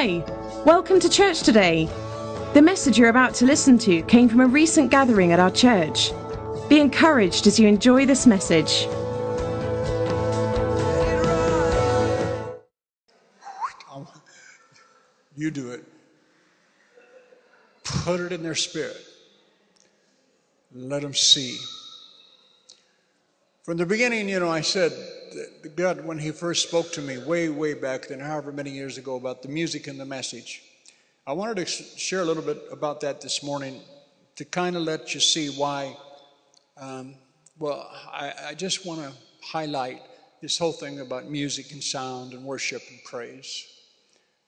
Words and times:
Hi, 0.00 0.22
welcome 0.64 1.00
to 1.00 1.08
church 1.08 1.40
today. 1.40 1.86
The 2.54 2.62
message 2.62 2.96
you're 2.96 3.08
about 3.08 3.34
to 3.34 3.44
listen 3.44 3.76
to 3.78 4.00
came 4.02 4.28
from 4.28 4.38
a 4.38 4.46
recent 4.46 4.92
gathering 4.92 5.32
at 5.32 5.40
our 5.40 5.50
church. 5.50 6.12
Be 6.68 6.78
encouraged 6.78 7.48
as 7.48 7.58
you 7.58 7.66
enjoy 7.66 8.06
this 8.06 8.24
message. 8.24 8.86
You 15.34 15.50
do 15.50 15.72
it. 15.72 15.84
Put 17.82 18.20
it 18.20 18.30
in 18.30 18.44
their 18.44 18.54
spirit. 18.54 19.04
Let 20.76 21.02
them 21.02 21.12
see. 21.12 21.58
From 23.64 23.78
the 23.78 23.84
beginning, 23.84 24.28
you 24.28 24.38
know, 24.38 24.48
I 24.48 24.60
said 24.60 24.92
God, 25.76 26.04
when 26.04 26.18
He 26.18 26.30
first 26.30 26.68
spoke 26.68 26.92
to 26.92 27.02
me 27.02 27.18
way, 27.18 27.48
way 27.48 27.74
back 27.74 28.08
then, 28.08 28.20
however 28.20 28.52
many 28.52 28.70
years 28.70 28.98
ago, 28.98 29.16
about 29.16 29.42
the 29.42 29.48
music 29.48 29.86
and 29.86 29.98
the 29.98 30.04
message, 30.04 30.62
I 31.26 31.32
wanted 31.32 31.56
to 31.58 31.66
share 31.66 32.20
a 32.20 32.24
little 32.24 32.42
bit 32.42 32.62
about 32.70 33.00
that 33.02 33.20
this 33.20 33.42
morning 33.42 33.80
to 34.36 34.44
kind 34.44 34.76
of 34.76 34.82
let 34.82 35.14
you 35.14 35.20
see 35.20 35.48
why. 35.48 35.96
Um, 36.76 37.14
well, 37.58 37.90
I, 38.12 38.32
I 38.48 38.54
just 38.54 38.86
want 38.86 39.00
to 39.00 39.12
highlight 39.42 40.00
this 40.40 40.58
whole 40.58 40.72
thing 40.72 41.00
about 41.00 41.28
music 41.28 41.72
and 41.72 41.82
sound 41.82 42.32
and 42.32 42.44
worship 42.44 42.82
and 42.90 43.02
praise. 43.04 43.66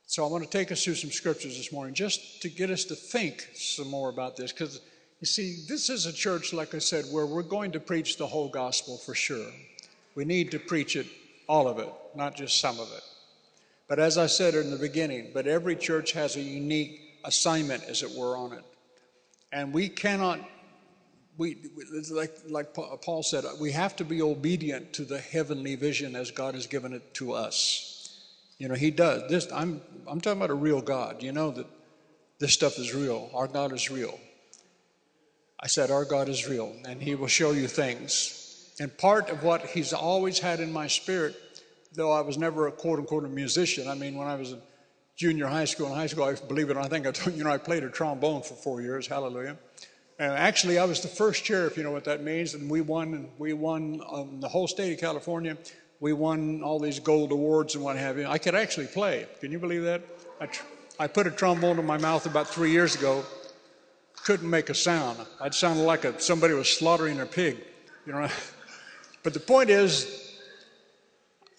So 0.07 0.25
I 0.25 0.29
want 0.29 0.45
to 0.45 0.51
take 0.51 0.73
us 0.73 0.83
through 0.85 0.95
some 0.95 1.11
scriptures 1.11 1.57
this 1.57 1.73
morning 1.73 1.95
just 1.95 2.43
to 2.43 2.49
get 2.49 2.71
us 2.71 2.85
to 2.85 2.95
think 2.95 3.49
some 3.55 3.89
more 3.89 4.09
about 4.09 4.37
this 4.37 4.53
because 4.53 4.81
you 5.21 5.27
see, 5.27 5.65
this 5.69 5.91
is 5.91 6.07
a 6.07 6.13
church, 6.13 6.55
like 6.55 6.75
I 6.75 6.79
said, 6.79 7.05
where 7.11 7.27
we're 7.27 7.43
going 7.43 7.73
to 7.73 7.81
preach 7.81 8.17
the 8.17 8.27
whole 8.27 8.49
gospel 8.49 8.97
for 8.97 9.15
sure. 9.15 9.51
We 10.15 10.25
need 10.25 10.51
to 10.53 10.59
preach 10.59 10.97
it, 10.97 11.07
all 11.49 11.69
of 11.69 11.79
it, 11.79 11.89
not 12.15 12.37
just 12.37 12.61
some 12.61 12.79
of 12.79 12.91
it. 12.93 13.03
But 13.89 13.99
as 13.99 14.19
I 14.19 14.27
said 14.27 14.55
in 14.55 14.71
the 14.71 14.77
beginning, 14.77 15.31
but 15.35 15.47
every 15.47 15.75
church 15.77 16.13
has 16.13 16.37
a 16.37 16.41
unique 16.41 17.01
assignment, 17.25 17.85
as 17.85 18.03
it 18.03 18.11
were, 18.17 18.37
on 18.37 18.53
it. 18.53 18.65
And 19.53 19.73
we 19.73 19.89
cannot, 19.89 20.41
we, 21.37 21.59
like, 22.11 22.37
like 22.49 22.73
Paul 22.73 23.23
said, 23.23 23.45
we 23.61 23.73
have 23.73 23.97
to 23.97 24.05
be 24.05 24.23
obedient 24.23 24.93
to 24.95 25.05
the 25.05 25.19
heavenly 25.19 25.75
vision 25.75 26.15
as 26.15 26.31
God 26.31 26.55
has 26.55 26.67
given 26.67 26.93
it 26.93 27.15
to 27.15 27.33
us. 27.33 28.21
You 28.59 28.69
know, 28.69 28.75
He 28.75 28.91
does. 28.91 29.29
This, 29.29 29.51
I'm, 29.53 29.81
I'm 30.07 30.21
talking 30.21 30.39
about 30.39 30.51
a 30.51 30.55
real 30.55 30.81
God. 30.81 31.23
You 31.23 31.33
know 31.33 31.51
that 31.51 31.67
this 32.39 32.53
stuff 32.53 32.79
is 32.79 32.95
real. 32.95 33.31
Our 33.35 33.49
God 33.49 33.73
is 33.73 33.91
real. 33.91 34.19
I 35.59 35.67
said, 35.67 35.91
Our 35.91 36.05
God 36.05 36.29
is 36.29 36.49
real, 36.49 36.75
and 36.87 37.03
He 37.03 37.15
will 37.15 37.27
show 37.27 37.51
you 37.51 37.67
things. 37.67 38.40
And 38.81 38.97
part 38.99 39.31
of 39.31 39.45
what 39.45 39.67
He's 39.67 39.93
always 39.93 40.41
had 40.41 40.59
in 40.59 40.73
my 40.73 40.89
spirit, 40.89 41.37
though 41.93 42.11
I 42.11 42.23
was 42.23 42.37
never 42.37 42.67
a 42.67 42.73
quote 42.73 42.99
unquote 42.99 43.25
a 43.25 43.29
musician, 43.29 43.87
I 43.87 43.95
mean, 43.95 44.17
when 44.17 44.27
I 44.27 44.35
was 44.35 44.53
in 44.53 44.63
junior 45.17 45.47
high 45.47 45.67
school 45.67 45.87
and 45.87 45.95
high 45.95 46.07
school, 46.07 46.25
I 46.25 46.35
believe 46.35 46.71
it 46.71 46.77
I 46.77 46.89
think 46.89 47.07
I 47.07 47.13
told 47.13 47.37
you 47.37 47.45
know, 47.45 47.51
I 47.51 47.59
played 47.59 47.85
a 47.85 47.91
trombone 47.91 48.43
for 48.43 48.55
four 48.55 48.81
years, 48.81 49.07
hallelujah. 49.07 49.57
And 50.19 50.33
actually, 50.33 50.79
I 50.79 50.85
was 50.85 51.01
the 51.01 51.09
first 51.09 51.45
chair, 51.45 51.67
if 51.67 51.77
you 51.77 51.83
know 51.83 51.93
what 51.93 52.05
that 52.05 52.23
means, 52.23 52.55
and 52.55 52.69
we 52.69 52.81
won, 52.81 53.31
we 53.39 53.53
won 53.53 54.03
um, 54.11 54.41
the 54.41 54.49
whole 54.49 54.67
state 54.67 54.93
of 54.93 54.99
California. 54.99 55.57
We 56.01 56.15
won 56.15 56.63
all 56.63 56.79
these 56.79 56.99
gold 56.99 57.31
awards 57.33 57.75
and 57.75 57.85
what 57.85 57.97
have 57.97 58.19
you. 58.19 58.27
I 58.27 58.39
could 58.39 58.55
actually 58.55 58.87
play. 58.87 59.27
Can 59.41 59.53
you 59.53 59.59
believe 59.59 59.83
that? 59.85 60.03
I, 60.41 60.47
tr- 60.47 60.65
I 60.99 61.07
put 61.07 61.27
a 61.27 61.31
trombone 61.31 61.79
in 61.79 61.87
my 61.87 61.99
mouth 61.99 62.25
about 62.27 62.49
three 62.49 62.71
years 62.71 62.97
ago 62.97 63.25
couldn't 64.25 64.49
make 64.49 64.69
a 64.69 64.75
sound. 64.75 65.19
I'd 65.41 65.55
sound 65.55 65.81
like 65.85 66.05
a, 66.05 66.19
somebody 66.21 66.55
was 66.55 66.69
slaughtering 66.69 67.21
a 67.21 67.27
pig, 67.27 67.59
you 68.07 68.13
know. 68.13 68.29
But 69.23 69.35
the 69.35 69.41
point 69.41 69.71
is, 69.71 70.31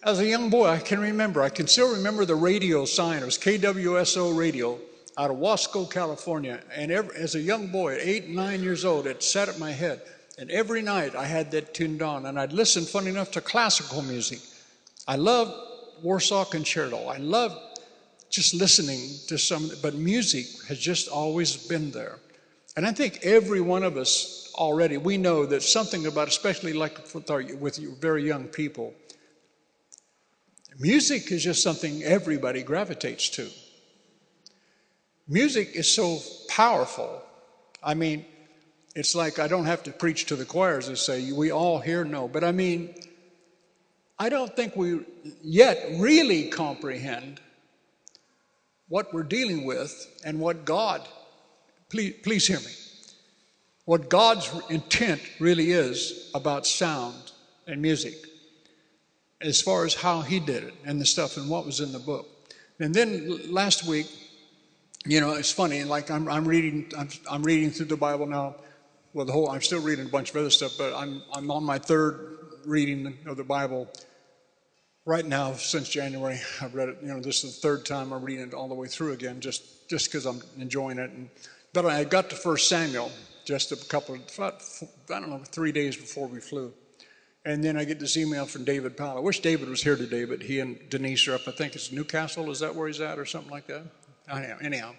as 0.04 0.20
a 0.20 0.26
young 0.26 0.50
boy, 0.50 0.68
I 0.68 0.80
can 0.80 1.00
remember, 1.00 1.44
I 1.44 1.50
can 1.50 1.68
still 1.68 1.96
remember 1.96 2.26
the 2.26 2.36
radio 2.36 2.86
sign. 2.86 3.22
It 3.22 3.26
was 3.26 3.38
KWSO 3.38 4.36
radio 4.36 4.80
out 5.18 5.30
of 5.30 5.38
Wasco, 5.38 5.90
California. 5.90 6.60
And 6.76 6.92
every, 6.92 7.16
as 7.16 7.36
a 7.36 7.40
young 7.40 7.68
boy, 7.68 7.98
eight, 8.02 8.28
nine 8.28 8.64
years 8.64 8.84
old, 8.84 9.06
it 9.06 9.22
sat 9.22 9.48
at 9.48 9.60
my 9.60 9.72
head. 9.72 10.02
And 10.40 10.50
every 10.50 10.82
night 10.82 11.16
I 11.16 11.26
had 11.26 11.52
that 11.52 11.74
tuned 11.74 12.02
on. 12.02 12.26
And 12.26 12.40
I'd 12.40 12.54
listen, 12.54 12.84
funny 12.84 13.12
enough, 13.12 13.32
to 13.32 13.42
classical 13.42 14.02
music. 14.02 14.40
I 15.08 15.18
loved 15.18 15.54
Warsaw 16.02 16.46
Concerto. 16.46 17.08
I 17.08 17.18
loved 17.18 17.60
just 18.32 18.56
listening 18.56 19.10
to 19.28 19.38
some, 19.38 19.70
but 19.84 19.94
music 19.94 20.48
has 20.68 20.80
just 20.80 21.10
always 21.10 21.58
been 21.68 21.92
there. 21.92 22.18
And 22.76 22.88
I 22.88 22.92
think 22.92 23.20
every 23.22 23.62
one 23.62 23.84
of 23.84 23.98
us 23.98 24.41
already, 24.56 24.98
we 24.98 25.18
know 25.18 25.46
that 25.46 25.64
something 25.64 26.06
about, 26.06 26.28
especially 26.28 26.74
like 26.74 26.98
with, 27.14 27.30
our, 27.30 27.44
with 27.60 27.78
very 28.00 28.26
young 28.26 28.48
people, 28.48 28.94
music 30.80 31.32
is 31.32 31.44
just 31.44 31.62
something 31.62 32.04
everybody 32.04 32.64
gravitates 32.64 33.30
to. 33.30 33.50
Music 35.28 35.76
is 35.76 35.94
so 35.94 36.20
powerful. 36.48 37.22
I 37.84 37.94
mean, 37.94 38.26
it's 38.96 39.16
like 39.16 39.40
I 39.40 39.48
don't 39.48 39.66
have 39.66 39.84
to 39.84 39.92
preach 39.92 40.26
to 40.28 40.36
the 40.36 40.46
choirs 40.46 40.88
and 40.88 40.98
say, 40.98 41.32
we 41.32 41.52
all 41.52 41.80
here 41.80 42.04
know. 42.04 42.28
But 42.28 42.44
I 42.44 42.52
mean, 42.52 42.94
I 44.20 44.30
don't 44.30 44.56
think 44.56 44.76
we 44.76 45.02
yet 45.42 45.78
really 45.98 46.50
comprehend 46.50 47.40
what 48.90 49.14
we're 49.14 49.24
dealing 49.24 49.66
with 49.66 50.08
and 50.26 50.40
what 50.40 50.66
God 50.66 51.08
Please, 51.92 52.16
please 52.24 52.48
hear 52.48 52.60
me. 52.60 52.72
What 53.92 54.08
God's 54.08 54.50
intent 54.70 55.22
really 55.38 55.72
is 55.72 56.32
about 56.34 56.66
sound 56.66 57.34
and 57.68 57.82
music, 57.82 58.14
as 59.42 59.60
far 59.60 59.84
as 59.84 59.94
how 59.94 60.22
He 60.22 60.40
did 60.40 60.64
it 60.64 60.74
and 60.86 61.02
the 61.02 61.06
stuff 61.06 61.36
and 61.36 61.50
what 61.50 61.66
was 61.66 61.82
in 61.82 61.92
the 61.92 62.00
book. 62.00 62.26
And 62.80 62.96
then 62.96 63.52
last 63.52 63.86
week, 63.86 64.08
you 65.06 65.20
know, 65.20 65.34
it's 65.34 65.52
funny. 65.52 65.84
Like 65.84 66.10
I'm, 66.10 66.30
I'm 66.30 66.48
reading, 66.48 66.90
I'm, 66.98 67.10
I'm 67.30 67.44
reading 67.44 67.70
through 67.70 67.88
the 67.88 67.98
Bible 67.98 68.28
now. 68.28 68.56
Well, 69.12 69.26
the 69.26 69.34
whole, 69.34 69.50
I'm 69.50 69.62
still 69.62 69.82
reading 69.82 70.06
a 70.06 70.10
bunch 70.10 70.30
of 70.30 70.38
other 70.38 70.52
stuff, 70.52 70.76
but 70.78 70.94
I'm, 70.94 71.22
I'm 71.34 71.52
on 71.52 71.66
my 71.66 71.78
third 71.78 72.38
reading 72.66 73.18
of 73.26 73.36
the 73.36 73.44
Bible 73.44 73.90
right 75.04 75.26
now 75.26 75.52
since 75.52 75.90
January. 75.90 76.40
I've 76.62 76.76
read 76.76 76.88
it. 76.88 77.00
You 77.02 77.10
know, 77.10 77.20
this 77.20 77.44
is 77.44 77.56
the 77.56 77.62
third 77.62 77.86
time 77.86 78.14
I'm 78.14 78.24
reading 78.24 78.48
it 78.48 78.54
all 78.54 78.70
the 78.70 78.74
way 78.74 78.88
through 78.88 79.12
again, 79.12 79.42
just 79.42 79.90
just 79.90 80.06
because 80.06 80.26
I'm 80.26 80.42
enjoying 80.58 80.98
it. 80.98 81.12
And 81.12 81.30
but 81.74 81.86
I 81.86 82.06
got 82.06 82.30
to 82.30 82.38
First 82.38 82.70
Samuel 82.70 83.12
just 83.52 83.72
a 83.72 83.76
couple 83.88 84.16
of, 84.16 84.22
I 84.40 85.20
don't 85.20 85.30
know, 85.30 85.44
three 85.46 85.72
days 85.72 85.96
before 85.96 86.28
we 86.28 86.40
flew. 86.40 86.74
And 87.46 87.64
then 87.64 87.78
I 87.78 87.84
get 87.84 88.00
this 88.00 88.18
email 88.18 88.46
from 88.46 88.64
David 88.64 88.98
Powell. 88.98 89.18
I 89.18 89.22
wish 89.22 89.40
David 89.40 89.70
was 89.70 89.84
here 89.84 89.96
today, 89.96 90.26
but 90.26 90.42
he 90.42 90.60
and 90.60 90.80
Denise 90.90 91.28
are 91.28 91.36
up, 91.36 91.42
I 91.48 91.52
think 91.52 91.76
it's 91.76 91.92
Newcastle. 91.92 92.50
Is 92.50 92.60
that 92.60 92.76
where 92.76 92.88
he's 92.88 93.02
at 93.02 93.20
or 93.20 93.26
something 93.26 93.52
like 93.52 93.68
that? 93.68 93.84
Anyhow, 94.30 94.58
anyhow 94.62 94.94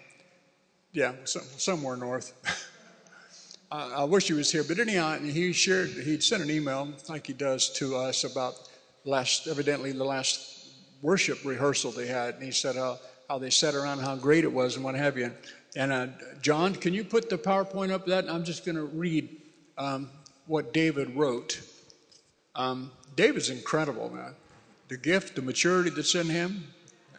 yeah, 0.93 1.13
somewhere 1.25 1.97
north. 1.97 2.33
I 3.71 4.03
wish 4.03 4.27
he 4.27 4.33
was 4.33 4.51
here, 4.51 4.63
but 4.63 4.77
anyhow, 4.77 5.17
he 5.17 5.51
shared, 5.51 5.89
he'd 5.89 6.23
sent 6.23 6.43
an 6.43 6.51
email 6.51 6.93
like 7.09 7.25
he 7.25 7.33
does 7.33 7.71
to 7.73 7.95
us 7.95 8.23
about 8.23 8.53
last, 9.03 9.47
evidently 9.47 9.91
the 9.91 10.03
last 10.03 10.69
worship 11.01 11.43
rehearsal 11.43 11.91
they 11.91 12.05
had. 12.05 12.35
And 12.35 12.43
he 12.43 12.51
said 12.51 12.75
how, 12.75 12.99
how 13.27 13.39
they 13.39 13.49
sat 13.49 13.73
around, 13.73 13.99
how 13.99 14.15
great 14.15 14.43
it 14.43 14.53
was, 14.53 14.75
and 14.75 14.85
what 14.85 14.93
have 14.93 15.17
you. 15.17 15.33
And 15.75 15.91
uh, 15.91 16.07
John, 16.41 16.75
can 16.75 16.93
you 16.93 17.03
put 17.03 17.29
the 17.29 17.37
PowerPoint 17.37 17.91
up 17.91 18.05
that? 18.05 18.29
I'm 18.29 18.43
just 18.43 18.65
going 18.65 18.75
to 18.75 18.83
read 18.83 19.29
um, 19.77 20.09
what 20.45 20.73
David 20.73 21.15
wrote. 21.15 21.61
Um, 22.55 22.91
David's 23.15 23.49
incredible, 23.49 24.09
man. 24.09 24.35
The 24.87 24.97
gift, 24.97 25.35
the 25.35 25.41
maturity 25.41 25.89
that's 25.89 26.13
in 26.13 26.27
him. 26.27 26.67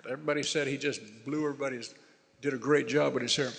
Everybody 0.09 0.43
said 0.43 0.67
he 0.67 0.77
just 0.77 1.01
blew 1.25 1.45
everybody's, 1.47 1.95
did 2.43 2.55
a 2.55 2.59
great 2.59 2.87
job 2.87 3.15
with 3.15 3.23
his 3.23 3.35
hair. 3.35 3.51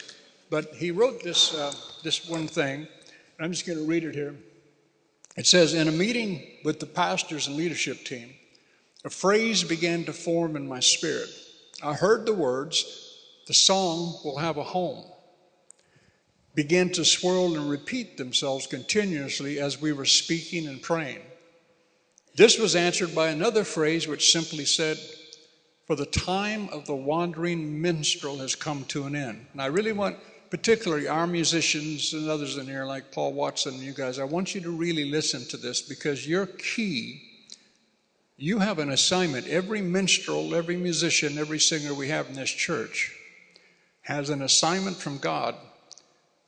But 0.50 0.76
he 0.76 0.92
wrote 0.92 1.24
this, 1.24 1.54
uh, 1.54 1.74
this 2.04 2.30
one 2.30 2.48
thing. 2.48 2.88
I'm 3.40 3.52
just 3.52 3.66
going 3.66 3.80
to 3.80 3.86
read 3.86 4.04
it 4.04 4.16
here. 4.16 4.36
It 5.36 5.48
says, 5.48 5.74
In 5.74 5.88
a 5.88 5.92
meeting 5.92 6.42
with 6.64 6.80
the 6.80 6.86
pastors 6.86 7.48
and 7.48 7.58
leadership 7.58 8.06
team, 8.06 8.34
a 9.04 9.10
phrase 9.10 9.64
began 9.64 10.06
to 10.06 10.14
form 10.14 10.56
in 10.56 10.68
my 10.68 10.80
spirit. 10.80 11.30
I 11.84 11.94
heard 11.94 12.26
the 12.26 12.34
words, 12.34 13.05
the 13.48 13.54
song 13.54 14.20
will 14.24 14.38
have 14.38 14.58
a 14.58 14.64
home, 14.64 15.04
begin 16.56 16.92
to 16.94 17.06
swirl 17.06 17.56
and 17.56 17.70
repeat 17.70 18.18
themselves 18.18 18.66
continuously 18.66 19.60
as 19.60 19.80
we 19.80 19.94
were 19.94 20.06
speaking 20.06 20.68
and 20.68 20.82
praying. 20.82 21.22
This 22.36 22.58
was 22.58 22.76
answered 22.76 23.14
by 23.14 23.30
another 23.30 23.64
phrase 23.64 24.08
which 24.08 24.32
simply 24.32 24.66
said, 24.66 24.98
For 25.86 25.96
the 25.96 26.08
time 26.08 26.70
of 26.70 26.86
the 26.86 26.96
wandering 26.96 27.82
minstrel 27.82 28.38
has 28.40 28.56
come 28.56 28.84
to 28.86 29.06
an 29.06 29.16
end. 29.16 29.46
And 29.54 29.62
I 29.62 29.68
really 29.68 29.94
want, 29.94 30.18
particularly 30.50 31.08
our 31.08 31.28
musicians 31.28 32.14
and 32.14 32.30
others 32.30 32.58
in 32.58 32.66
here, 32.66 32.86
like 32.86 33.12
Paul 33.12 33.34
Watson 33.34 33.76
and 33.76 33.84
you 33.84 33.94
guys, 33.94 34.18
I 34.18 34.24
want 34.24 34.56
you 34.56 34.62
to 34.62 34.72
really 34.72 35.10
listen 35.10 35.46
to 35.50 35.58
this 35.58 35.82
because 35.82 36.28
your 36.28 36.48
key 36.48 37.22
you 38.38 38.60
have 38.60 38.80
an 38.80 38.90
assignment. 38.90 39.48
Every 39.48 39.82
minstrel, 39.82 40.56
every 40.56 40.76
musician, 40.76 41.38
every 41.38 41.58
singer 41.58 41.94
we 41.94 42.10
have 42.10 42.28
in 42.28 42.34
this 42.34 42.52
church 42.52 43.16
has 44.06 44.30
an 44.30 44.44
assignment 44.44 44.96
from 44.96 45.18
God 45.18 45.56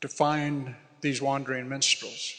to 0.02 0.08
find 0.08 0.76
these 1.02 1.22
wandering 1.22 1.68
minstrels 1.68 2.36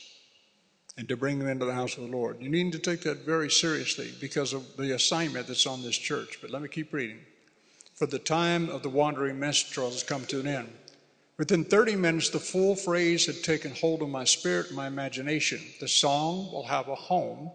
and 0.96 1.08
to 1.08 1.16
bring 1.16 1.40
them 1.40 1.48
into 1.48 1.64
the 1.64 1.74
house 1.74 1.96
of 1.96 2.04
the 2.04 2.16
Lord. 2.16 2.40
You 2.40 2.48
need 2.48 2.70
to 2.72 2.78
take 2.78 3.02
that 3.02 3.26
very 3.26 3.50
seriously 3.50 4.12
because 4.20 4.52
of 4.52 4.76
the 4.76 4.94
assignment 4.94 5.48
that's 5.48 5.66
on 5.66 5.82
this 5.82 5.98
church. 5.98 6.38
But 6.40 6.50
let 6.50 6.62
me 6.62 6.68
keep 6.68 6.92
reading. 6.92 7.20
for 7.94 8.06
the 8.06 8.18
time 8.20 8.68
of 8.68 8.84
the 8.84 8.88
wandering 8.88 9.40
minstrels 9.40 9.94
has 9.94 10.02
come 10.04 10.24
to 10.26 10.38
an 10.38 10.46
end. 10.46 10.72
Within 11.36 11.64
30 11.64 11.96
minutes, 11.96 12.30
the 12.30 12.38
full 12.38 12.76
phrase 12.76 13.26
had 13.26 13.42
taken 13.42 13.72
hold 13.74 14.02
of 14.02 14.08
my 14.08 14.22
spirit 14.22 14.68
and 14.68 14.76
my 14.76 14.86
imagination. 14.86 15.60
The 15.80 15.88
song 15.88 16.52
will 16.52 16.66
have 16.66 16.86
a 16.86 16.94
home, 16.94 17.50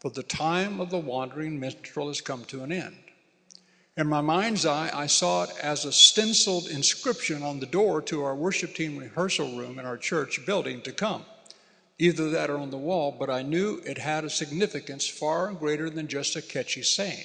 for 0.00 0.10
the 0.10 0.22
time 0.22 0.78
of 0.78 0.90
the 0.90 0.98
wandering 0.98 1.58
minstrel 1.58 2.08
has 2.08 2.20
come 2.20 2.44
to 2.46 2.62
an 2.64 2.72
end. 2.72 2.98
In 3.98 4.06
my 4.06 4.20
mind's 4.20 4.64
eye, 4.64 4.92
I 4.94 5.08
saw 5.08 5.42
it 5.42 5.50
as 5.60 5.84
a 5.84 5.90
stenciled 5.90 6.68
inscription 6.68 7.42
on 7.42 7.58
the 7.58 7.66
door 7.66 8.00
to 8.02 8.22
our 8.22 8.36
worship 8.36 8.72
team 8.76 8.96
rehearsal 8.96 9.58
room 9.58 9.80
in 9.80 9.84
our 9.84 9.96
church 9.96 10.46
building 10.46 10.80
to 10.82 10.92
come. 10.92 11.24
Either 11.98 12.30
that 12.30 12.48
or 12.48 12.58
on 12.58 12.70
the 12.70 12.78
wall, 12.78 13.10
but 13.18 13.28
I 13.28 13.42
knew 13.42 13.82
it 13.84 13.98
had 13.98 14.24
a 14.24 14.30
significance 14.30 15.08
far 15.08 15.52
greater 15.52 15.90
than 15.90 16.06
just 16.06 16.36
a 16.36 16.42
catchy 16.42 16.84
saying. 16.84 17.24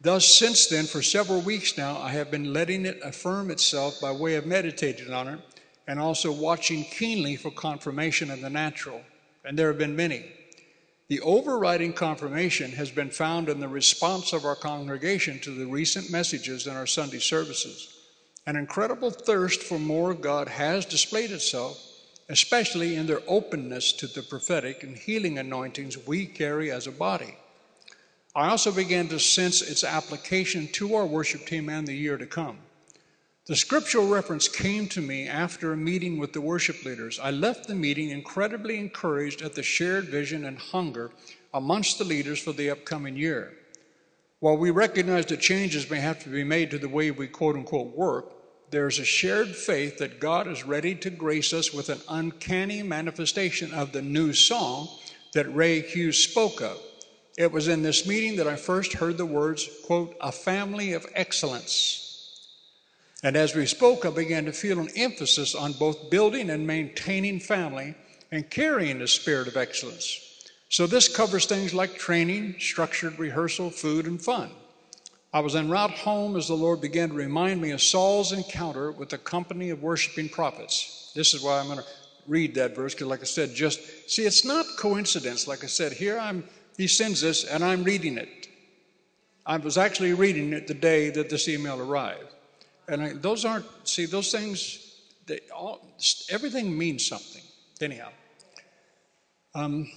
Thus, 0.00 0.24
since 0.24 0.68
then, 0.68 0.84
for 0.84 1.02
several 1.02 1.40
weeks 1.40 1.76
now, 1.76 1.98
I 1.98 2.10
have 2.10 2.30
been 2.30 2.52
letting 2.52 2.86
it 2.86 3.00
affirm 3.02 3.50
itself 3.50 4.00
by 4.00 4.12
way 4.12 4.36
of 4.36 4.46
meditating 4.46 5.12
on 5.12 5.26
it 5.26 5.40
and 5.88 5.98
also 5.98 6.30
watching 6.30 6.84
keenly 6.84 7.34
for 7.34 7.50
confirmation 7.50 8.30
in 8.30 8.40
the 8.40 8.50
natural. 8.50 9.02
And 9.44 9.58
there 9.58 9.66
have 9.66 9.78
been 9.78 9.96
many. 9.96 10.26
The 11.08 11.20
overriding 11.20 11.92
confirmation 11.92 12.72
has 12.72 12.90
been 12.90 13.10
found 13.10 13.50
in 13.50 13.60
the 13.60 13.68
response 13.68 14.32
of 14.32 14.46
our 14.46 14.56
congregation 14.56 15.38
to 15.40 15.50
the 15.50 15.66
recent 15.66 16.10
messages 16.10 16.66
in 16.66 16.74
our 16.74 16.86
Sunday 16.86 17.18
services. 17.18 17.94
An 18.46 18.56
incredible 18.56 19.10
thirst 19.10 19.62
for 19.62 19.78
more 19.78 20.10
of 20.10 20.22
God 20.22 20.48
has 20.48 20.86
displayed 20.86 21.30
itself, 21.30 21.78
especially 22.30 22.96
in 22.96 23.06
their 23.06 23.20
openness 23.28 23.92
to 23.94 24.06
the 24.06 24.22
prophetic 24.22 24.82
and 24.82 24.96
healing 24.96 25.38
anointings 25.38 25.98
we 26.06 26.24
carry 26.24 26.70
as 26.70 26.86
a 26.86 26.92
body. 26.92 27.36
I 28.34 28.48
also 28.48 28.72
began 28.72 29.08
to 29.08 29.20
sense 29.20 29.60
its 29.60 29.84
application 29.84 30.68
to 30.72 30.94
our 30.94 31.06
worship 31.06 31.46
team 31.46 31.68
and 31.68 31.86
the 31.86 31.94
year 31.94 32.16
to 32.16 32.26
come. 32.26 32.58
The 33.46 33.56
scriptural 33.56 34.08
reference 34.08 34.48
came 34.48 34.88
to 34.88 35.02
me 35.02 35.28
after 35.28 35.70
a 35.70 35.76
meeting 35.76 36.18
with 36.18 36.32
the 36.32 36.40
worship 36.40 36.82
leaders. 36.82 37.20
I 37.22 37.30
left 37.30 37.68
the 37.68 37.74
meeting 37.74 38.08
incredibly 38.08 38.78
encouraged 38.78 39.42
at 39.42 39.54
the 39.54 39.62
shared 39.62 40.06
vision 40.06 40.46
and 40.46 40.58
hunger 40.58 41.10
amongst 41.52 41.98
the 41.98 42.04
leaders 42.04 42.40
for 42.40 42.52
the 42.52 42.70
upcoming 42.70 43.16
year. 43.16 43.52
While 44.40 44.56
we 44.56 44.70
recognize 44.70 45.26
that 45.26 45.42
changes 45.42 45.90
may 45.90 46.00
have 46.00 46.22
to 46.24 46.30
be 46.30 46.42
made 46.42 46.70
to 46.70 46.78
the 46.78 46.88
way 46.88 47.10
we 47.10 47.26
quote 47.26 47.54
unquote 47.54 47.94
work, 47.94 48.32
there 48.70 48.86
is 48.86 48.98
a 48.98 49.04
shared 49.04 49.54
faith 49.54 49.98
that 49.98 50.20
God 50.20 50.48
is 50.48 50.64
ready 50.64 50.94
to 50.94 51.10
grace 51.10 51.52
us 51.52 51.70
with 51.70 51.90
an 51.90 52.00
uncanny 52.08 52.82
manifestation 52.82 53.74
of 53.74 53.92
the 53.92 54.00
new 54.00 54.32
song 54.32 54.88
that 55.34 55.54
Ray 55.54 55.82
Hughes 55.82 56.16
spoke 56.16 56.62
of. 56.62 56.80
It 57.36 57.52
was 57.52 57.68
in 57.68 57.82
this 57.82 58.06
meeting 58.06 58.36
that 58.36 58.48
I 58.48 58.56
first 58.56 58.94
heard 58.94 59.18
the 59.18 59.26
words, 59.26 59.68
quote, 59.84 60.16
a 60.18 60.32
family 60.32 60.94
of 60.94 61.06
excellence. 61.14 62.03
And 63.24 63.36
as 63.36 63.54
we 63.54 63.64
spoke, 63.64 64.04
I 64.04 64.10
began 64.10 64.44
to 64.44 64.52
feel 64.52 64.78
an 64.78 64.90
emphasis 64.94 65.54
on 65.54 65.72
both 65.72 66.10
building 66.10 66.50
and 66.50 66.66
maintaining 66.66 67.40
family 67.40 67.94
and 68.30 68.48
carrying 68.50 68.98
the 68.98 69.08
spirit 69.08 69.48
of 69.48 69.56
excellence. 69.56 70.20
So 70.68 70.86
this 70.86 71.08
covers 71.08 71.46
things 71.46 71.72
like 71.72 71.96
training, 71.96 72.56
structured 72.58 73.18
rehearsal, 73.18 73.70
food, 73.70 74.06
and 74.06 74.20
fun. 74.20 74.50
I 75.32 75.40
was 75.40 75.56
en 75.56 75.70
route 75.70 75.92
home 75.92 76.36
as 76.36 76.48
the 76.48 76.54
Lord 76.54 76.82
began 76.82 77.08
to 77.08 77.14
remind 77.14 77.62
me 77.62 77.70
of 77.70 77.80
Saul's 77.80 78.32
encounter 78.32 78.92
with 78.92 79.08
the 79.08 79.18
company 79.18 79.70
of 79.70 79.82
worshiping 79.82 80.28
prophets. 80.28 81.10
This 81.14 81.32
is 81.32 81.42
why 81.42 81.58
I'm 81.58 81.66
going 81.66 81.78
to 81.78 81.84
read 82.26 82.54
that 82.56 82.76
verse, 82.76 82.92
because, 82.92 83.06
like 83.06 83.20
I 83.20 83.24
said, 83.24 83.54
just 83.54 83.80
see, 84.10 84.24
it's 84.24 84.44
not 84.44 84.66
coincidence. 84.78 85.48
Like 85.48 85.64
I 85.64 85.68
said, 85.68 85.92
here 85.92 86.18
I'm 86.18 86.44
he 86.76 86.88
sends 86.88 87.20
this, 87.20 87.44
and 87.44 87.64
I'm 87.64 87.84
reading 87.84 88.18
it. 88.18 88.48
I 89.46 89.56
was 89.56 89.78
actually 89.78 90.12
reading 90.12 90.52
it 90.52 90.66
the 90.66 90.74
day 90.74 91.08
that 91.10 91.30
this 91.30 91.48
email 91.48 91.80
arrived. 91.80 92.33
And 92.88 93.02
I, 93.02 93.12
those 93.14 93.44
aren't, 93.44 93.66
see, 93.84 94.06
those 94.06 94.30
things, 94.30 94.96
they 95.26 95.40
all, 95.54 95.86
everything 96.30 96.76
means 96.76 97.06
something. 97.06 97.42
Anyhow, 97.80 98.10
um, 99.54 99.90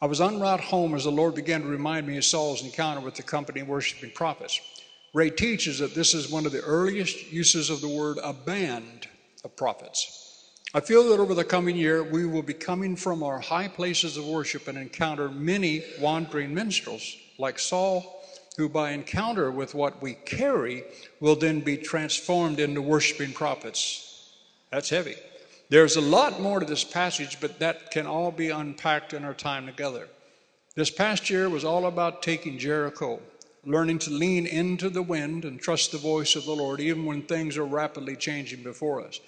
I 0.00 0.06
was 0.06 0.20
en 0.20 0.40
route 0.40 0.60
home 0.60 0.94
as 0.94 1.04
the 1.04 1.10
Lord 1.10 1.34
began 1.34 1.62
to 1.62 1.68
remind 1.68 2.06
me 2.06 2.16
of 2.16 2.24
Saul's 2.24 2.62
encounter 2.62 3.00
with 3.00 3.14
the 3.14 3.22
company 3.22 3.62
worshiping 3.62 4.12
prophets. 4.14 4.60
Ray 5.12 5.30
teaches 5.30 5.78
that 5.78 5.94
this 5.94 6.14
is 6.14 6.30
one 6.30 6.46
of 6.46 6.52
the 6.52 6.60
earliest 6.60 7.32
uses 7.32 7.70
of 7.70 7.80
the 7.80 7.88
word 7.88 8.18
a 8.22 8.32
band 8.32 9.08
of 9.44 9.56
prophets. 9.56 10.52
I 10.74 10.80
feel 10.80 11.08
that 11.08 11.18
over 11.18 11.34
the 11.34 11.44
coming 11.44 11.76
year, 11.76 12.04
we 12.04 12.26
will 12.26 12.42
be 12.42 12.54
coming 12.54 12.94
from 12.94 13.22
our 13.22 13.40
high 13.40 13.68
places 13.68 14.16
of 14.18 14.26
worship 14.26 14.68
and 14.68 14.76
encounter 14.76 15.30
many 15.30 15.82
wandering 15.98 16.52
minstrels 16.52 17.16
like 17.38 17.58
Saul, 17.58 18.17
who 18.58 18.68
by 18.68 18.90
encounter 18.90 19.52
with 19.52 19.72
what 19.72 20.02
we 20.02 20.14
carry 20.14 20.82
will 21.20 21.36
then 21.36 21.60
be 21.60 21.76
transformed 21.76 22.58
into 22.58 22.82
worshiping 22.82 23.32
prophets. 23.32 24.34
That's 24.72 24.90
heavy. 24.90 25.14
There's 25.68 25.94
a 25.94 26.00
lot 26.00 26.40
more 26.40 26.58
to 26.58 26.66
this 26.66 26.82
passage, 26.82 27.40
but 27.40 27.60
that 27.60 27.92
can 27.92 28.04
all 28.04 28.32
be 28.32 28.50
unpacked 28.50 29.12
in 29.12 29.24
our 29.24 29.32
time 29.32 29.64
together. 29.66 30.08
This 30.74 30.90
past 30.90 31.30
year 31.30 31.48
was 31.48 31.64
all 31.64 31.86
about 31.86 32.20
taking 32.20 32.58
Jericho, 32.58 33.20
learning 33.64 34.00
to 34.00 34.10
lean 34.10 34.44
into 34.44 34.90
the 34.90 35.02
wind 35.02 35.44
and 35.44 35.60
trust 35.60 35.92
the 35.92 35.98
voice 35.98 36.34
of 36.34 36.44
the 36.44 36.52
Lord, 36.52 36.80
even 36.80 37.06
when 37.06 37.22
things 37.22 37.56
are 37.56 37.64
rapidly 37.64 38.16
changing 38.16 38.64
before 38.64 39.00
us 39.00 39.20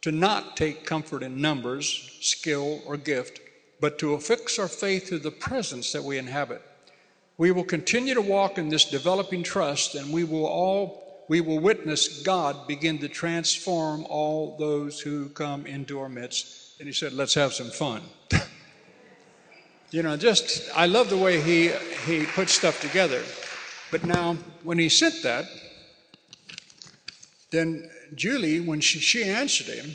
to 0.00 0.12
not 0.12 0.56
take 0.56 0.86
comfort 0.86 1.22
in 1.22 1.42
numbers, 1.42 2.16
skill, 2.22 2.80
or 2.86 2.96
gift, 2.96 3.40
but 3.80 3.98
to 3.98 4.14
affix 4.14 4.58
our 4.58 4.68
faith 4.68 5.08
to 5.08 5.18
the 5.18 5.30
presence 5.30 5.92
that 5.92 6.04
we 6.04 6.16
inhabit. 6.16 6.62
We 7.38 7.52
will 7.52 7.64
continue 7.64 8.14
to 8.14 8.20
walk 8.20 8.58
in 8.58 8.68
this 8.68 8.84
developing 8.84 9.44
trust, 9.44 9.94
and 9.94 10.12
we 10.12 10.24
will 10.24 10.44
all 10.44 11.24
we 11.28 11.40
will 11.40 11.60
witness 11.60 12.22
God 12.22 12.66
begin 12.66 12.98
to 12.98 13.08
transform 13.08 14.06
all 14.08 14.56
those 14.58 14.98
who 14.98 15.28
come 15.28 15.66
into 15.66 16.00
our 16.00 16.08
midst. 16.08 16.80
And 16.80 16.88
he 16.88 16.92
said, 16.92 17.12
Let's 17.12 17.34
have 17.34 17.52
some 17.52 17.70
fun. 17.70 18.02
you 19.90 20.02
know, 20.02 20.16
just 20.16 20.68
I 20.74 20.86
love 20.86 21.10
the 21.10 21.16
way 21.16 21.40
he 21.40 21.68
he 22.06 22.26
puts 22.26 22.52
stuff 22.52 22.80
together. 22.80 23.22
But 23.90 24.04
now 24.04 24.34
when 24.64 24.78
he 24.78 24.88
sent 24.88 25.22
that, 25.22 25.44
then 27.50 27.88
Julie, 28.14 28.60
when 28.60 28.80
she, 28.80 28.98
she 28.98 29.24
answered 29.24 29.66
him, 29.66 29.92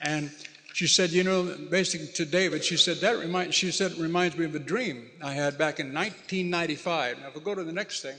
and 0.00 0.30
she 0.76 0.86
said, 0.86 1.10
you 1.10 1.24
know, 1.24 1.56
basically 1.70 2.08
to 2.08 2.26
David, 2.26 2.62
she 2.62 2.76
said, 2.76 2.98
that 2.98 3.18
reminds, 3.18 3.54
she 3.54 3.70
said, 3.70 3.92
it 3.92 3.98
reminds 3.98 4.36
me 4.36 4.44
of 4.44 4.54
a 4.54 4.58
dream 4.58 5.08
I 5.24 5.32
had 5.32 5.56
back 5.56 5.80
in 5.80 5.86
1995. 5.86 7.18
Now, 7.18 7.28
if 7.28 7.34
we 7.34 7.40
go 7.40 7.54
to 7.54 7.64
the 7.64 7.72
next 7.72 8.02
thing, 8.02 8.14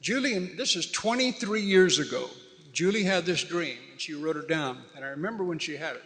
Julie, 0.00 0.38
this 0.38 0.76
is 0.76 0.88
23 0.92 1.60
years 1.60 1.98
ago. 1.98 2.30
Julie 2.72 3.02
had 3.02 3.26
this 3.26 3.42
dream, 3.42 3.76
and 3.90 4.00
she 4.00 4.14
wrote 4.14 4.36
it 4.36 4.46
down. 4.46 4.78
And 4.94 5.04
I 5.04 5.08
remember 5.08 5.42
when 5.42 5.58
she 5.58 5.76
had 5.76 5.96
it. 5.96 6.04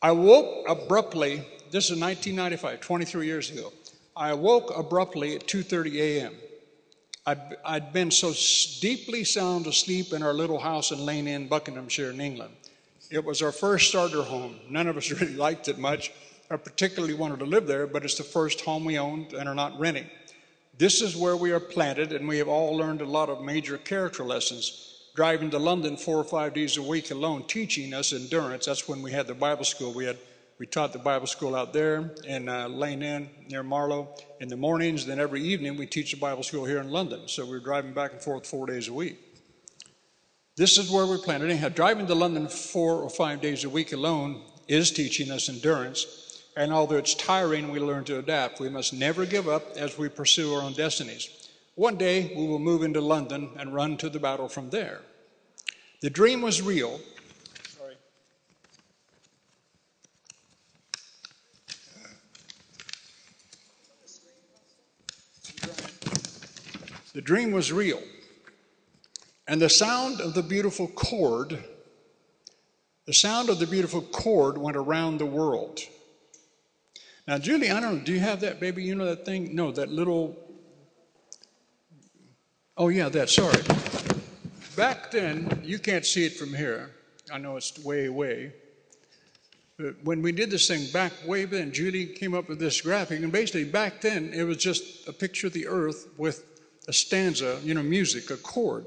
I 0.00 0.12
woke 0.12 0.68
abruptly, 0.68 1.38
this 1.72 1.90
is 1.90 1.98
1995, 1.98 2.80
23 2.80 3.26
years 3.26 3.50
ago. 3.50 3.72
I 4.14 4.30
awoke 4.30 4.70
abruptly 4.78 5.34
at 5.34 5.48
2:30 5.48 5.96
a.m. 5.96 6.34
I'd, 7.26 7.56
I'd 7.64 7.92
been 7.92 8.12
so 8.12 8.32
deeply 8.80 9.24
sound 9.24 9.66
asleep 9.66 10.12
in 10.12 10.22
our 10.22 10.32
little 10.32 10.60
house 10.60 10.92
in 10.92 11.04
Lane 11.04 11.26
End, 11.26 11.50
Buckinghamshire, 11.50 12.10
in 12.10 12.20
England. 12.20 12.54
It 13.10 13.24
was 13.24 13.40
our 13.40 13.52
first 13.52 13.88
starter 13.88 14.22
home. 14.22 14.56
None 14.68 14.86
of 14.86 14.96
us 14.96 15.10
really 15.20 15.34
liked 15.34 15.68
it 15.68 15.78
much 15.78 16.12
or 16.50 16.58
particularly 16.58 17.14
wanted 17.14 17.38
to 17.40 17.44
live 17.44 17.66
there, 17.66 17.86
but 17.86 18.04
it's 18.04 18.16
the 18.16 18.24
first 18.24 18.62
home 18.62 18.84
we 18.84 18.98
owned 18.98 19.32
and 19.32 19.48
are 19.48 19.54
not 19.54 19.78
renting. 19.78 20.08
This 20.78 21.02
is 21.02 21.16
where 21.16 21.36
we 21.36 21.50
are 21.52 21.60
planted, 21.60 22.12
and 22.12 22.28
we 22.28 22.38
have 22.38 22.48
all 22.48 22.76
learned 22.76 23.02
a 23.02 23.06
lot 23.06 23.28
of 23.28 23.42
major 23.42 23.76
character 23.76 24.22
lessons. 24.22 24.94
Driving 25.14 25.50
to 25.50 25.58
London 25.58 25.96
four 25.96 26.16
or 26.16 26.24
five 26.24 26.54
days 26.54 26.76
a 26.76 26.82
week 26.82 27.10
alone, 27.10 27.44
teaching 27.48 27.92
us 27.92 28.12
endurance. 28.12 28.66
That's 28.66 28.88
when 28.88 29.02
we 29.02 29.10
had 29.10 29.26
the 29.26 29.34
Bible 29.34 29.64
school. 29.64 29.92
We 29.92 30.04
had 30.04 30.16
we 30.58 30.66
taught 30.66 30.92
the 30.92 30.98
Bible 30.98 31.26
school 31.28 31.54
out 31.54 31.72
there 31.72 32.12
in 32.24 32.48
uh, 32.48 32.68
Lane 32.68 33.02
End 33.02 33.28
near 33.48 33.62
Marlow 33.62 34.08
in 34.40 34.48
the 34.48 34.56
mornings. 34.56 35.06
Then 35.06 35.20
every 35.20 35.42
evening 35.42 35.76
we 35.76 35.86
teach 35.86 36.10
the 36.10 36.16
Bible 36.16 36.42
school 36.42 36.64
here 36.64 36.78
in 36.78 36.90
London. 36.90 37.28
So 37.28 37.44
we 37.44 37.56
are 37.56 37.60
driving 37.60 37.92
back 37.92 38.12
and 38.12 38.20
forth 38.20 38.44
four 38.46 38.66
days 38.66 38.88
a 38.88 38.92
week. 38.92 39.27
This 40.58 40.76
is 40.76 40.90
where 40.90 41.06
we're 41.06 41.18
planted. 41.18 41.50
Anyhow, 41.50 41.68
driving 41.68 42.08
to 42.08 42.16
London 42.16 42.48
four 42.48 43.00
or 43.00 43.08
five 43.08 43.40
days 43.40 43.62
a 43.62 43.70
week 43.70 43.92
alone 43.92 44.40
is 44.66 44.90
teaching 44.90 45.30
us 45.30 45.48
endurance. 45.48 46.42
And 46.56 46.72
although 46.72 46.96
it's 46.96 47.14
tiring, 47.14 47.70
we 47.70 47.78
learn 47.78 48.02
to 48.06 48.18
adapt. 48.18 48.58
We 48.58 48.68
must 48.68 48.92
never 48.92 49.24
give 49.24 49.48
up 49.48 49.76
as 49.76 49.96
we 49.96 50.08
pursue 50.08 50.52
our 50.54 50.62
own 50.62 50.72
destinies. 50.72 51.48
One 51.76 51.96
day 51.96 52.32
we 52.34 52.48
will 52.48 52.58
move 52.58 52.82
into 52.82 53.00
London 53.00 53.50
and 53.56 53.72
run 53.72 53.96
to 53.98 54.08
the 54.08 54.18
battle 54.18 54.48
from 54.48 54.70
there. 54.70 55.02
The 56.00 56.10
dream 56.10 56.42
was 56.42 56.60
real, 56.60 56.98
Sorry. 57.68 57.94
The 67.12 67.22
dream 67.22 67.52
was 67.52 67.70
real. 67.70 68.02
And 69.48 69.62
the 69.62 69.70
sound 69.70 70.20
of 70.20 70.34
the 70.34 70.42
beautiful 70.42 70.88
chord, 70.88 71.58
the 73.06 73.14
sound 73.14 73.48
of 73.48 73.58
the 73.58 73.66
beautiful 73.66 74.02
chord 74.02 74.58
went 74.58 74.76
around 74.76 75.16
the 75.16 75.26
world. 75.26 75.80
Now, 77.26 77.38
Julie, 77.38 77.70
I 77.70 77.80
don't 77.80 77.98
know, 77.98 78.04
do 78.04 78.12
you 78.12 78.20
have 78.20 78.40
that, 78.40 78.60
baby? 78.60 78.84
You 78.84 78.94
know 78.94 79.06
that 79.06 79.24
thing? 79.24 79.54
No, 79.54 79.72
that 79.72 79.88
little, 79.88 80.36
Oh, 82.76 82.88
yeah, 82.88 83.08
that, 83.08 83.30
sorry. 83.30 83.60
Back 84.76 85.10
then, 85.10 85.62
you 85.64 85.78
can't 85.78 86.04
see 86.04 86.26
it 86.26 86.36
from 86.36 86.54
here. 86.54 86.90
I 87.32 87.38
know 87.38 87.56
it's 87.56 87.76
way 87.82 88.04
away. 88.06 88.52
But 89.78 89.96
when 90.04 90.22
we 90.22 90.30
did 90.30 90.50
this 90.50 90.68
thing 90.68 90.86
back 90.92 91.12
way 91.26 91.44
then, 91.46 91.72
Julie 91.72 92.06
came 92.06 92.34
up 92.34 92.48
with 92.48 92.58
this 92.58 92.80
graphic, 92.80 93.20
and 93.22 93.32
basically 93.32 93.64
back 93.64 94.00
then 94.00 94.32
it 94.32 94.44
was 94.44 94.58
just 94.58 95.08
a 95.08 95.12
picture 95.12 95.46
of 95.46 95.54
the 95.54 95.66
earth 95.66 96.08
with 96.18 96.44
a 96.86 96.92
stanza, 96.92 97.58
you 97.64 97.74
know, 97.74 97.82
music, 97.82 98.30
a 98.30 98.36
chord 98.36 98.84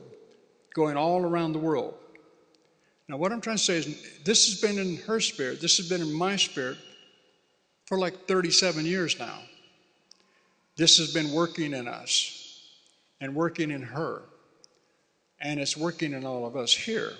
going 0.74 0.98
all 0.98 1.22
around 1.22 1.54
the 1.54 1.60
world. 1.60 1.96
Now, 3.08 3.18
what 3.18 3.32
I'm 3.32 3.42
trying 3.42 3.58
to 3.58 3.63
say 3.63 3.78
is 3.78 4.24
this 4.24 4.48
has 4.48 4.62
been 4.62 4.80
in 4.80 4.98
her 5.06 5.20
spirit, 5.20 5.60
this 5.62 5.78
has 5.78 5.90
been 5.90 6.01
in 6.01 6.13
my 6.13 6.36
spirit 6.36 6.78
for 7.86 7.98
like 7.98 8.28
37 8.28 8.86
years 8.86 9.20
now. 9.20 9.40
This 10.78 10.98
has 10.98 11.13
been 11.13 11.34
working 11.34 11.74
in 11.74 11.88
us 11.88 12.70
and 13.20 13.36
working 13.36 13.70
in 13.70 13.82
her, 13.82 14.22
and 15.42 15.60
it's 15.60 15.75
working 15.75 16.13
in 16.13 16.25
all 16.25 16.46
of 16.46 16.56
us 16.56 16.74
here. 16.74 17.12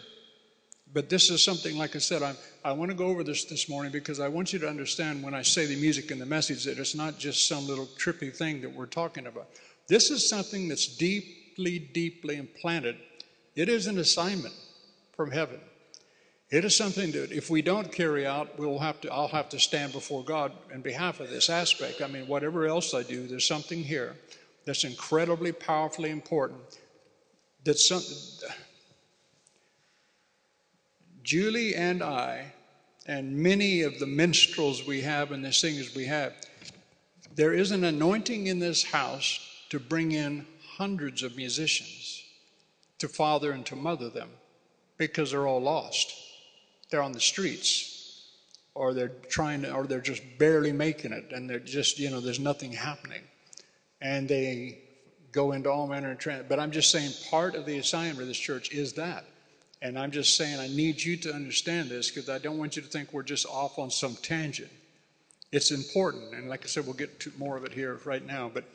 But 0.94 1.10
this 1.10 1.30
is 1.30 1.44
something, 1.44 1.78
like 1.78 1.96
I 1.96 2.00
said, 2.00 2.22
I'm, 2.22 2.36
I 2.66 2.74
want 2.74 2.92
to 2.92 2.96
go 2.96 3.08
over 3.08 3.24
this 3.24 3.46
this 3.46 3.70
morning 3.70 3.92
because 3.92 4.20
I 4.20 4.28
want 4.28 4.52
you 4.52 4.60
to 4.60 4.70
understand 4.70 5.24
when 5.24 5.34
I 5.34 5.42
say 5.42 5.66
the 5.66 5.80
music 5.80 6.12
and 6.12 6.20
the 6.20 6.26
message 6.26 6.66
that 6.66 6.78
it's 6.80 6.96
not 6.96 7.18
just 7.18 7.48
some 7.48 7.68
little 7.68 7.86
trippy 7.98 8.36
thing 8.36 8.62
that 8.62 8.74
we're 8.74 8.88
talking 8.88 9.28
about. 9.28 9.48
This 9.88 10.10
is 10.12 10.28
something 10.28 10.68
that's 10.68 10.88
deeply, 10.88 11.80
deeply 11.80 12.38
implanted. 12.38 12.98
It 13.56 13.70
is 13.70 13.88
an 13.88 13.98
assignment 13.98 14.54
from 15.14 15.32
heaven. 15.32 15.60
It 16.50 16.66
is 16.66 16.76
something 16.76 17.12
that 17.14 17.32
if 17.32 17.50
we 17.50 17.62
don't 17.62 17.92
carry 17.92 18.26
out, 18.26 18.60
we'll 18.60 18.80
have 18.80 19.00
to, 19.02 19.12
I'll 19.12 19.30
have 19.30 19.50
to 19.50 19.60
stand 19.60 19.94
before 19.94 20.24
God 20.24 20.52
in 20.74 20.82
behalf 20.82 21.20
of 21.20 21.30
this 21.30 21.50
aspect. 21.50 22.02
I 22.02 22.08
mean, 22.08 22.28
whatever 22.28 22.66
else 22.66 22.94
I 22.94 23.04
do, 23.04 23.26
there's 23.28 23.48
something 23.48 23.84
here 23.84 24.16
that's 24.66 24.84
incredibly 24.84 25.52
powerfully 25.52 26.10
important. 26.10 26.60
That's 27.64 27.88
something 27.88 28.18
Julie 31.24 31.76
and 31.76 32.02
I, 32.02 32.52
and 33.06 33.38
many 33.38 33.84
of 33.84 34.00
the 34.00 34.08
minstrels 34.08 34.86
we 34.86 35.02
have 35.02 35.32
and 35.32 35.46
the 35.46 35.54
singers 35.54 35.96
we 35.96 36.06
have, 36.06 36.34
there 37.36 37.54
is 37.54 37.72
an 37.72 37.84
anointing 37.84 38.48
in 38.48 38.60
this 38.60 38.84
house 38.84 39.40
to 39.70 39.80
bring 39.80 40.12
in 40.12 40.46
hundreds 40.78 41.24
of 41.24 41.38
musicians 41.38 42.01
to 43.02 43.08
father 43.08 43.52
and 43.52 43.66
to 43.68 43.76
mother 43.76 44.10
them 44.10 44.30
because 44.98 45.32
they're 45.32 45.48
all 45.48 45.62
lost. 45.62 46.14
They're 46.90 47.04
on 47.04 47.12
the 47.12 47.20
streets 47.20 48.28
or 48.74 48.94
they're 48.94 49.12
trying 49.30 49.62
to, 49.64 49.74
or 49.74 49.86
they're 49.86 50.02
just 50.02 50.24
barely 50.40 50.72
making 50.72 51.12
it 51.12 51.32
and 51.32 51.50
they're 51.50 51.60
just, 51.60 52.00
you 52.00 52.10
know, 52.10 52.20
there's 52.20 52.40
nothing 52.40 52.72
happening. 52.72 53.22
And 54.02 54.28
they 54.28 54.80
go 55.32 55.52
into 55.52 55.70
all 55.70 55.88
manner 55.88 56.12
of 56.12 56.18
trend. 56.18 56.48
But 56.50 56.60
I'm 56.60 56.72
just 56.72 56.92
saying 56.92 57.12
part 57.30 57.56
of 57.56 57.66
the 57.66 57.78
assignment 57.78 58.22
of 58.22 58.28
this 58.28 58.38
church 58.38 58.72
is 58.72 58.94
that 58.94 59.26
and 59.82 59.98
I'm 59.98 60.12
just 60.12 60.38
saying, 60.38 60.60
I 60.60 60.68
need 60.68 61.02
you 61.02 61.18
to 61.18 61.34
understand 61.34 61.90
this 61.90 62.12
because 62.12 62.30
I 62.30 62.38
don't 62.38 62.60
want 62.60 62.76
you 62.76 62.84
to 62.84 62.88
think 62.88 63.12
we're 63.12 63.24
just 63.24 63.48
off 63.48 63.80
on 63.80 63.90
some 63.90 64.16
tangent. 64.22 64.70
It's 65.52 65.72
important. 65.72 66.36
And 66.36 66.48
like 66.48 66.64
I 66.64 66.68
said, 66.68 66.86
we'll 66.86 66.94
get 66.94 67.20
to 67.22 67.32
more 67.38 67.58
of 67.58 67.66
it 67.66 67.74
here 67.74 68.00
right 68.06 68.26
now. 68.26 68.50
But 68.54 68.66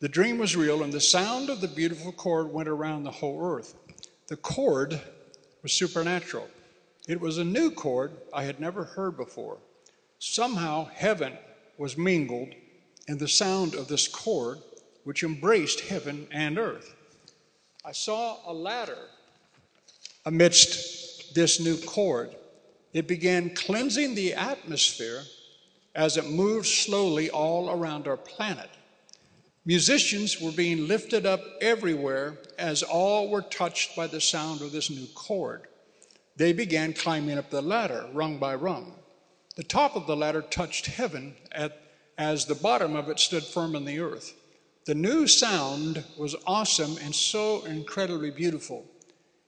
the 0.00 0.08
dream 0.08 0.38
was 0.38 0.56
real, 0.56 0.82
and 0.82 0.92
the 0.92 1.00
sound 1.00 1.50
of 1.50 1.60
the 1.60 1.68
beautiful 1.68 2.12
chord 2.12 2.50
went 2.50 2.68
around 2.68 3.04
the 3.04 3.10
whole 3.10 3.44
earth. 3.44 3.74
The 4.28 4.36
chord 4.36 5.00
was 5.62 5.72
supernatural. 5.72 6.48
It 7.06 7.20
was 7.20 7.38
a 7.38 7.44
new 7.44 7.70
chord 7.70 8.12
I 8.32 8.44
had 8.44 8.60
never 8.60 8.84
heard 8.84 9.16
before. 9.16 9.58
Somehow, 10.18 10.86
heaven 10.86 11.36
was 11.76 11.98
mingled 11.98 12.54
in 13.08 13.18
the 13.18 13.28
sound 13.28 13.74
of 13.74 13.88
this 13.88 14.08
chord, 14.08 14.58
which 15.04 15.22
embraced 15.22 15.80
heaven 15.80 16.26
and 16.30 16.58
earth. 16.58 16.94
I 17.84 17.92
saw 17.92 18.38
a 18.46 18.52
ladder 18.52 19.08
amidst 20.24 21.34
this 21.34 21.60
new 21.60 21.76
chord. 21.76 22.34
It 22.92 23.06
began 23.06 23.54
cleansing 23.54 24.14
the 24.14 24.34
atmosphere 24.34 25.22
as 25.94 26.16
it 26.16 26.28
moved 26.28 26.66
slowly 26.66 27.30
all 27.30 27.70
around 27.70 28.06
our 28.06 28.16
planet. 28.16 28.70
Musicians 29.66 30.40
were 30.40 30.52
being 30.52 30.88
lifted 30.88 31.26
up 31.26 31.42
everywhere 31.60 32.38
as 32.58 32.82
all 32.82 33.28
were 33.28 33.42
touched 33.42 33.94
by 33.94 34.06
the 34.06 34.20
sound 34.20 34.62
of 34.62 34.72
this 34.72 34.88
new 34.88 35.06
chord. 35.14 35.68
They 36.36 36.54
began 36.54 36.94
climbing 36.94 37.36
up 37.36 37.50
the 37.50 37.60
ladder, 37.60 38.08
rung 38.14 38.38
by 38.38 38.54
rung. 38.54 38.94
The 39.56 39.62
top 39.62 39.96
of 39.96 40.06
the 40.06 40.16
ladder 40.16 40.40
touched 40.40 40.86
heaven 40.86 41.34
at, 41.52 41.78
as 42.16 42.46
the 42.46 42.54
bottom 42.54 42.96
of 42.96 43.10
it 43.10 43.20
stood 43.20 43.44
firm 43.44 43.76
in 43.76 43.84
the 43.84 43.98
earth. 43.98 44.34
The 44.86 44.94
new 44.94 45.26
sound 45.26 46.04
was 46.16 46.34
awesome 46.46 46.96
and 47.04 47.14
so 47.14 47.62
incredibly 47.66 48.30
beautiful. 48.30 48.86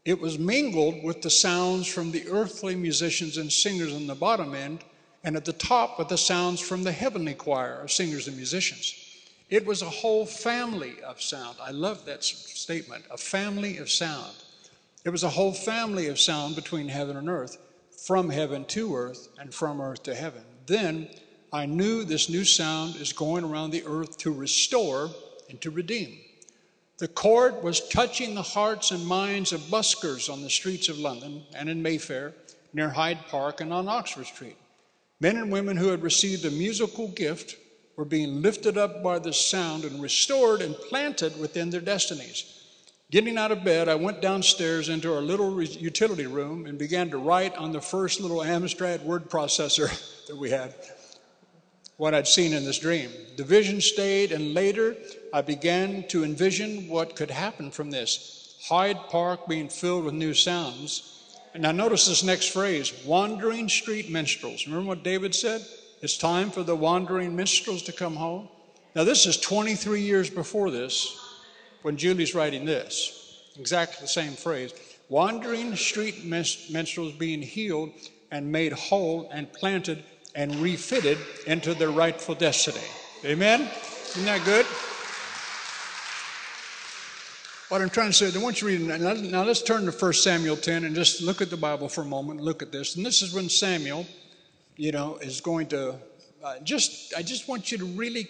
It 0.04 0.20
was 0.20 0.38
mingled 0.38 1.02
with 1.02 1.22
the 1.22 1.30
sounds 1.30 1.86
from 1.86 2.10
the 2.10 2.28
earthly 2.28 2.74
musicians 2.74 3.38
and 3.38 3.50
singers 3.50 3.94
on 3.94 4.06
the 4.06 4.14
bottom 4.14 4.54
end, 4.54 4.84
and 5.24 5.36
at 5.36 5.46
the 5.46 5.54
top 5.54 5.98
with 5.98 6.08
the 6.08 6.18
sounds 6.18 6.60
from 6.60 6.82
the 6.82 6.92
heavenly 6.92 7.32
choir 7.32 7.80
of 7.80 7.90
singers 7.90 8.28
and 8.28 8.36
musicians. 8.36 9.01
It 9.52 9.66
was 9.66 9.82
a 9.82 9.90
whole 9.90 10.24
family 10.24 10.94
of 11.02 11.20
sound. 11.20 11.58
I 11.60 11.72
love 11.72 12.06
that 12.06 12.24
statement 12.24 13.04
a 13.10 13.18
family 13.18 13.76
of 13.76 13.90
sound. 13.90 14.32
It 15.04 15.10
was 15.10 15.24
a 15.24 15.28
whole 15.28 15.52
family 15.52 16.06
of 16.06 16.18
sound 16.18 16.56
between 16.56 16.88
heaven 16.88 17.18
and 17.18 17.28
earth, 17.28 17.58
from 18.06 18.30
heaven 18.30 18.64
to 18.68 18.96
earth, 18.96 19.28
and 19.38 19.52
from 19.52 19.78
earth 19.82 20.04
to 20.04 20.14
heaven. 20.14 20.40
Then 20.64 21.10
I 21.52 21.66
knew 21.66 22.02
this 22.02 22.30
new 22.30 22.46
sound 22.46 22.96
is 22.96 23.12
going 23.12 23.44
around 23.44 23.72
the 23.72 23.84
earth 23.84 24.16
to 24.20 24.32
restore 24.32 25.10
and 25.50 25.60
to 25.60 25.70
redeem. 25.70 26.16
The 26.96 27.08
chord 27.08 27.62
was 27.62 27.86
touching 27.90 28.34
the 28.34 28.40
hearts 28.40 28.90
and 28.90 29.06
minds 29.06 29.52
of 29.52 29.60
buskers 29.68 30.32
on 30.32 30.40
the 30.40 30.48
streets 30.48 30.88
of 30.88 30.98
London 30.98 31.42
and 31.54 31.68
in 31.68 31.82
Mayfair, 31.82 32.32
near 32.72 32.88
Hyde 32.88 33.18
Park, 33.28 33.60
and 33.60 33.70
on 33.70 33.86
Oxford 33.86 34.28
Street. 34.28 34.56
Men 35.20 35.36
and 35.36 35.52
women 35.52 35.76
who 35.76 35.88
had 35.88 36.02
received 36.02 36.46
a 36.46 36.50
musical 36.50 37.08
gift 37.08 37.58
were 37.96 38.04
being 38.04 38.42
lifted 38.42 38.78
up 38.78 39.02
by 39.02 39.18
the 39.18 39.32
sound 39.32 39.84
and 39.84 40.02
restored 40.02 40.62
and 40.62 40.74
planted 40.74 41.38
within 41.38 41.70
their 41.70 41.80
destinies. 41.80 42.60
Getting 43.10 43.36
out 43.36 43.52
of 43.52 43.62
bed, 43.62 43.88
I 43.88 43.94
went 43.94 44.22
downstairs 44.22 44.88
into 44.88 45.14
our 45.14 45.20
little 45.20 45.62
utility 45.62 46.26
room 46.26 46.64
and 46.64 46.78
began 46.78 47.10
to 47.10 47.18
write 47.18 47.54
on 47.56 47.72
the 47.72 47.80
first 47.80 48.20
little 48.20 48.38
Amstrad 48.38 49.02
word 49.02 49.28
processor 49.28 49.90
that 50.26 50.36
we 50.36 50.50
had 50.50 50.74
what 51.98 52.14
I'd 52.14 52.26
seen 52.26 52.52
in 52.52 52.64
this 52.64 52.78
dream. 52.78 53.10
The 53.36 53.44
vision 53.44 53.80
stayed, 53.80 54.32
and 54.32 54.54
later 54.54 54.96
I 55.32 55.42
began 55.42 56.08
to 56.08 56.24
envision 56.24 56.88
what 56.88 57.14
could 57.14 57.30
happen 57.30 57.70
from 57.70 57.90
this. 57.90 58.56
Hyde 58.68 58.98
Park 59.08 59.46
being 59.46 59.68
filled 59.68 60.04
with 60.04 60.14
new 60.14 60.34
sounds. 60.34 61.36
And 61.54 61.62
now 61.62 61.72
notice 61.72 62.06
this 62.06 62.24
next 62.24 62.48
phrase 62.48 62.92
wandering 63.04 63.68
street 63.68 64.10
minstrels. 64.10 64.66
Remember 64.66 64.88
what 64.88 65.02
David 65.02 65.34
said? 65.34 65.64
It's 66.02 66.18
time 66.18 66.50
for 66.50 66.64
the 66.64 66.74
wandering 66.74 67.36
minstrels 67.36 67.84
to 67.84 67.92
come 67.92 68.16
home. 68.16 68.48
Now, 68.96 69.04
this 69.04 69.24
is 69.24 69.36
23 69.38 70.00
years 70.00 70.28
before 70.28 70.70
this 70.72 71.16
when 71.82 71.96
Julie's 71.96 72.34
writing 72.34 72.64
this. 72.64 73.40
Exactly 73.56 73.98
the 74.00 74.08
same 74.08 74.32
phrase. 74.32 74.74
Wandering 75.08 75.76
street 75.76 76.24
minstrels 76.24 77.12
being 77.12 77.40
healed 77.40 77.92
and 78.32 78.50
made 78.50 78.72
whole 78.72 79.30
and 79.32 79.52
planted 79.52 80.02
and 80.34 80.56
refitted 80.56 81.18
into 81.46 81.72
their 81.72 81.90
rightful 81.90 82.34
destiny. 82.34 82.84
Amen? 83.24 83.60
Isn't 83.60 84.24
that 84.24 84.44
good? 84.44 84.66
What 87.68 87.80
I'm 87.80 87.90
trying 87.90 88.08
to 88.08 88.12
say, 88.12 88.36
I 88.36 88.42
want 88.42 88.60
you 88.60 88.76
to 88.76 88.86
read, 88.86 89.30
now 89.30 89.44
let's 89.44 89.62
turn 89.62 89.86
to 89.86 89.92
1 89.92 90.12
Samuel 90.14 90.56
10 90.56 90.84
and 90.84 90.96
just 90.96 91.22
look 91.22 91.40
at 91.40 91.48
the 91.48 91.56
Bible 91.56 91.88
for 91.88 92.00
a 92.00 92.06
moment, 92.06 92.40
look 92.40 92.60
at 92.60 92.72
this. 92.72 92.96
And 92.96 93.06
this 93.06 93.22
is 93.22 93.32
when 93.32 93.48
Samuel, 93.48 94.06
you 94.76 94.92
know, 94.92 95.16
is 95.18 95.40
going 95.40 95.66
to 95.68 95.96
uh, 96.42 96.58
just, 96.64 97.14
I 97.16 97.22
just 97.22 97.48
want 97.48 97.70
you 97.70 97.78
to 97.78 97.84
really, 97.84 98.28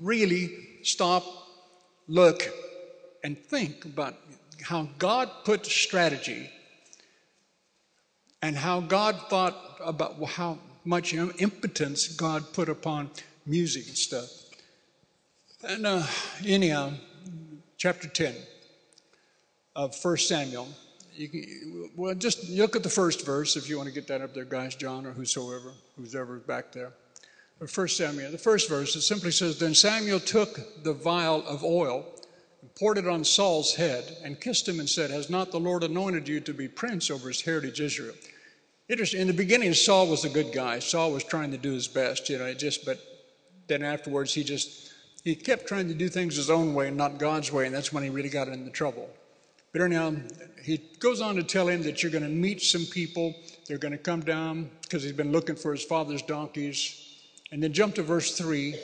really 0.00 0.78
stop, 0.82 1.24
look, 2.08 2.48
and 3.22 3.38
think 3.38 3.84
about 3.84 4.14
how 4.62 4.88
God 4.98 5.30
put 5.44 5.66
strategy 5.66 6.50
and 8.42 8.56
how 8.56 8.80
God 8.80 9.20
thought 9.28 9.56
about 9.84 10.22
how 10.24 10.58
much 10.84 11.12
impotence 11.12 12.08
God 12.08 12.52
put 12.52 12.68
upon 12.68 13.10
music 13.44 13.86
and 13.88 13.96
stuff. 13.96 14.30
And 15.62 15.86
uh, 15.86 16.06
anyhow, 16.46 16.92
chapter 17.76 18.08
10 18.08 18.34
of 19.76 19.94
1 20.02 20.16
Samuel. 20.16 20.68
You 21.20 21.28
can, 21.28 21.90
well, 21.96 22.14
just 22.14 22.48
look 22.48 22.74
at 22.76 22.82
the 22.82 22.88
first 22.88 23.26
verse 23.26 23.54
if 23.54 23.68
you 23.68 23.76
want 23.76 23.90
to 23.90 23.94
get 23.94 24.06
that 24.06 24.22
up 24.22 24.32
there, 24.32 24.46
guys, 24.46 24.74
John 24.74 25.04
or 25.04 25.10
whosoever, 25.10 25.74
who's 25.98 26.14
ever 26.14 26.36
back 26.36 26.72
there. 26.72 26.94
But 27.58 27.70
First 27.70 27.98
Samuel, 27.98 28.32
the 28.32 28.38
first 28.38 28.70
verse, 28.70 28.96
it 28.96 29.02
simply 29.02 29.30
says, 29.30 29.58
Then 29.58 29.74
Samuel 29.74 30.18
took 30.18 30.82
the 30.82 30.94
vial 30.94 31.46
of 31.46 31.62
oil 31.62 32.06
and 32.62 32.74
poured 32.74 32.96
it 32.96 33.06
on 33.06 33.22
Saul's 33.22 33.74
head 33.74 34.16
and 34.24 34.40
kissed 34.40 34.66
him 34.66 34.80
and 34.80 34.88
said, 34.88 35.10
Has 35.10 35.28
not 35.28 35.50
the 35.50 35.60
Lord 35.60 35.84
anointed 35.84 36.26
you 36.26 36.40
to 36.40 36.54
be 36.54 36.68
prince 36.68 37.10
over 37.10 37.28
his 37.28 37.42
heritage 37.42 37.82
Israel? 37.82 38.14
Interesting. 38.88 39.20
In 39.20 39.26
the 39.26 39.34
beginning, 39.34 39.74
Saul 39.74 40.06
was 40.06 40.24
a 40.24 40.30
good 40.30 40.54
guy. 40.54 40.78
Saul 40.78 41.12
was 41.12 41.22
trying 41.22 41.50
to 41.50 41.58
do 41.58 41.72
his 41.72 41.86
best, 41.86 42.30
you 42.30 42.38
know. 42.38 42.54
Just, 42.54 42.86
but 42.86 42.98
then 43.66 43.82
afterwards, 43.82 44.32
he 44.32 44.42
just 44.42 44.90
he 45.22 45.34
kept 45.34 45.66
trying 45.66 45.88
to 45.88 45.94
do 45.94 46.08
things 46.08 46.36
his 46.36 46.48
own 46.48 46.72
way 46.72 46.88
and 46.88 46.96
not 46.96 47.18
God's 47.18 47.52
way, 47.52 47.66
and 47.66 47.74
that's 47.74 47.92
when 47.92 48.02
he 48.02 48.08
really 48.08 48.30
got 48.30 48.48
into 48.48 48.70
trouble. 48.70 49.10
But 49.72 49.82
anyhow, 49.82 50.16
he 50.64 50.78
goes 50.98 51.20
on 51.20 51.36
to 51.36 51.42
tell 51.42 51.68
him 51.68 51.82
that 51.82 52.02
you're 52.02 52.12
going 52.12 52.24
to 52.24 52.30
meet 52.30 52.60
some 52.60 52.84
people. 52.86 53.34
They're 53.66 53.78
going 53.78 53.92
to 53.92 53.98
come 53.98 54.20
down 54.20 54.70
because 54.82 55.02
he's 55.02 55.12
been 55.12 55.32
looking 55.32 55.56
for 55.56 55.72
his 55.72 55.84
father's 55.84 56.22
donkeys. 56.22 57.18
And 57.52 57.62
then 57.62 57.72
jump 57.72 57.94
to 57.96 58.02
verse 58.02 58.36
3. 58.36 58.74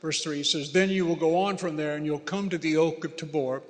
Verse 0.00 0.22
3 0.22 0.42
says, 0.42 0.72
Then 0.72 0.88
you 0.88 1.04
will 1.04 1.16
go 1.16 1.38
on 1.38 1.56
from 1.56 1.76
there 1.76 1.96
and 1.96 2.06
you'll 2.06 2.18
come 2.18 2.48
to 2.50 2.58
the 2.58 2.76
oak 2.76 3.04
of 3.04 3.16
Tabor. 3.16 3.62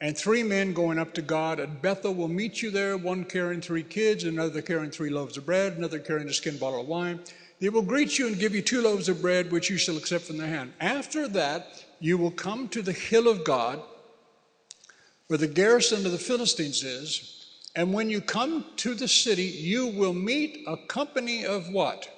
And 0.00 0.16
three 0.16 0.42
men 0.42 0.74
going 0.74 0.98
up 0.98 1.14
to 1.14 1.22
God 1.22 1.60
at 1.60 1.80
Bethel 1.80 2.14
will 2.14 2.28
meet 2.28 2.60
you 2.60 2.70
there, 2.70 2.96
one 2.98 3.24
carrying 3.24 3.62
three 3.62 3.82
kids, 3.82 4.24
another 4.24 4.60
carrying 4.60 4.90
three 4.90 5.08
loaves 5.08 5.38
of 5.38 5.46
bread, 5.46 5.74
another 5.74 5.98
carrying 5.98 6.28
a 6.28 6.32
skin 6.32 6.58
bottle 6.58 6.80
of 6.80 6.88
wine. 6.88 7.20
They 7.60 7.70
will 7.70 7.82
greet 7.82 8.18
you 8.18 8.26
and 8.26 8.38
give 8.38 8.54
you 8.54 8.60
two 8.60 8.82
loaves 8.82 9.08
of 9.08 9.22
bread, 9.22 9.50
which 9.50 9.70
you 9.70 9.78
shall 9.78 9.96
accept 9.96 10.24
from 10.24 10.36
their 10.36 10.48
hand. 10.48 10.74
After 10.80 11.28
that, 11.28 11.84
you 12.00 12.18
will 12.18 12.32
come 12.32 12.68
to 12.68 12.82
the 12.82 12.92
hill 12.92 13.28
of 13.28 13.44
God, 13.44 13.80
where 15.26 15.38
the 15.38 15.46
garrison 15.46 16.04
of 16.06 16.12
the 16.12 16.18
Philistines 16.18 16.82
is. 16.82 17.30
And 17.76 17.92
when 17.92 18.08
you 18.08 18.20
come 18.20 18.64
to 18.76 18.94
the 18.94 19.08
city, 19.08 19.44
you 19.44 19.88
will 19.88 20.12
meet 20.12 20.64
a 20.66 20.76
company 20.86 21.44
of 21.44 21.68
what? 21.70 22.08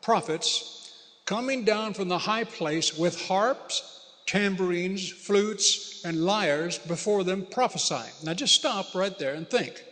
Prophets 0.00 0.94
coming 1.26 1.64
down 1.64 1.94
from 1.94 2.08
the 2.08 2.18
high 2.18 2.44
place 2.44 2.96
with 2.96 3.20
harps, 3.26 4.06
tambourines, 4.26 5.10
flutes, 5.10 6.04
and 6.04 6.24
lyres 6.24 6.78
before 6.78 7.24
them 7.24 7.46
prophesying. 7.50 8.12
Now 8.24 8.34
just 8.34 8.54
stop 8.54 8.94
right 8.94 9.16
there 9.18 9.34
and 9.34 9.48
think. 9.48 9.84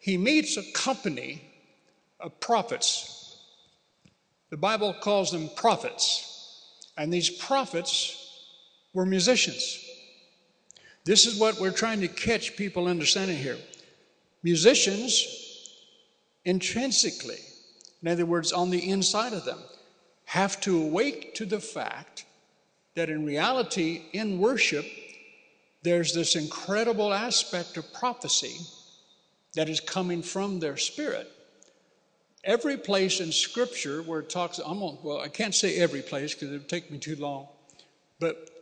He 0.00 0.18
meets 0.18 0.56
a 0.56 0.72
company 0.72 1.42
of 2.20 2.38
prophets 2.40 3.18
the 4.50 4.56
Bible 4.56 4.94
calls 4.94 5.30
them 5.30 5.50
prophets, 5.56 6.64
and 6.96 7.12
these 7.12 7.28
prophets 7.28 8.16
were 8.94 9.04
musicians. 9.04 9.84
This 11.08 11.24
is 11.24 11.40
what 11.40 11.58
we're 11.58 11.70
trying 11.70 12.02
to 12.02 12.08
catch 12.08 12.54
people 12.54 12.86
understanding 12.86 13.38
here. 13.38 13.56
Musicians, 14.42 15.70
intrinsically, 16.44 17.38
in 18.02 18.08
other 18.08 18.26
words, 18.26 18.52
on 18.52 18.68
the 18.68 18.90
inside 18.90 19.32
of 19.32 19.46
them, 19.46 19.58
have 20.26 20.60
to 20.60 20.82
awake 20.82 21.34
to 21.36 21.46
the 21.46 21.60
fact 21.60 22.26
that 22.94 23.08
in 23.08 23.24
reality, 23.24 24.02
in 24.12 24.38
worship, 24.38 24.84
there's 25.82 26.12
this 26.12 26.36
incredible 26.36 27.14
aspect 27.14 27.78
of 27.78 27.90
prophecy 27.94 28.58
that 29.54 29.70
is 29.70 29.80
coming 29.80 30.20
from 30.20 30.60
their 30.60 30.76
spirit. 30.76 31.32
Every 32.44 32.76
place 32.76 33.20
in 33.20 33.32
Scripture 33.32 34.02
where 34.02 34.20
it 34.20 34.28
talks, 34.28 34.58
I'm 34.58 34.82
on, 34.82 34.98
well, 35.02 35.22
I 35.22 35.28
can't 35.28 35.54
say 35.54 35.78
every 35.78 36.02
place 36.02 36.34
because 36.34 36.50
it 36.50 36.52
would 36.52 36.68
take 36.68 36.90
me 36.90 36.98
too 36.98 37.16
long, 37.16 37.48
but 38.20 38.57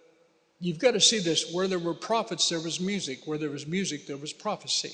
you've 0.61 0.79
got 0.79 0.93
to 0.93 1.01
see 1.01 1.19
this. 1.19 1.53
Where 1.53 1.69
there 1.69 1.79
were 1.79 1.95
prophets, 1.95 2.49
there 2.49 2.61
was 2.61 2.81
music. 2.81 3.21
Where 3.27 3.39
there 3.39 3.51
was 3.51 3.67
music, 3.67 4.07
there 4.07 4.17
was 4.17 4.33
prophecy. 4.33 4.93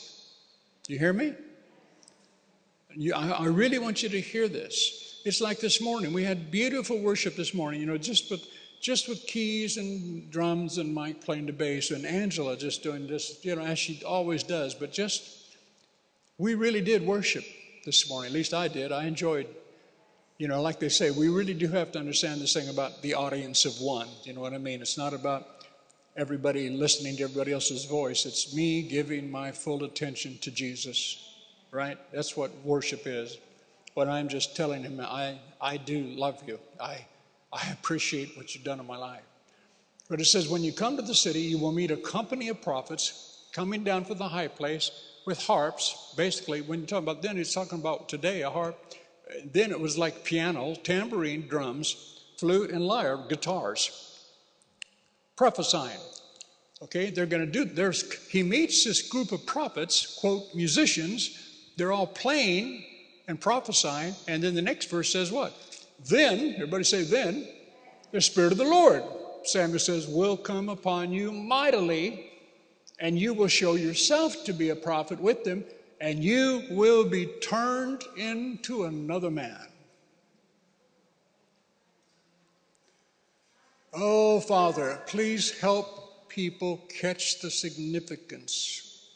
You 0.88 0.98
hear 0.98 1.12
me? 1.12 1.34
You, 2.94 3.14
I, 3.14 3.28
I 3.30 3.46
really 3.46 3.78
want 3.78 4.02
you 4.02 4.08
to 4.10 4.20
hear 4.20 4.48
this. 4.48 5.20
It's 5.24 5.40
like 5.40 5.60
this 5.60 5.80
morning. 5.80 6.12
We 6.12 6.24
had 6.24 6.50
beautiful 6.50 6.98
worship 6.98 7.36
this 7.36 7.54
morning, 7.54 7.80
you 7.80 7.86
know, 7.86 7.96
just 7.96 8.30
with 8.30 8.44
just 8.82 9.08
with 9.08 9.24
keys 9.28 9.76
and 9.76 10.28
drums 10.28 10.78
and 10.78 10.92
Mike 10.92 11.24
playing 11.24 11.46
the 11.46 11.52
bass 11.52 11.92
and 11.92 12.04
Angela 12.04 12.56
just 12.56 12.82
doing 12.82 13.06
this, 13.06 13.38
you 13.44 13.54
know, 13.54 13.62
as 13.62 13.78
she 13.78 14.02
always 14.04 14.42
does. 14.42 14.74
But 14.74 14.92
just, 14.92 15.54
we 16.36 16.56
really 16.56 16.80
did 16.80 17.06
worship 17.06 17.44
this 17.84 18.10
morning. 18.10 18.32
At 18.32 18.34
least 18.34 18.52
I 18.52 18.66
did. 18.66 18.90
I 18.90 19.04
enjoyed, 19.04 19.46
you 20.38 20.48
know, 20.48 20.60
like 20.60 20.80
they 20.80 20.88
say, 20.88 21.10
we 21.10 21.28
really 21.28 21.54
do 21.54 21.68
have 21.68 21.92
to 21.92 21.98
understand 21.98 22.40
this 22.40 22.52
thing 22.52 22.68
about 22.68 23.02
the 23.02 23.14
audience 23.14 23.64
of 23.64 23.80
one. 23.80 24.08
You 24.24 24.32
know 24.32 24.40
what 24.40 24.54
I 24.54 24.58
mean? 24.58 24.80
It's 24.80 24.98
not 24.98 25.14
about 25.14 25.46
everybody 26.16 26.68
listening 26.68 27.16
to 27.16 27.24
everybody 27.24 27.52
else's 27.52 27.84
voice, 27.84 28.26
it's 28.26 28.54
me 28.54 28.82
giving 28.82 29.30
my 29.30 29.50
full 29.50 29.84
attention 29.84 30.38
to 30.42 30.50
Jesus, 30.50 31.34
right? 31.70 31.96
That's 32.12 32.36
what 32.36 32.50
worship 32.64 33.02
is. 33.06 33.38
But 33.94 34.08
I'm 34.08 34.28
just 34.28 34.56
telling 34.56 34.82
him, 34.82 35.00
I, 35.00 35.38
I 35.60 35.76
do 35.76 36.02
love 36.02 36.42
you. 36.46 36.58
I, 36.80 37.06
I 37.52 37.70
appreciate 37.72 38.36
what 38.36 38.54
you've 38.54 38.64
done 38.64 38.80
in 38.80 38.86
my 38.86 38.96
life. 38.96 39.22
But 40.08 40.20
it 40.20 40.24
says, 40.24 40.48
when 40.48 40.62
you 40.62 40.72
come 40.72 40.96
to 40.96 41.02
the 41.02 41.14
city, 41.14 41.40
you 41.40 41.58
will 41.58 41.72
meet 41.72 41.90
a 41.90 41.96
company 41.96 42.48
of 42.48 42.60
prophets 42.62 43.44
coming 43.52 43.84
down 43.84 44.04
from 44.04 44.18
the 44.18 44.28
high 44.28 44.48
place 44.48 44.90
with 45.26 45.42
harps. 45.42 46.14
Basically, 46.16 46.62
when 46.62 46.80
you 46.80 46.86
talk 46.86 47.02
about 47.02 47.22
then, 47.22 47.36
he's 47.36 47.54
talking 47.54 47.78
about 47.78 48.08
today 48.08 48.42
a 48.42 48.50
harp. 48.50 48.76
Then 49.44 49.70
it 49.70 49.80
was 49.80 49.98
like 49.98 50.24
piano, 50.24 50.74
tambourine, 50.74 51.48
drums, 51.48 52.20
flute, 52.38 52.70
and 52.70 52.86
lyre, 52.86 53.18
guitars. 53.28 54.20
Prophesying. 55.36 56.00
Okay, 56.82 57.10
they're 57.10 57.26
going 57.26 57.46
to 57.46 57.50
do. 57.50 57.64
There's 57.64 58.28
he 58.28 58.42
meets 58.42 58.84
this 58.84 59.08
group 59.08 59.32
of 59.32 59.46
prophets, 59.46 60.18
quote 60.20 60.54
musicians. 60.54 61.72
They're 61.76 61.92
all 61.92 62.06
playing 62.06 62.84
and 63.28 63.40
prophesying, 63.40 64.14
and 64.28 64.42
then 64.42 64.54
the 64.54 64.62
next 64.62 64.90
verse 64.90 65.12
says 65.12 65.30
what? 65.30 65.52
Then 66.08 66.54
everybody 66.56 66.84
say 66.84 67.04
then, 67.04 67.46
the 68.10 68.20
Spirit 68.20 68.52
of 68.52 68.58
the 68.58 68.64
Lord. 68.64 69.02
Samuel 69.44 69.78
says 69.78 70.06
will 70.06 70.36
come 70.36 70.68
upon 70.68 71.12
you 71.12 71.32
mightily 71.32 72.32
and 73.02 73.18
you 73.18 73.34
will 73.34 73.48
show 73.48 73.74
yourself 73.74 74.44
to 74.44 74.52
be 74.52 74.70
a 74.70 74.76
prophet 74.76 75.20
with 75.20 75.42
them, 75.44 75.64
and 76.02 76.24
you 76.24 76.64
will 76.68 77.04
be 77.04 77.26
turned 77.26 78.02
into 78.16 78.84
another 78.84 79.30
man. 79.30 79.68
Oh, 83.94 84.40
Father, 84.40 85.00
please 85.06 85.56
help 85.60 86.28
people 86.28 86.82
catch 86.88 87.40
the 87.40 87.50
significance 87.52 89.10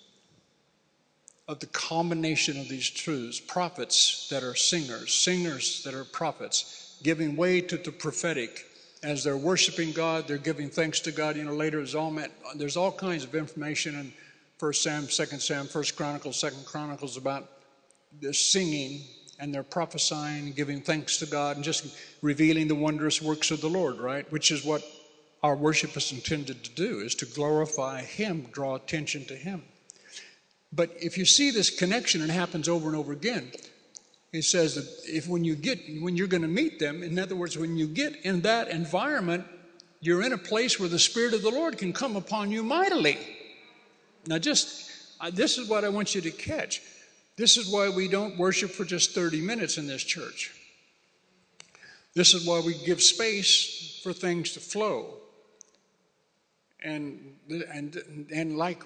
of 1.48 1.58
the 1.58 1.66
combination 1.66 2.60
of 2.60 2.68
these 2.68 2.88
truths 2.88 3.40
prophets 3.40 4.28
that 4.30 4.44
are 4.44 4.54
singers, 4.54 5.12
singers 5.12 5.82
that 5.82 5.92
are 5.94 6.04
prophets, 6.04 6.98
giving 7.02 7.34
way 7.34 7.60
to 7.60 7.76
the 7.78 7.90
prophetic 7.90 8.64
as 9.02 9.24
they're 9.24 9.36
worshiping 9.36 9.90
God, 9.90 10.28
they're 10.28 10.38
giving 10.38 10.70
thanks 10.70 11.00
to 11.00 11.12
God. 11.12 11.36
You 11.36 11.44
know, 11.44 11.54
later 11.54 11.84
all 11.96 12.16
there's 12.54 12.76
all 12.76 12.92
kinds 12.92 13.24
of 13.24 13.34
information 13.34 13.94
in 13.96 14.12
First 14.58 14.82
Sam, 14.82 15.08
Second 15.08 15.40
Sam, 15.40 15.66
First 15.66 15.96
Chronicles, 15.96 16.38
Second 16.38 16.64
Chronicles 16.64 17.16
about 17.16 17.50
the 18.20 18.32
singing 18.32 19.02
and 19.38 19.52
they're 19.52 19.62
prophesying, 19.62 20.52
giving 20.52 20.80
thanks 20.80 21.18
to 21.18 21.26
God, 21.26 21.56
and 21.56 21.64
just 21.64 21.94
revealing 22.22 22.68
the 22.68 22.74
wondrous 22.74 23.20
works 23.20 23.50
of 23.50 23.60
the 23.60 23.68
Lord, 23.68 23.98
right? 23.98 24.30
Which 24.32 24.50
is 24.50 24.64
what 24.64 24.82
our 25.42 25.54
worship 25.54 25.94
is 25.96 26.10
intended 26.10 26.64
to 26.64 26.70
do, 26.70 27.00
is 27.00 27.14
to 27.16 27.26
glorify 27.26 28.02
Him, 28.02 28.46
draw 28.52 28.76
attention 28.76 29.26
to 29.26 29.36
Him. 29.36 29.62
But 30.72 30.90
if 31.00 31.18
you 31.18 31.26
see 31.26 31.50
this 31.50 31.70
connection, 31.70 32.22
it 32.22 32.30
happens 32.30 32.68
over 32.68 32.88
and 32.88 32.96
over 32.96 33.12
again. 33.12 33.52
He 34.32 34.42
says 34.42 34.74
that 34.74 34.86
if 35.04 35.28
when 35.28 35.44
you 35.44 35.54
get 35.54 35.80
when 36.00 36.16
you're 36.16 36.26
going 36.26 36.42
to 36.42 36.48
meet 36.48 36.78
them, 36.78 37.02
in 37.02 37.18
other 37.18 37.36
words, 37.36 37.56
when 37.56 37.76
you 37.76 37.86
get 37.86 38.16
in 38.24 38.40
that 38.42 38.68
environment, 38.68 39.44
you're 40.00 40.22
in 40.22 40.32
a 40.32 40.38
place 40.38 40.80
where 40.80 40.88
the 40.88 40.98
Spirit 40.98 41.34
of 41.34 41.42
the 41.42 41.50
Lord 41.50 41.78
can 41.78 41.92
come 41.92 42.16
upon 42.16 42.50
you 42.50 42.62
mightily. 42.62 43.18
Now, 44.26 44.38
just 44.38 44.90
uh, 45.20 45.30
this 45.30 45.58
is 45.58 45.68
what 45.68 45.84
I 45.84 45.88
want 45.88 46.14
you 46.14 46.20
to 46.20 46.30
catch. 46.30 46.82
This 47.36 47.56
is 47.56 47.70
why 47.70 47.88
we 47.88 48.08
don't 48.08 48.36
worship 48.38 48.70
for 48.70 48.84
just 48.84 49.14
30 49.14 49.40
minutes 49.40 49.78
in 49.78 49.86
this 49.86 50.02
church. 50.02 50.52
This 52.14 52.32
is 52.32 52.46
why 52.46 52.60
we 52.60 52.74
give 52.84 53.02
space 53.02 54.00
for 54.02 54.12
things 54.12 54.52
to 54.52 54.60
flow. 54.60 55.14
And, 56.82 57.36
and, 57.48 58.26
and 58.32 58.56
like 58.56 58.82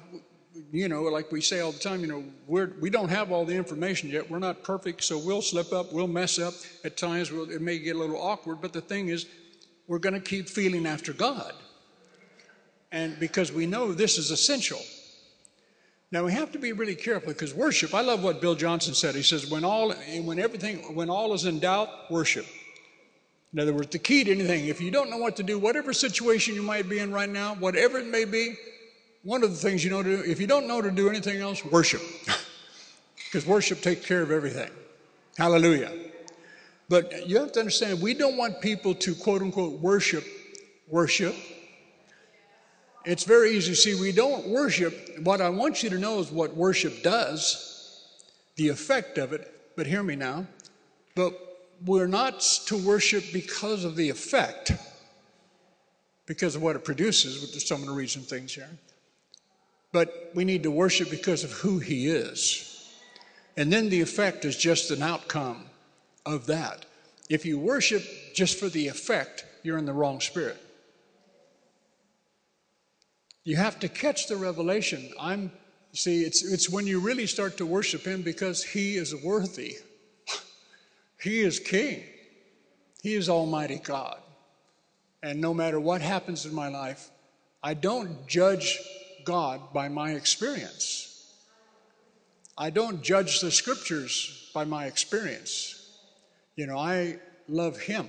you 0.73 0.89
know, 0.89 1.03
like 1.03 1.31
we 1.31 1.41
say 1.41 1.61
all 1.61 1.73
the 1.73 1.79
time, 1.79 2.01
you 2.01 2.07
know, 2.07 2.25
we're, 2.47 2.73
we 2.81 2.91
don't 2.91 3.09
have 3.09 3.31
all 3.31 3.45
the 3.45 3.55
information 3.55 4.11
yet. 4.11 4.29
We're 4.29 4.39
not 4.39 4.65
perfect, 4.65 5.05
so 5.05 5.19
we'll 5.19 5.43
slip 5.43 5.73
up, 5.73 5.93
we'll 5.93 6.09
mess 6.09 6.39
up. 6.39 6.55
At 6.85 6.97
times, 6.97 7.31
we'll, 7.31 7.51
it 7.51 7.63
may 7.63 7.79
get 7.79 7.97
a 7.97 7.99
little 7.99 8.21
awkward, 8.21 8.61
but 8.61 8.73
the 8.73 8.81
thing 8.81 9.09
is, 9.09 9.27
we're 9.87 9.99
going 9.99 10.15
to 10.15 10.21
keep 10.21 10.49
feeling 10.49 10.87
after 10.87 11.13
God. 11.13 11.53
And 12.93 13.19
because 13.21 13.53
we 13.53 13.67
know 13.67 13.93
this 13.93 14.19
is 14.19 14.31
essential. 14.31 14.81
Now 16.13 16.25
we 16.25 16.33
have 16.33 16.51
to 16.53 16.59
be 16.59 16.73
really 16.73 16.97
careful 16.97 17.33
because 17.33 17.55
worship, 17.55 17.95
I 17.95 18.01
love 18.01 18.25
what 18.25 18.41
Bill 18.41 18.57
Johnson 18.57 18.95
said. 18.95 19.15
He 19.15 19.23
says, 19.23 19.49
when 19.49 19.65
all 19.65 19.93
when 19.93 20.39
everything 20.39 20.95
when 20.95 21.09
all 21.09 21.33
is 21.35 21.45
in 21.45 21.61
doubt, 21.61 22.11
worship. 22.11 22.47
In 23.53 23.59
other 23.59 23.73
words, 23.73 23.89
the 23.89 23.99
key 23.99 24.25
to 24.25 24.31
anything, 24.31 24.67
if 24.67 24.81
you 24.81 24.91
don't 24.91 25.11
know 25.11 25.19
what 25.19 25.37
to 25.37 25.43
do, 25.43 25.59
whatever 25.59 25.93
situation 25.93 26.55
you 26.55 26.63
might 26.63 26.89
be 26.89 27.01
in 27.01 27.13
right 27.13 27.29
now, 27.29 27.55
whatever 27.57 27.99
it 27.99 28.07
may 28.07 28.25
be, 28.25 28.55
one 29.23 29.43
of 29.43 29.51
the 29.51 29.57
things 29.57 29.85
you 29.85 29.91
know 29.91 30.03
to 30.03 30.17
do, 30.17 30.31
if 30.31 30.41
you 30.41 30.47
don't 30.47 30.69
know 30.69 30.81
to 30.81 30.91
do 30.91 31.09
anything 31.09 31.41
else, 31.41 31.65
worship. 31.65 32.03
Because 33.31 33.47
worship 33.47 33.81
takes 33.81 34.05
care 34.05 34.23
of 34.23 34.33
everything. 34.33 34.69
Hallelujah. 35.39 35.93
But 36.89 37.29
you 37.29 37.39
have 37.39 37.53
to 37.53 37.61
understand, 37.61 38.03
we 38.03 38.13
don't 38.13 38.37
want 38.37 38.61
people 38.61 38.93
to 38.97 39.15
quote 39.15 39.41
unquote 39.41 39.81
worship, 39.81 40.25
worship. 40.89 41.37
It's 43.05 43.25
very 43.25 43.53
easy. 43.53 43.73
to 43.73 43.77
See, 43.77 44.01
we 44.01 44.13
don't 44.13 44.49
worship. 44.49 45.19
What 45.23 45.41
I 45.41 45.49
want 45.49 45.83
you 45.83 45.91
to 45.91 45.99
know 45.99 46.21
is 46.21 46.31
what 46.31 46.55
worship 46.55 47.03
does, 47.03 48.07
the 48.57 48.69
effect 48.69 49.19
of 49.19 49.33
it. 49.33 49.51
But 49.77 49.87
hear 49.87 50.03
me 50.03 50.17
now. 50.17 50.47
But 51.15 51.39
we're 51.87 52.07
not 52.07 52.41
to 52.67 52.77
worship 52.77 53.25
because 53.33 53.85
of 53.85 53.97
the 53.97 54.11
effect. 54.11 54.73
because 56.27 56.55
of 56.55 56.63
what 56.63 56.77
it 56.77 56.85
produces. 56.85 57.41
With 57.41 57.61
some 57.63 57.81
of 57.81 57.87
the 57.87 57.95
reason 57.95 58.23
things 58.23 58.55
here. 58.55 58.71
But 59.93 60.31
we 60.35 60.45
need 60.45 60.63
to 60.63 60.71
worship 60.71 61.11
because 61.11 61.43
of 61.43 61.51
who 61.53 61.79
He 61.79 62.07
is. 62.07 62.95
And 63.57 63.73
then 63.73 63.89
the 63.89 64.01
effect 64.01 64.45
is 64.45 64.57
just 64.57 64.91
an 64.91 65.03
outcome 65.03 65.65
of 66.25 66.47
that. 66.47 66.87
If 67.29 67.45
you 67.45 67.59
worship 67.59 68.05
just 68.35 68.59
for 68.59 68.69
the 68.69 68.89
effect, 68.89 69.45
you're 69.63 69.79
in 69.79 69.87
the 69.87 69.93
wrong 69.93 70.21
spirit. 70.21 70.59
You 73.45 73.57
have 73.57 73.79
to 73.81 73.89
catch 73.89 74.27
the 74.27 74.37
revelation. 74.37 75.11
I'm 75.19 75.51
see, 75.93 76.23
it's 76.23 76.43
it's 76.43 76.69
when 76.69 76.87
you 76.87 77.01
really 77.01 77.27
start 77.27 77.57
to 77.59 77.67
worship 77.67 78.05
him 78.05 78.23
because 78.23 78.63
he 78.63 78.97
is 78.97 79.15
worthy. 79.15 79.77
he 81.21 81.41
is 81.41 81.59
king. 81.59 82.03
He 83.03 83.15
is 83.15 83.29
Almighty 83.29 83.81
God. 83.83 84.19
And 85.23 85.41
no 85.41 85.55
matter 85.55 85.81
what 85.81 86.01
happens 86.01 86.47
in 86.47 86.55
my 86.55 86.69
life, 86.69 87.11
I 87.63 87.75
don't 87.75 88.27
judge 88.27 88.79
God 89.25 89.73
by 89.73 89.89
my 89.89 90.13
experience. 90.13 91.35
I 92.57 92.71
don't 92.71 93.03
judge 93.03 93.41
the 93.41 93.51
scriptures 93.51 94.51
by 94.55 94.65
my 94.65 94.87
experience. 94.87 95.99
You 96.57 96.67
know, 96.67 96.79
I 96.79 97.19
love 97.49 97.79
Him. 97.79 98.09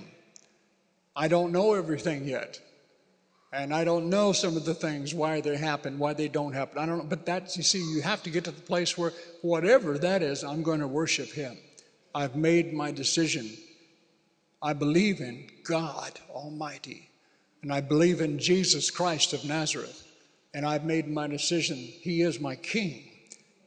I 1.16 1.28
don't 1.28 1.52
know 1.52 1.74
everything 1.74 2.26
yet. 2.26 2.60
And 3.52 3.74
I 3.74 3.84
don't 3.84 4.08
know 4.08 4.32
some 4.32 4.56
of 4.56 4.64
the 4.64 4.74
things, 4.74 5.14
why 5.14 5.42
they 5.42 5.56
happen, 5.56 5.98
why 5.98 6.14
they 6.14 6.28
don't 6.28 6.54
happen. 6.54 6.78
I 6.78 6.86
don't 6.86 6.98
know. 6.98 7.04
But 7.04 7.26
that's, 7.26 7.56
you 7.56 7.62
see, 7.62 7.84
you 7.94 8.00
have 8.00 8.22
to 8.22 8.30
get 8.30 8.44
to 8.44 8.50
the 8.50 8.62
place 8.62 8.96
where 8.96 9.12
whatever 9.42 9.98
that 9.98 10.22
is, 10.22 10.42
I'm 10.42 10.62
going 10.62 10.80
to 10.80 10.88
worship 10.88 11.30
Him. 11.30 11.58
I've 12.14 12.34
made 12.34 12.72
my 12.72 12.92
decision. 12.92 13.50
I 14.62 14.72
believe 14.72 15.20
in 15.20 15.48
God 15.64 16.18
Almighty. 16.30 17.10
And 17.62 17.72
I 17.72 17.82
believe 17.82 18.20
in 18.20 18.38
Jesus 18.38 18.90
Christ 18.90 19.34
of 19.34 19.44
Nazareth. 19.44 20.02
And 20.54 20.64
I've 20.64 20.84
made 20.84 21.08
my 21.08 21.26
decision. 21.26 21.76
He 21.76 22.22
is 22.22 22.40
my 22.40 22.56
King. 22.56 23.04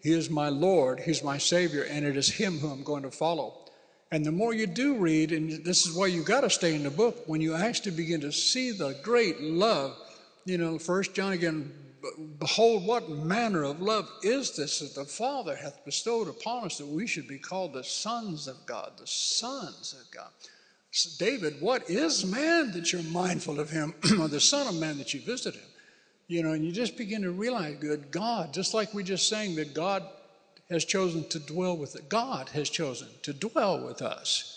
He 0.01 0.13
is 0.13 0.29
my 0.29 0.49
Lord. 0.49 0.99
He's 0.99 1.23
my 1.23 1.37
Savior. 1.37 1.83
And 1.83 2.05
it 2.05 2.17
is 2.17 2.29
Him 2.29 2.57
who 2.57 2.69
I'm 2.69 2.83
going 2.83 3.03
to 3.03 3.11
follow. 3.11 3.64
And 4.11 4.25
the 4.25 4.31
more 4.31 4.53
you 4.53 4.67
do 4.67 4.95
read, 4.95 5.31
and 5.31 5.63
this 5.65 5.85
is 5.85 5.95
why 5.95 6.07
you 6.07 6.23
got 6.23 6.41
to 6.41 6.49
stay 6.49 6.75
in 6.75 6.83
the 6.83 6.91
book, 6.91 7.23
when 7.25 7.41
you 7.41 7.55
actually 7.55 7.95
begin 7.95 8.21
to 8.21 8.31
see 8.31 8.71
the 8.71 8.97
great 9.01 9.41
love, 9.41 9.97
you 10.45 10.57
know, 10.57 10.77
First 10.77 11.15
John 11.15 11.33
again, 11.33 11.71
behold, 12.39 12.85
what 12.85 13.09
manner 13.09 13.63
of 13.63 13.81
love 13.81 14.09
is 14.21 14.55
this 14.55 14.79
that 14.79 14.95
the 14.95 15.05
Father 15.05 15.55
hath 15.55 15.83
bestowed 15.85 16.27
upon 16.27 16.65
us 16.65 16.77
that 16.77 16.87
we 16.87 17.07
should 17.07 17.27
be 17.27 17.39
called 17.39 17.73
the 17.73 17.83
sons 17.83 18.47
of 18.47 18.63
God, 18.65 18.91
the 18.97 19.07
sons 19.07 19.95
of 19.99 20.11
God. 20.11 20.29
So 20.91 21.09
David, 21.25 21.59
what 21.59 21.89
is 21.89 22.25
man 22.25 22.71
that 22.71 22.93
you're 22.93 23.03
mindful 23.03 23.59
of 23.59 23.69
him, 23.69 23.93
or 24.19 24.27
the 24.27 24.39
Son 24.39 24.67
of 24.67 24.79
Man 24.79 24.97
that 24.97 25.13
you 25.13 25.21
visit 25.21 25.55
him? 25.55 25.67
You 26.27 26.41
know, 26.41 26.53
and 26.53 26.63
you 26.63 26.71
just 26.71 26.97
begin 26.97 27.21
to 27.23 27.31
realize, 27.31 27.75
good 27.79 28.11
God, 28.11 28.53
just 28.53 28.73
like 28.73 28.93
we 28.93 29.03
just 29.03 29.27
sang 29.27 29.55
that 29.55 29.73
God 29.73 30.03
has 30.69 30.85
chosen 30.85 31.27
to 31.29 31.39
dwell 31.39 31.77
with 31.77 31.95
it. 31.95 32.09
God 32.09 32.49
has 32.49 32.69
chosen 32.69 33.07
to 33.23 33.33
dwell 33.33 33.85
with 33.85 34.01
us. 34.01 34.51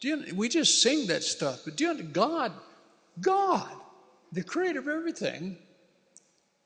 You, 0.00 0.24
we 0.34 0.48
just 0.48 0.82
sing 0.82 1.08
that 1.08 1.22
stuff, 1.22 1.60
but 1.64 1.76
do 1.76 1.84
you 1.84 2.02
God, 2.02 2.52
God, 3.20 3.70
the 4.32 4.42
creator 4.42 4.78
of 4.78 4.88
everything, 4.88 5.58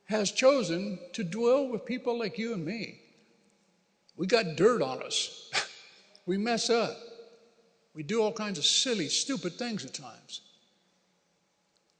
has 0.04 0.30
chosen 0.30 0.98
to 1.14 1.24
dwell 1.24 1.66
with 1.66 1.85
people 1.85 2.18
like 2.18 2.38
you 2.38 2.52
and 2.52 2.64
me. 2.64 3.00
We 4.16 4.26
got 4.26 4.57
dirt 4.57 4.83
on 4.83 5.02
us. 5.02 5.50
we 6.26 6.37
mess 6.37 6.70
up. 6.70 6.96
We 7.94 8.02
do 8.02 8.22
all 8.22 8.33
kinds 8.33 8.59
of 8.59 8.64
silly, 8.64 9.09
stupid 9.09 9.54
things 9.54 9.85
at 9.85 9.94
times. 9.94 10.42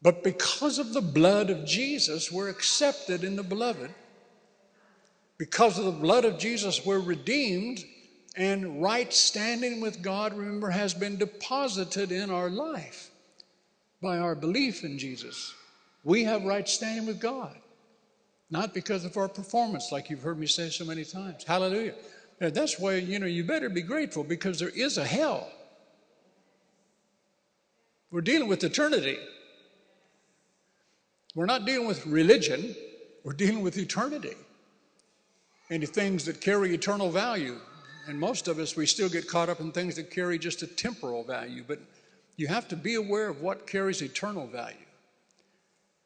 But 0.03 0.23
because 0.23 0.79
of 0.79 0.93
the 0.93 1.01
blood 1.01 1.51
of 1.51 1.65
Jesus, 1.65 2.31
we're 2.31 2.51
accepted 2.51 3.25
in 3.25 3.37
the 3.37 3.43
beloved. 3.43 3.91
Because 5.45 5.79
of 5.79 5.85
the 5.85 5.91
blood 5.91 6.25
of 6.25 6.39
Jesus, 6.39 6.87
we're 6.87 7.01
redeemed, 7.01 7.85
and 8.35 8.81
right 8.83 9.13
standing 9.13 9.83
with 9.83 10.01
God, 10.01 10.33
remember, 10.33 10.71
has 10.71 10.95
been 10.95 11.19
deposited 11.19 12.11
in 12.11 12.31
our 12.31 12.49
life 12.49 13.11
by 14.01 14.17
our 14.17 14.35
belief 14.35 14.85
in 14.85 14.99
Jesus. 14.99 15.53
We 16.03 16.25
have 16.25 16.45
right 16.45 16.67
standing 16.67 17.05
with 17.05 17.21
God, 17.21 17.55
not 18.49 18.73
because 18.73 19.05
of 19.05 19.19
our 19.19 19.29
performance, 19.29 19.93
like 19.93 20.09
you've 20.09 20.23
heard 20.23 20.39
me 20.39 20.47
say 20.47 20.71
so 20.71 20.87
many 20.87 21.05
times. 21.05 21.45
Hallelujah. 21.45 21.93
And 22.41 22.55
that's 22.55 22.79
why, 22.79 22.95
you 22.95 23.19
know, 23.19 23.27
you 23.27 23.45
better 23.45 23.69
be 23.69 23.83
grateful 23.83 24.25
because 24.25 24.59
there 24.59 24.71
is 24.71 24.97
a 24.97 25.05
hell. 25.05 25.53
We're 28.11 28.23
dealing 28.23 28.49
with 28.49 28.65
eternity. 28.65 29.19
We're 31.35 31.45
not 31.45 31.67
dealing 31.67 31.87
with 31.87 32.07
religion, 32.07 32.75
we're 33.25 33.35
dealing 33.35 33.61
with 33.61 33.77
eternity 33.77 34.37
into 35.71 35.87
things 35.87 36.25
that 36.27 36.41
carry 36.41 36.75
eternal 36.75 37.11
value. 37.11 37.57
And 38.07 38.19
most 38.19 38.49
of 38.49 38.59
us, 38.59 38.77
we 38.77 38.87
still 38.87 39.09
get 39.09 39.29
caught 39.29 39.49
up 39.49 39.61
in 39.61 39.73
things 39.73 39.97
that 39.97 40.11
carry 40.11 40.39
just 40.39 40.63
a 40.63 40.67
temporal 40.67 41.25
value, 41.25 41.65
but 41.67 41.79
you 42.37 42.47
have 42.49 42.69
to 42.69 42.77
be 42.77 42.97
aware 42.97 43.29
of 43.29 43.41
what 43.41 43.67
carries 43.67 44.03
eternal 44.03 44.47
value. 44.47 44.77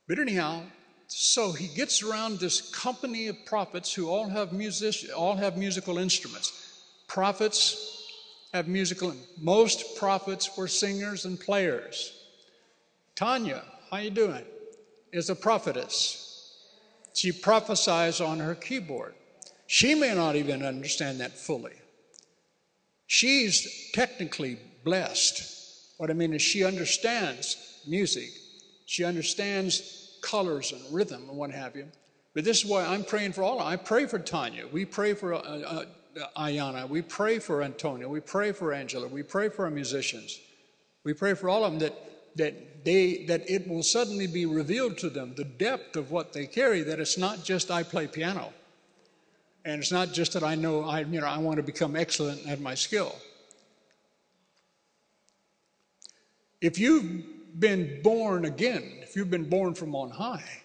But 0.07 0.19
anyhow, 0.19 0.63
so 1.09 1.53
he 1.53 1.69
gets 1.69 2.03
around 2.03 2.39
this 2.39 2.71
company 2.71 3.29
of 3.29 3.45
prophets 3.47 3.93
who 3.93 4.09
all 4.09 4.29
have 4.29 4.53
music, 4.53 5.11
all 5.17 5.37
have 5.37 5.57
musical 5.57 5.99
instruments. 5.99 6.83
Prophets 7.09 8.07
have 8.53 8.69
musical. 8.69 9.15
Most 9.41 9.97
prophets 9.97 10.57
were 10.57 10.69
singers 10.69 11.25
and 11.25 11.41
players. 11.41 12.13
Tanya, 13.17 13.63
how 13.91 13.99
you 13.99 14.11
doing? 14.11 14.45
Is 15.13 15.31
a 15.31 15.35
prophetess. 15.35 16.55
She 17.15 17.33
prophesies 17.33 18.21
on 18.21 18.39
her 18.39 18.55
keyboard. 18.55 19.15
She 19.69 19.95
may 19.95 20.15
not 20.15 20.35
even 20.35 20.65
understand 20.65 21.21
that 21.21 21.39
fully. 21.39 21.75
She's 23.07 23.91
technically 23.93 24.59
blessed. 24.83 25.95
What 25.99 26.11
I 26.11 26.15
mean 26.15 26.33
is, 26.33 26.41
she 26.41 26.65
understands 26.65 27.83
music, 27.87 28.31
she 28.87 29.05
understands 29.05 30.19
colors 30.23 30.73
and 30.73 30.81
rhythm 30.91 31.29
and 31.29 31.37
what 31.37 31.51
have 31.51 31.77
you. 31.77 31.87
But 32.35 32.45
this 32.45 32.65
is 32.65 32.71
why 32.71 32.85
I'm 32.87 33.05
praying 33.05 33.35
for 33.35 33.43
all. 33.43 33.61
I 33.61 33.77
pray 33.77 34.07
for 34.07 34.19
Tanya. 34.19 34.67
We 34.67 34.87
pray 34.87 35.13
for 35.13 35.35
uh, 35.35 35.39
uh, 35.39 35.85
Ayana. 36.39 36.89
We 36.89 37.03
pray 37.03 37.39
for 37.39 37.63
Antonio. 37.63 38.09
We 38.09 38.21
pray 38.21 38.53
for 38.53 38.73
Angela. 38.73 39.07
We 39.07 39.23
pray 39.23 39.51
for 39.51 39.67
our 39.67 39.71
musicians. 39.71 40.41
We 41.05 41.13
pray 41.13 41.35
for 41.35 41.51
all 41.51 41.65
of 41.65 41.73
them 41.73 41.81
that 41.81 41.95
that 42.37 42.85
they 42.87 43.27
that 43.27 43.51
it 43.51 43.69
will 43.69 43.83
suddenly 43.83 44.27
be 44.27 44.47
revealed 44.47 44.97
to 44.99 45.11
them 45.11 45.35
the 45.37 45.45
depth 45.45 45.95
of 45.97 46.11
what 46.11 46.33
they 46.33 46.47
carry. 46.47 46.81
That 46.83 47.01
it's 47.01 47.19
not 47.19 47.45
just 47.45 47.71
I 47.71 47.83
play 47.83 48.07
piano. 48.07 48.55
And 49.69 49.83
it's 49.83 49.93
not 49.93 50.15
just 50.15 50.33
that 50.33 50.43
I 50.43 50.55
know 50.55 50.85
I, 50.85 51.01
you 51.01 51.21
know, 51.21 51.27
I 51.27 51.37
want 51.37 51.59
to 51.59 51.63
become 51.63 51.95
excellent 51.95 52.49
at 52.49 52.59
my 52.59 52.75
skill. 52.75 53.15
If 56.63 56.79
you've 56.79 57.61
been 57.61 58.01
born 58.03 58.47
again, 58.47 58.83
if 59.03 59.15
you've 59.15 59.31
been 59.31 59.47
born 59.47 59.75
from 59.75 59.95
on 59.95 60.09
high, 60.09 60.63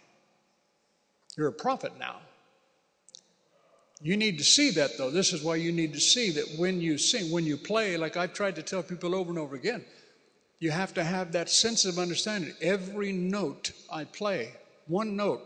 you're 1.36 1.50
a 1.50 1.52
prophet 1.52 1.92
now. 2.00 2.22
You 4.02 4.16
need 4.16 4.38
to 4.38 4.44
see 4.46 4.72
that, 4.72 4.98
though. 4.98 5.12
This 5.12 5.34
is 5.34 5.44
why 5.44 5.58
you 5.58 5.74
need 5.74 5.92
to 5.92 6.00
see 6.00 6.30
that 6.32 6.56
when 6.58 6.80
you 6.80 6.98
sing, 6.98 7.30
when 7.30 7.46
you 7.46 7.58
play, 7.58 7.98
like 7.98 8.16
I've 8.16 8.34
tried 8.34 8.56
to 8.56 8.64
tell 8.64 8.84
people 8.84 9.16
over 9.16 9.30
and 9.30 9.38
over 9.38 9.58
again, 9.58 9.84
you 10.60 10.72
have 10.72 10.94
to 10.94 11.04
have 11.04 11.34
that 11.34 11.50
sense 11.50 11.84
of 11.84 12.00
understanding. 12.00 12.54
Every 12.62 13.12
note 13.12 13.74
I 13.92 14.06
play, 14.06 14.54
one 14.88 15.18
note, 15.18 15.42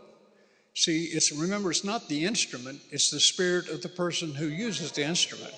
See, 0.78 1.06
it's 1.06 1.32
remember, 1.32 1.72
it's 1.72 1.82
not 1.82 2.08
the 2.08 2.24
instrument, 2.24 2.80
it's 2.92 3.10
the 3.10 3.18
spirit 3.18 3.68
of 3.68 3.82
the 3.82 3.88
person 3.88 4.32
who 4.32 4.46
uses 4.46 4.92
the 4.92 5.04
instrument. 5.04 5.52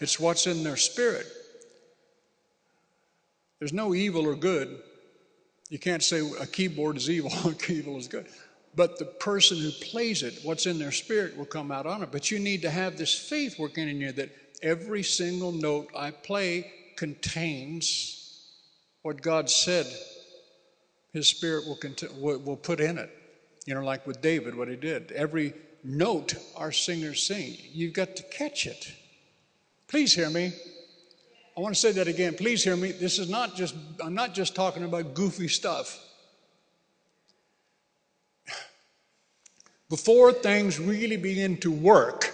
It's 0.00 0.20
what's 0.20 0.46
in 0.46 0.62
their 0.62 0.76
spirit. 0.76 1.26
There's 3.58 3.72
no 3.72 3.96
evil 3.96 4.28
or 4.28 4.36
good. 4.36 4.80
You 5.70 5.80
can't 5.80 6.04
say 6.04 6.20
a 6.38 6.46
keyboard 6.46 6.96
is 6.98 7.10
evil, 7.10 7.32
a 7.50 7.52
keyboard 7.52 7.98
is 7.98 8.06
good. 8.06 8.28
But 8.76 8.96
the 9.00 9.06
person 9.06 9.58
who 9.58 9.72
plays 9.72 10.22
it, 10.22 10.38
what's 10.44 10.66
in 10.66 10.78
their 10.78 10.92
spirit 10.92 11.36
will 11.36 11.46
come 11.46 11.72
out 11.72 11.86
on 11.86 12.04
it. 12.04 12.12
But 12.12 12.30
you 12.30 12.38
need 12.38 12.62
to 12.62 12.70
have 12.70 12.96
this 12.96 13.12
faith 13.12 13.58
working 13.58 13.88
in 13.88 14.00
you 14.00 14.12
that 14.12 14.30
every 14.62 15.02
single 15.02 15.50
note 15.50 15.88
I 15.96 16.12
play 16.12 16.70
contains 16.94 18.40
what 19.02 19.20
God 19.20 19.50
said 19.50 19.88
His 21.12 21.26
Spirit 21.26 21.66
will, 21.66 21.74
cont- 21.74 22.20
will 22.20 22.56
put 22.56 22.78
in 22.78 22.98
it. 22.98 23.16
You 23.70 23.76
know, 23.76 23.84
like 23.84 24.04
with 24.04 24.20
David, 24.20 24.56
what 24.56 24.66
he 24.66 24.74
did. 24.74 25.12
Every 25.12 25.54
note 25.84 26.34
our 26.56 26.72
singers 26.72 27.22
sing, 27.22 27.56
you've 27.72 27.92
got 27.92 28.16
to 28.16 28.24
catch 28.24 28.66
it. 28.66 28.92
Please 29.86 30.12
hear 30.12 30.28
me. 30.28 30.52
I 31.56 31.60
want 31.60 31.76
to 31.76 31.80
say 31.80 31.92
that 31.92 32.08
again. 32.08 32.34
Please 32.34 32.64
hear 32.64 32.74
me. 32.74 32.90
This 32.90 33.20
is 33.20 33.28
not 33.28 33.54
just, 33.54 33.76
I'm 34.02 34.12
not 34.12 34.34
just 34.34 34.56
talking 34.56 34.82
about 34.82 35.14
goofy 35.14 35.46
stuff. 35.46 36.04
Before 39.88 40.32
things 40.32 40.80
really 40.80 41.16
begin 41.16 41.56
to 41.58 41.70
work, 41.70 42.28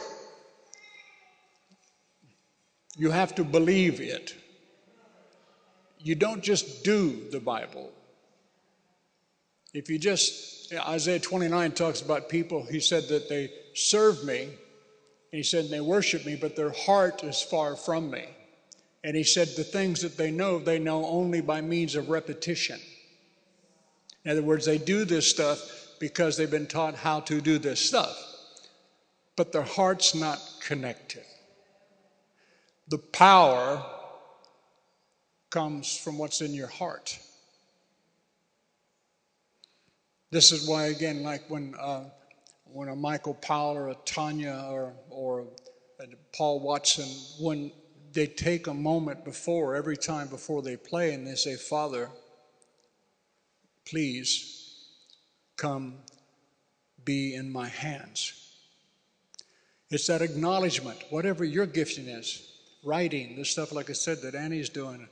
you 2.96 3.10
have 3.10 3.34
to 3.34 3.44
believe 3.44 4.00
it. 4.00 4.34
You 5.98 6.14
don't 6.14 6.42
just 6.42 6.82
do 6.82 7.28
the 7.30 7.40
Bible, 7.40 7.92
If 9.76 9.90
you 9.90 9.98
just, 9.98 10.72
Isaiah 10.72 11.18
29 11.18 11.72
talks 11.72 12.00
about 12.00 12.30
people, 12.30 12.64
he 12.64 12.80
said 12.80 13.08
that 13.08 13.28
they 13.28 13.52
serve 13.74 14.24
me, 14.24 14.44
and 14.44 14.52
he 15.30 15.42
said 15.42 15.68
they 15.68 15.82
worship 15.82 16.24
me, 16.24 16.34
but 16.34 16.56
their 16.56 16.70
heart 16.70 17.22
is 17.22 17.42
far 17.42 17.76
from 17.76 18.10
me. 18.10 18.24
And 19.04 19.14
he 19.14 19.22
said 19.22 19.48
the 19.48 19.64
things 19.64 20.00
that 20.00 20.16
they 20.16 20.30
know, 20.30 20.58
they 20.58 20.78
know 20.78 21.04
only 21.04 21.42
by 21.42 21.60
means 21.60 21.94
of 21.94 22.08
repetition. 22.08 22.80
In 24.24 24.30
other 24.30 24.42
words, 24.42 24.64
they 24.64 24.78
do 24.78 25.04
this 25.04 25.28
stuff 25.28 25.60
because 26.00 26.38
they've 26.38 26.50
been 26.50 26.66
taught 26.66 26.94
how 26.94 27.20
to 27.20 27.42
do 27.42 27.58
this 27.58 27.78
stuff, 27.78 28.16
but 29.36 29.52
their 29.52 29.60
heart's 29.60 30.14
not 30.14 30.40
connected. 30.64 31.24
The 32.88 32.96
power 32.96 33.84
comes 35.50 35.98
from 35.98 36.16
what's 36.16 36.40
in 36.40 36.54
your 36.54 36.66
heart. 36.66 37.18
This 40.36 40.52
is 40.52 40.68
why, 40.68 40.88
again, 40.88 41.22
like 41.22 41.48
when 41.48 41.74
uh, 41.80 42.10
when 42.66 42.90
a 42.90 42.94
Michael 42.94 43.32
Powell 43.32 43.74
or 43.74 43.88
a 43.88 43.94
Tanya 44.04 44.66
or 44.68 44.92
or 45.08 45.46
a 45.98 46.04
Paul 46.36 46.60
Watson, 46.60 47.08
when 47.40 47.72
they 48.12 48.26
take 48.26 48.66
a 48.66 48.74
moment 48.74 49.24
before 49.24 49.74
every 49.74 49.96
time 49.96 50.28
before 50.28 50.60
they 50.60 50.76
play 50.76 51.14
and 51.14 51.26
they 51.26 51.36
say, 51.36 51.56
"Father, 51.56 52.10
please 53.86 54.84
come 55.56 56.00
be 57.02 57.34
in 57.34 57.50
my 57.50 57.68
hands." 57.68 58.34
It's 59.88 60.06
that 60.08 60.20
acknowledgement, 60.20 60.98
whatever 61.08 61.46
your 61.46 61.64
gifting 61.64 62.08
is, 62.08 62.46
writing, 62.84 63.36
the 63.36 63.44
stuff 63.46 63.72
like 63.72 63.88
I 63.88 63.94
said 63.94 64.20
that 64.20 64.34
Annie's 64.34 64.68
doing, 64.68 65.08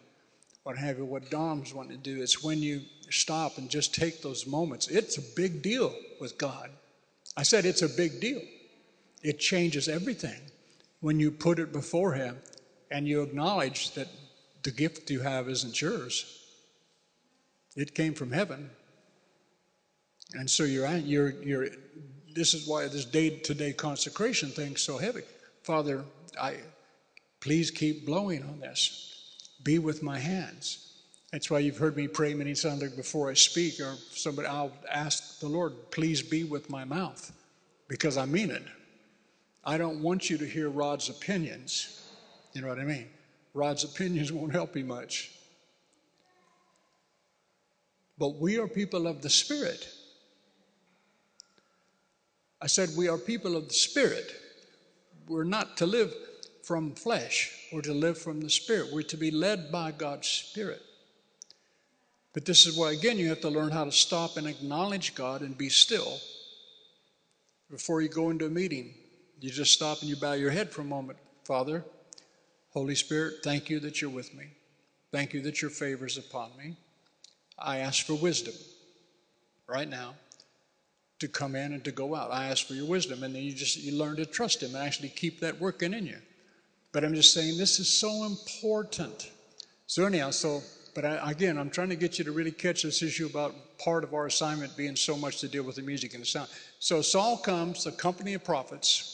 what 0.64 0.76
have 0.78 0.98
you, 0.98 1.04
what 1.04 1.30
Dom's 1.30 1.72
wanting 1.72 1.96
to 1.96 2.02
do. 2.02 2.22
It's 2.22 2.42
when 2.42 2.60
you 2.60 2.82
stop 3.10 3.58
and 3.58 3.70
just 3.70 3.94
take 3.94 4.22
those 4.22 4.46
moments. 4.46 4.88
It's 4.88 5.18
a 5.18 5.34
big 5.36 5.62
deal 5.62 5.94
with 6.20 6.36
God. 6.36 6.70
I 7.36 7.42
said 7.42 7.64
it's 7.64 7.82
a 7.82 7.88
big 7.88 8.20
deal. 8.20 8.40
It 9.22 9.38
changes 9.38 9.88
everything 9.88 10.40
when 11.00 11.20
you 11.20 11.30
put 11.30 11.58
it 11.58 11.72
before 11.72 12.14
Him 12.14 12.38
and 12.90 13.06
you 13.06 13.22
acknowledge 13.22 13.92
that 13.92 14.08
the 14.62 14.70
gift 14.70 15.10
you 15.10 15.20
have 15.20 15.48
isn't 15.48 15.80
yours. 15.80 16.44
It 17.76 17.94
came 17.94 18.14
from 18.14 18.32
heaven. 18.32 18.70
And 20.32 20.48
so 20.48 20.64
you're, 20.64 20.88
you're, 20.96 21.30
you're 21.42 21.68
this 22.34 22.54
is 22.54 22.66
why 22.66 22.88
this 22.88 23.04
day 23.04 23.30
to 23.30 23.54
day 23.54 23.72
consecration 23.72 24.48
thing's 24.48 24.82
so 24.82 24.98
heavy. 24.98 25.22
Father, 25.62 26.04
I 26.40 26.56
please 27.40 27.70
keep 27.70 28.06
blowing 28.06 28.42
on 28.42 28.60
this. 28.60 29.13
Be 29.64 29.78
with 29.78 30.02
my 30.02 30.18
hands. 30.18 30.92
That's 31.32 31.50
why 31.50 31.58
you've 31.58 31.78
heard 31.78 31.96
me 31.96 32.06
pray 32.06 32.32
many 32.34 32.54
times 32.54 32.82
like 32.82 32.94
before 32.94 33.28
I 33.28 33.34
speak, 33.34 33.80
or 33.80 33.96
somebody 34.10 34.46
I'll 34.46 34.72
ask 34.88 35.40
the 35.40 35.48
Lord, 35.48 35.72
please 35.90 36.22
be 36.22 36.44
with 36.44 36.70
my 36.70 36.84
mouth, 36.84 37.32
because 37.88 38.16
I 38.16 38.26
mean 38.26 38.50
it. 38.50 38.62
I 39.64 39.78
don't 39.78 40.00
want 40.00 40.30
you 40.30 40.38
to 40.38 40.46
hear 40.46 40.68
Rod's 40.68 41.08
opinions. 41.08 42.08
You 42.52 42.60
know 42.60 42.68
what 42.68 42.78
I 42.78 42.84
mean? 42.84 43.08
Rod's 43.52 43.82
opinions 43.82 44.30
won't 44.32 44.52
help 44.52 44.76
you 44.76 44.84
much. 44.84 45.32
But 48.16 48.36
we 48.36 48.58
are 48.58 48.68
people 48.68 49.06
of 49.06 49.22
the 49.22 49.30
Spirit. 49.30 49.88
I 52.60 52.66
said 52.66 52.90
we 52.96 53.08
are 53.08 53.18
people 53.18 53.56
of 53.56 53.66
the 53.66 53.74
Spirit. 53.74 54.34
We're 55.26 55.44
not 55.44 55.78
to 55.78 55.86
live 55.86 56.14
from 56.66 56.92
flesh, 56.92 57.52
we're 57.72 57.82
to 57.82 57.94
live 57.94 58.18
from 58.18 58.40
the 58.40 58.50
Spirit. 58.50 58.92
We're 58.92 59.02
to 59.02 59.16
be 59.16 59.30
led 59.30 59.70
by 59.70 59.92
God's 59.92 60.28
Spirit. 60.28 60.82
But 62.32 62.44
this 62.44 62.66
is 62.66 62.76
why, 62.76 62.92
again, 62.92 63.18
you 63.18 63.28
have 63.28 63.40
to 63.42 63.50
learn 63.50 63.70
how 63.70 63.84
to 63.84 63.92
stop 63.92 64.36
and 64.36 64.46
acknowledge 64.46 65.14
God 65.14 65.42
and 65.42 65.56
be 65.56 65.68
still 65.68 66.18
before 67.70 68.02
you 68.02 68.08
go 68.08 68.30
into 68.30 68.46
a 68.46 68.50
meeting. 68.50 68.94
You 69.40 69.50
just 69.50 69.72
stop 69.72 70.00
and 70.00 70.08
you 70.08 70.16
bow 70.16 70.32
your 70.32 70.50
head 70.50 70.70
for 70.70 70.80
a 70.80 70.84
moment. 70.84 71.18
Father, 71.44 71.84
Holy 72.70 72.94
Spirit, 72.94 73.34
thank 73.44 73.70
you 73.70 73.78
that 73.80 74.00
you're 74.00 74.10
with 74.10 74.34
me. 74.34 74.46
Thank 75.12 75.32
you 75.32 75.42
that 75.42 75.62
your 75.62 75.70
favor 75.70 76.06
is 76.06 76.18
upon 76.18 76.50
me. 76.58 76.76
I 77.58 77.78
ask 77.78 78.04
for 78.04 78.14
wisdom 78.14 78.54
right 79.68 79.88
now 79.88 80.14
to 81.20 81.28
come 81.28 81.54
in 81.54 81.72
and 81.72 81.84
to 81.84 81.92
go 81.92 82.16
out. 82.16 82.32
I 82.32 82.46
ask 82.46 82.66
for 82.66 82.74
your 82.74 82.86
wisdom, 82.86 83.22
and 83.22 83.34
then 83.34 83.42
you 83.42 83.52
just 83.52 83.76
you 83.76 83.96
learn 83.96 84.16
to 84.16 84.26
trust 84.26 84.62
Him 84.62 84.74
and 84.74 84.84
actually 84.84 85.10
keep 85.10 85.40
that 85.40 85.60
working 85.60 85.94
in 85.94 86.06
you. 86.06 86.18
But 86.94 87.04
I'm 87.04 87.14
just 87.14 87.34
saying 87.34 87.58
this 87.58 87.80
is 87.80 87.88
so 87.88 88.24
important. 88.24 89.32
So 89.86 90.06
anyhow, 90.06 90.30
so 90.30 90.62
but 90.94 91.04
I, 91.04 91.32
again, 91.32 91.58
I'm 91.58 91.70
trying 91.70 91.88
to 91.88 91.96
get 91.96 92.18
you 92.18 92.24
to 92.24 92.30
really 92.30 92.52
catch 92.52 92.84
this 92.84 93.02
issue 93.02 93.26
about 93.26 93.52
part 93.78 94.04
of 94.04 94.14
our 94.14 94.26
assignment 94.26 94.76
being 94.76 94.94
so 94.94 95.16
much 95.16 95.40
to 95.40 95.48
deal 95.48 95.64
with 95.64 95.74
the 95.74 95.82
music 95.82 96.14
and 96.14 96.22
the 96.22 96.26
sound. 96.26 96.48
So 96.78 97.02
Saul 97.02 97.36
comes, 97.36 97.82
the 97.82 97.90
company 97.90 98.34
of 98.34 98.44
prophets. 98.44 99.10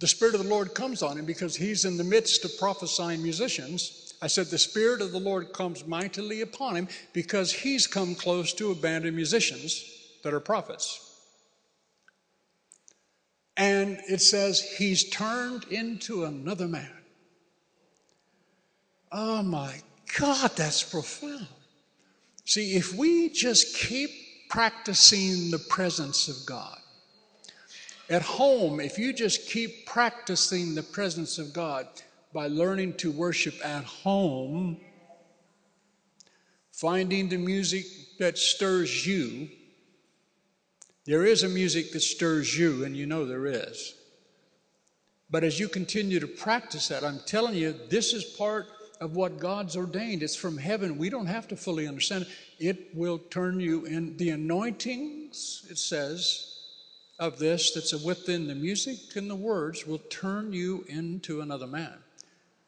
The 0.00 0.08
Spirit 0.08 0.34
of 0.34 0.42
the 0.42 0.48
Lord 0.48 0.74
comes 0.74 1.02
on 1.02 1.16
him 1.16 1.26
because 1.26 1.54
he's 1.54 1.84
in 1.84 1.96
the 1.96 2.02
midst 2.02 2.44
of 2.44 2.58
prophesying 2.58 3.22
musicians. 3.22 4.14
I 4.20 4.26
said, 4.26 4.46
The 4.46 4.58
Spirit 4.58 5.02
of 5.02 5.12
the 5.12 5.20
Lord 5.20 5.52
comes 5.52 5.86
mightily 5.86 6.40
upon 6.40 6.74
him 6.74 6.88
because 7.12 7.52
he's 7.52 7.86
come 7.86 8.16
close 8.16 8.52
to 8.54 8.72
a 8.72 8.74
band 8.74 9.06
of 9.06 9.14
musicians 9.14 9.84
that 10.24 10.34
are 10.34 10.40
prophets. 10.40 11.09
And 13.60 14.00
it 14.08 14.22
says, 14.22 14.62
He's 14.62 15.10
turned 15.10 15.64
into 15.64 16.24
another 16.24 16.66
man. 16.66 16.90
Oh 19.12 19.42
my 19.42 19.74
God, 20.18 20.52
that's 20.56 20.82
profound. 20.82 21.46
See, 22.46 22.74
if 22.74 22.94
we 22.94 23.28
just 23.28 23.76
keep 23.76 24.10
practicing 24.48 25.50
the 25.50 25.58
presence 25.58 26.26
of 26.26 26.46
God, 26.46 26.78
at 28.08 28.22
home, 28.22 28.80
if 28.80 28.98
you 28.98 29.12
just 29.12 29.46
keep 29.46 29.84
practicing 29.84 30.74
the 30.74 30.82
presence 30.82 31.36
of 31.36 31.52
God 31.52 31.86
by 32.32 32.46
learning 32.46 32.94
to 32.94 33.12
worship 33.12 33.54
at 33.62 33.84
home, 33.84 34.78
finding 36.72 37.28
the 37.28 37.36
music 37.36 37.84
that 38.18 38.38
stirs 38.38 39.06
you, 39.06 39.50
there 41.06 41.24
is 41.24 41.42
a 41.42 41.48
music 41.48 41.92
that 41.92 42.00
stirs 42.00 42.56
you, 42.58 42.84
and 42.84 42.96
you 42.96 43.06
know 43.06 43.24
there 43.24 43.46
is. 43.46 43.94
But 45.30 45.44
as 45.44 45.58
you 45.58 45.68
continue 45.68 46.20
to 46.20 46.26
practice 46.26 46.88
that, 46.88 47.04
I'm 47.04 47.20
telling 47.26 47.54
you, 47.54 47.74
this 47.88 48.12
is 48.12 48.24
part 48.24 48.66
of 49.00 49.16
what 49.16 49.38
God's 49.38 49.76
ordained. 49.76 50.22
It's 50.22 50.36
from 50.36 50.58
heaven. 50.58 50.98
We 50.98 51.08
don't 51.08 51.26
have 51.26 51.48
to 51.48 51.56
fully 51.56 51.88
understand 51.88 52.26
it. 52.58 52.94
Will 52.94 53.18
turn 53.18 53.60
you 53.60 53.86
in. 53.86 54.16
The 54.16 54.30
anointings, 54.30 55.66
it 55.70 55.78
says, 55.78 56.50
of 57.20 57.38
this 57.38 57.72
that's 57.72 57.92
within 58.02 58.48
the 58.48 58.54
music 58.54 59.14
and 59.14 59.30
the 59.30 59.36
words 59.36 59.86
will 59.86 60.00
turn 60.08 60.52
you 60.52 60.84
into 60.88 61.42
another 61.42 61.66
man. 61.66 61.92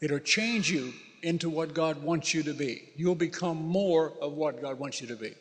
It'll 0.01 0.18
change 0.18 0.71
you 0.71 0.92
into 1.23 1.49
what 1.49 1.73
God 1.73 2.03
wants 2.03 2.35
you 2.35 2.42
to 2.42 2.53
be. 2.53 2.90
You'll 2.95 3.14
become 3.14 3.57
more 3.57 4.12
of 4.21 4.33
what 4.35 4.61
God 4.61 4.79
wants 4.79 5.01
you 5.01 5.07
to 5.09 5.16
be. 5.16 5.35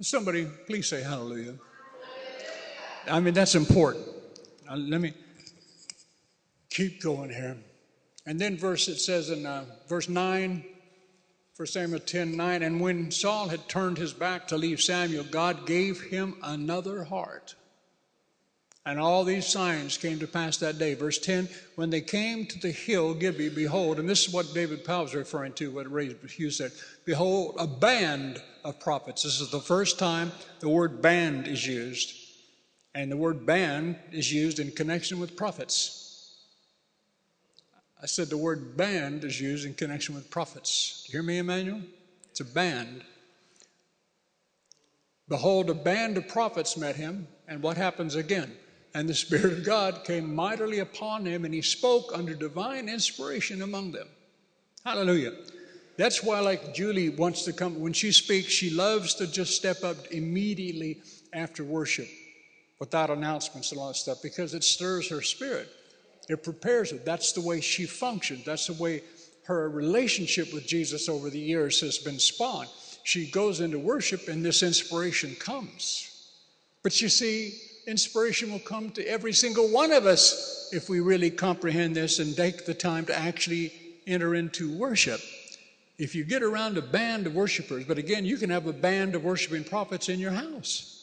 Somebody, 0.00 0.46
please 0.66 0.86
say 0.86 1.02
hallelujah. 1.02 1.54
I 3.08 3.20
mean, 3.20 3.34
that's 3.34 3.54
important. 3.54 4.06
Now, 4.66 4.76
let 4.76 5.00
me 5.00 5.14
keep 6.70 7.02
going 7.02 7.30
here. 7.30 7.56
And 8.26 8.40
then 8.40 8.56
verse 8.56 8.88
it 8.88 8.98
says 8.98 9.30
in 9.30 9.46
uh, 9.46 9.64
verse 9.88 10.08
9, 10.08 10.64
1 11.56 11.66
Samuel 11.66 12.00
10 12.00 12.36
9, 12.36 12.62
and 12.62 12.80
when 12.80 13.10
Saul 13.10 13.48
had 13.48 13.68
turned 13.68 13.96
his 13.96 14.12
back 14.12 14.48
to 14.48 14.58
leave 14.58 14.80
Samuel, 14.80 15.24
God 15.24 15.66
gave 15.66 16.00
him 16.02 16.36
another 16.42 17.04
heart. 17.04 17.54
And 18.84 19.00
all 19.00 19.24
these 19.24 19.46
signs 19.46 19.98
came 19.98 20.20
to 20.20 20.28
pass 20.28 20.58
that 20.58 20.78
day. 20.78 20.94
Verse 20.94 21.18
10 21.18 21.48
When 21.74 21.90
they 21.90 22.00
came 22.00 22.46
to 22.46 22.58
the 22.58 22.70
hill 22.70 23.14
Gibeah, 23.14 23.50
behold, 23.50 23.98
and 23.98 24.08
this 24.08 24.28
is 24.28 24.34
what 24.34 24.52
David 24.54 24.84
Powell 24.84 25.04
was 25.04 25.14
referring 25.14 25.54
to, 25.54 25.70
what 25.70 25.90
Ray 25.90 26.14
Hughes 26.28 26.58
said 26.58 26.72
Behold, 27.04 27.56
a 27.58 27.66
band 27.66 28.42
of 28.64 28.78
prophets. 28.78 29.22
This 29.22 29.40
is 29.40 29.50
the 29.50 29.60
first 29.60 29.98
time 29.98 30.30
the 30.60 30.68
word 30.68 31.00
band 31.00 31.48
is 31.48 31.66
used. 31.66 32.25
And 32.96 33.12
the 33.12 33.16
word 33.16 33.44
band 33.44 33.96
is 34.10 34.32
used 34.32 34.58
in 34.58 34.70
connection 34.70 35.20
with 35.20 35.36
prophets. 35.36 36.38
I 38.02 38.06
said 38.06 38.30
the 38.30 38.38
word 38.38 38.74
band 38.74 39.22
is 39.22 39.38
used 39.38 39.66
in 39.66 39.74
connection 39.74 40.14
with 40.14 40.30
prophets. 40.30 41.04
Do 41.06 41.12
You 41.12 41.18
hear 41.18 41.22
me, 41.22 41.36
Emmanuel? 41.36 41.82
It's 42.30 42.40
a 42.40 42.44
band. 42.44 43.02
Behold, 45.28 45.68
a 45.68 45.74
band 45.74 46.16
of 46.16 46.26
prophets 46.26 46.78
met 46.78 46.96
him, 46.96 47.28
and 47.46 47.62
what 47.62 47.76
happens 47.76 48.14
again? 48.14 48.56
And 48.94 49.06
the 49.06 49.14
Spirit 49.14 49.52
of 49.52 49.64
God 49.66 50.04
came 50.04 50.34
mightily 50.34 50.78
upon 50.78 51.26
him, 51.26 51.44
and 51.44 51.52
he 51.52 51.60
spoke 51.60 52.12
under 52.14 52.32
divine 52.32 52.88
inspiration 52.88 53.60
among 53.60 53.92
them. 53.92 54.08
Hallelujah. 54.86 55.34
That's 55.98 56.22
why, 56.22 56.40
like 56.40 56.74
Julie 56.74 57.10
wants 57.10 57.42
to 57.42 57.52
come, 57.52 57.78
when 57.78 57.92
she 57.92 58.10
speaks, 58.10 58.48
she 58.48 58.70
loves 58.70 59.14
to 59.16 59.26
just 59.26 59.54
step 59.54 59.84
up 59.84 59.98
immediately 60.12 61.02
after 61.34 61.62
worship 61.62 62.08
without 62.78 63.10
announcements 63.10 63.72
and 63.72 63.80
all 63.80 63.88
that 63.88 63.96
stuff 63.96 64.18
because 64.22 64.54
it 64.54 64.64
stirs 64.64 65.08
her 65.08 65.22
spirit. 65.22 65.68
It 66.28 66.42
prepares 66.42 66.90
her. 66.90 66.98
That's 66.98 67.32
the 67.32 67.40
way 67.40 67.60
she 67.60 67.86
functions. 67.86 68.44
That's 68.44 68.66
the 68.66 68.82
way 68.82 69.02
her 69.44 69.68
relationship 69.68 70.52
with 70.52 70.66
Jesus 70.66 71.08
over 71.08 71.30
the 71.30 71.38
years 71.38 71.80
has 71.80 71.98
been 71.98 72.18
spawned. 72.18 72.68
she 73.04 73.30
goes 73.30 73.60
into 73.60 73.78
worship 73.78 74.26
and 74.26 74.44
this 74.44 74.64
inspiration 74.64 75.36
comes. 75.36 76.12
But 76.82 77.00
you 77.00 77.08
see, 77.08 77.54
inspiration 77.86 78.50
will 78.50 78.58
come 78.58 78.90
to 78.90 79.08
every 79.08 79.32
single 79.32 79.68
one 79.68 79.92
of 79.92 80.06
us 80.06 80.68
if 80.72 80.88
we 80.88 80.98
really 80.98 81.30
comprehend 81.30 81.94
this 81.94 82.18
and 82.18 82.36
take 82.36 82.66
the 82.66 82.74
time 82.74 83.06
to 83.06 83.16
actually 83.16 83.72
enter 84.08 84.34
into 84.34 84.76
worship. 84.76 85.20
If 85.98 86.14
you 86.14 86.24
get 86.24 86.42
around 86.42 86.76
a 86.76 86.82
band 86.82 87.26
of 87.26 87.34
worshipers, 87.34 87.84
but 87.84 87.98
again, 87.98 88.24
you 88.24 88.36
can 88.36 88.50
have 88.50 88.66
a 88.66 88.72
band 88.72 89.14
of 89.14 89.24
worshiping 89.24 89.64
prophets 89.64 90.08
in 90.08 90.18
your 90.18 90.32
house. 90.32 90.95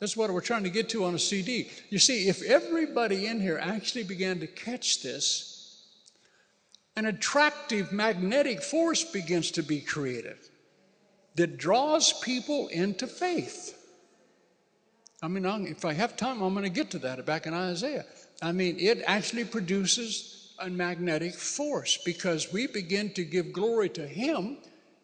That's 0.00 0.16
what 0.16 0.30
we're 0.30 0.40
trying 0.40 0.64
to 0.64 0.70
get 0.70 0.88
to 0.90 1.04
on 1.04 1.14
a 1.14 1.18
CD. 1.18 1.70
You 1.90 1.98
see, 1.98 2.28
if 2.28 2.42
everybody 2.42 3.26
in 3.26 3.40
here 3.40 3.58
actually 3.60 4.04
began 4.04 4.40
to 4.40 4.46
catch 4.46 5.02
this, 5.02 5.84
an 6.96 7.06
attractive 7.06 7.92
magnetic 7.92 8.62
force 8.62 9.04
begins 9.04 9.50
to 9.52 9.62
be 9.62 9.80
created 9.80 10.36
that 11.36 11.56
draws 11.58 12.12
people 12.20 12.68
into 12.68 13.06
faith. 13.06 13.80
I 15.22 15.28
mean, 15.28 15.44
if 15.66 15.84
I 15.84 15.92
have 15.94 16.16
time, 16.16 16.42
I'm 16.42 16.52
going 16.54 16.64
to 16.64 16.70
get 16.70 16.90
to 16.90 16.98
that 17.00 17.24
back 17.24 17.46
in 17.46 17.54
Isaiah. 17.54 18.04
I 18.42 18.52
mean, 18.52 18.76
it 18.78 19.02
actually 19.06 19.44
produces 19.44 20.54
a 20.58 20.68
magnetic 20.68 21.34
force 21.34 21.98
because 22.04 22.52
we 22.52 22.66
begin 22.66 23.10
to 23.14 23.24
give 23.24 23.52
glory 23.52 23.88
to 23.90 24.06
Him. 24.06 24.58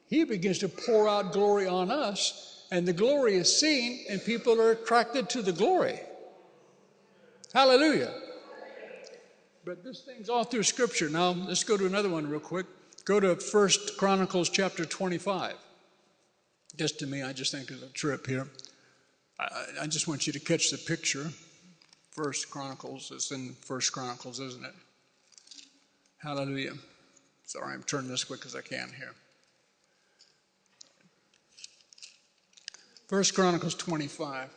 He 0.09 0.25
begins 0.25 0.59
to 0.59 0.69
pour 0.69 1.09
out 1.09 1.33
glory 1.33 1.67
on 1.67 1.91
us, 1.91 2.50
and 2.71 2.87
the 2.87 2.93
glory 2.93 3.35
is 3.35 3.55
seen, 3.55 4.05
and 4.09 4.25
people 4.25 4.61
are 4.61 4.73
attracted 4.73 5.29
to 5.31 5.43
the 5.43 5.53
glory. 5.53 6.01
Hallelujah. 7.53 8.15
But 9.65 9.85
this 9.85 10.03
thing's 10.03 10.29
all 10.29 10.45
through 10.45 10.63
Scripture. 10.63 11.09
Now, 11.09 11.31
let's 11.31 11.65
go 11.65 11.77
to 11.77 11.87
another 11.87 12.09
one 12.09 12.29
real 12.29 12.41
quick. 12.41 12.67
Go 13.05 13.21
to 13.21 13.37
First 13.37 13.97
Chronicles 13.97 14.49
chapter 14.49 14.85
25. 14.85 15.55
Just 16.77 16.99
to 17.01 17.07
me, 17.07 17.23
I 17.23 17.33
just 17.33 17.53
think 17.53 17.71
it's 17.71 17.83
a 17.83 17.89
trip 17.89 18.27
here. 18.27 18.47
I, 19.39 19.65
I 19.83 19.87
just 19.87 20.07
want 20.07 20.27
you 20.27 20.33
to 20.33 20.41
catch 20.41 20.71
the 20.71 20.79
picture. 20.79 21.31
First 22.11 22.51
Chronicles 22.51 23.11
is 23.11 23.33
in 23.33 23.55
First 23.61 23.93
Chronicles, 23.93 24.41
isn't 24.41 24.65
it? 24.65 24.75
Hallelujah. 26.19 26.75
Sorry, 27.45 27.75
I'm 27.75 27.83
turning 27.83 28.11
this 28.11 28.25
quick 28.25 28.47
as 28.47 28.55
I 28.55 28.61
can 28.61 28.93
here. 28.97 29.13
First 33.11 33.35
Chronicles 33.35 33.75
25, 33.75 34.49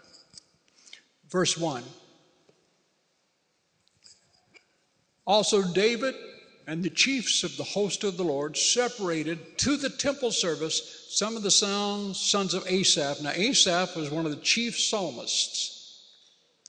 verse 1.28 1.58
1. 1.58 1.84
Also, 5.26 5.64
David 5.64 6.14
and 6.68 6.84
the 6.84 6.92
chiefs 6.92 7.44
of 7.44 7.58
the 7.58 7.64
host 7.64 8.04
of 8.04 8.16
the 8.16 8.24
Lord 8.24 8.56
separated 8.56 9.58
to 9.58 9.76
the 9.76 9.90
temple 9.90 10.30
service 10.30 11.08
some 11.10 11.36
of 11.36 11.42
the 11.42 11.50
sons, 11.50 12.20
sons 12.20 12.54
of 12.54 12.64
Asaph. 12.68 13.24
Now, 13.24 13.32
Asaph 13.32 13.96
was 13.96 14.12
one 14.12 14.28
of 14.28 14.32
the 14.32 14.44
chief 14.44 14.80
psalmists 14.80 16.12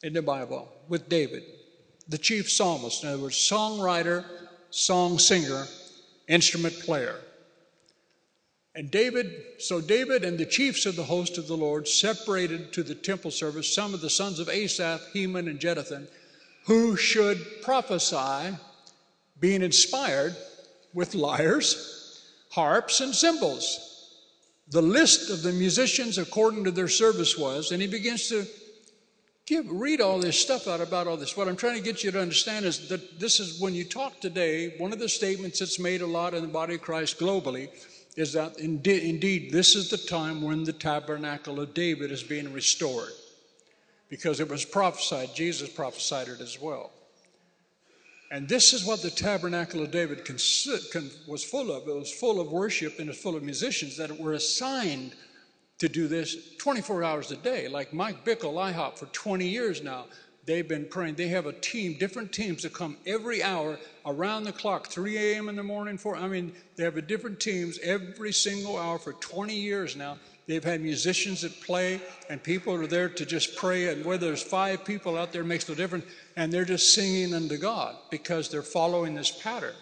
in 0.02 0.14
the 0.14 0.22
Bible 0.22 0.66
with 0.88 1.10
David, 1.10 1.42
the 2.08 2.16
chief 2.16 2.50
psalmist. 2.50 3.04
In 3.04 3.10
other 3.10 3.22
words, 3.24 3.36
songwriter, 3.36 4.24
song 4.70 5.18
singer, 5.18 5.66
instrument 6.28 6.80
player. 6.80 7.20
And 8.76 8.90
David, 8.90 9.32
so 9.58 9.80
David 9.80 10.24
and 10.24 10.36
the 10.36 10.46
chiefs 10.46 10.84
of 10.84 10.96
the 10.96 11.04
host 11.04 11.38
of 11.38 11.46
the 11.46 11.56
Lord 11.56 11.86
separated 11.86 12.72
to 12.72 12.82
the 12.82 12.94
temple 12.94 13.30
service 13.30 13.72
some 13.72 13.94
of 13.94 14.00
the 14.00 14.10
sons 14.10 14.40
of 14.40 14.48
Asaph, 14.48 15.00
Heman, 15.12 15.48
and 15.48 15.60
Jeduthun, 15.60 16.08
who 16.66 16.96
should 16.96 17.38
prophesy, 17.62 18.56
being 19.38 19.62
inspired 19.62 20.36
with 20.92 21.14
lyres, 21.14 22.26
harps, 22.50 23.00
and 23.00 23.14
cymbals 23.14 23.94
the 24.68 24.82
list 24.82 25.30
of 25.30 25.42
the 25.42 25.52
musicians 25.52 26.18
according 26.18 26.64
to 26.64 26.70
their 26.70 26.88
service 26.88 27.36
was, 27.36 27.70
and 27.70 27.82
he 27.82 27.88
begins 27.88 28.28
to 28.28 28.46
give 29.46 29.70
read 29.70 30.00
all 30.00 30.18
this 30.18 30.38
stuff 30.38 30.66
out 30.66 30.80
about 30.80 31.06
all 31.06 31.16
this. 31.16 31.36
What 31.36 31.48
I'm 31.48 31.56
trying 31.56 31.76
to 31.76 31.82
get 31.82 32.02
you 32.02 32.10
to 32.12 32.20
understand 32.20 32.64
is 32.64 32.88
that 32.88 33.20
this 33.20 33.40
is 33.40 33.60
when 33.60 33.74
you 33.74 33.84
talk 33.84 34.20
today, 34.20 34.74
one 34.78 34.92
of 34.92 34.98
the 34.98 35.08
statements 35.08 35.58
that's 35.58 35.78
made 35.78 36.00
a 36.00 36.06
lot 36.06 36.32
in 36.32 36.42
the 36.42 36.48
body 36.48 36.76
of 36.76 36.80
Christ 36.80 37.18
globally 37.18 37.68
is 38.16 38.32
that 38.34 38.58
indeed, 38.58 39.02
indeed 39.02 39.50
this 39.50 39.74
is 39.74 39.90
the 39.90 39.98
time 39.98 40.42
when 40.42 40.64
the 40.64 40.72
tabernacle 40.72 41.60
of 41.60 41.74
David 41.74 42.10
is 42.10 42.22
being 42.22 42.52
restored. 42.52 43.10
Because 44.08 44.38
it 44.38 44.48
was 44.48 44.64
prophesied, 44.64 45.34
Jesus 45.34 45.68
prophesied 45.68 46.28
it 46.28 46.40
as 46.40 46.60
well. 46.60 46.92
And 48.30 48.48
this 48.48 48.72
is 48.72 48.84
what 48.84 49.02
the 49.02 49.10
tabernacle 49.10 49.82
of 49.82 49.90
David 49.90 50.28
was 50.28 51.44
full 51.44 51.72
of. 51.72 51.88
It 51.88 51.94
was 51.94 52.12
full 52.12 52.40
of 52.40 52.50
worship 52.50 52.98
and 52.98 53.08
it 53.08 53.12
was 53.12 53.20
full 53.20 53.36
of 53.36 53.42
musicians 53.42 53.96
that 53.96 54.18
were 54.18 54.32
assigned 54.32 55.14
to 55.78 55.88
do 55.88 56.08
this 56.08 56.56
24 56.56 57.04
hours 57.04 57.30
a 57.30 57.36
day. 57.36 57.68
Like 57.68 57.92
Mike 57.92 58.24
Bickle, 58.24 58.54
IHOP, 58.54 58.98
for 58.98 59.06
20 59.06 59.46
years 59.46 59.82
now, 59.82 60.06
they've 60.46 60.66
been 60.66 60.86
praying. 60.86 61.14
They 61.14 61.28
have 61.28 61.46
a 61.46 61.52
team, 61.52 61.96
different 61.98 62.32
teams 62.32 62.62
that 62.62 62.72
come 62.72 62.96
every 63.06 63.42
hour 63.42 63.78
around 64.06 64.44
the 64.44 64.52
clock, 64.52 64.88
3 64.88 65.16
a.m. 65.16 65.48
in 65.48 65.56
the 65.56 65.62
morning. 65.62 65.98
For 65.98 66.16
I 66.16 66.28
mean, 66.28 66.52
they 66.76 66.84
have 66.84 66.96
a 66.96 67.02
different 67.02 67.40
teams 67.40 67.78
every 67.82 68.32
single 68.32 68.78
hour 68.78 68.98
for 68.98 69.12
20 69.14 69.54
years 69.54 69.96
now. 69.96 70.18
They've 70.46 70.64
had 70.64 70.82
musicians 70.82 71.40
that 71.40 71.58
play, 71.62 72.02
and 72.28 72.42
people 72.42 72.74
are 72.74 72.86
there 72.86 73.08
to 73.08 73.24
just 73.24 73.56
pray. 73.56 73.88
And 73.88 74.04
whether 74.04 74.26
there's 74.26 74.42
five 74.42 74.84
people 74.84 75.16
out 75.16 75.32
there 75.32 75.42
makes 75.42 75.68
no 75.68 75.74
difference 75.74 76.04
and 76.36 76.52
they're 76.52 76.66
just 76.66 76.92
singing 76.92 77.32
unto 77.32 77.56
God 77.56 77.96
because 78.10 78.50
they're 78.50 78.62
following 78.62 79.14
this 79.14 79.30
pattern. 79.30 79.74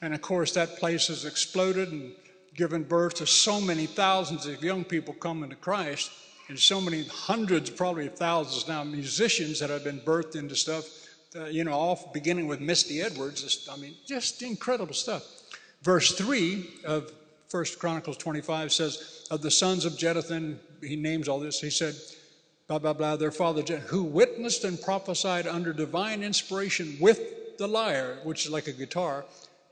And 0.00 0.14
of 0.14 0.20
course, 0.20 0.52
that 0.52 0.78
place 0.78 1.08
has 1.08 1.24
exploded 1.24 1.90
and 1.90 2.12
given 2.54 2.84
birth 2.84 3.14
to 3.14 3.26
so 3.26 3.60
many 3.60 3.86
thousands 3.86 4.46
of 4.46 4.62
young 4.62 4.84
people 4.84 5.14
coming 5.14 5.50
to 5.50 5.56
Christ, 5.56 6.10
and 6.52 6.60
so 6.60 6.82
many 6.82 7.04
hundreds, 7.04 7.70
probably 7.70 8.08
thousands 8.08 8.68
now, 8.68 8.84
musicians 8.84 9.58
that 9.58 9.70
have 9.70 9.82
been 9.82 10.00
birthed 10.00 10.36
into 10.36 10.54
stuff. 10.54 10.84
Uh, 11.34 11.46
you 11.46 11.64
know, 11.64 11.72
all 11.72 12.10
beginning 12.12 12.46
with 12.46 12.60
Misty 12.60 13.00
Edwards. 13.00 13.66
I 13.72 13.76
mean, 13.78 13.94
just 14.06 14.42
incredible 14.42 14.92
stuff. 14.92 15.24
Verse 15.80 16.12
three 16.12 16.68
of 16.84 17.10
First 17.48 17.78
Chronicles 17.78 18.18
25 18.18 18.70
says, 18.70 19.26
"Of 19.30 19.40
the 19.40 19.50
sons 19.50 19.86
of 19.86 19.94
Jeduthun," 19.94 20.58
he 20.82 20.94
names 20.94 21.26
all 21.26 21.40
this. 21.40 21.58
He 21.58 21.70
said, 21.70 21.94
blah, 22.66 22.78
blah, 22.78 22.92
blah, 22.92 23.16
their 23.16 23.30
father, 23.30 23.62
who 23.62 24.02
witnessed 24.02 24.64
and 24.64 24.80
prophesied 24.80 25.46
under 25.46 25.72
divine 25.72 26.22
inspiration 26.22 26.98
with 27.00 27.56
the 27.56 27.66
lyre, 27.66 28.18
which 28.24 28.44
is 28.44 28.52
like 28.52 28.66
a 28.66 28.72
guitar. 28.72 29.24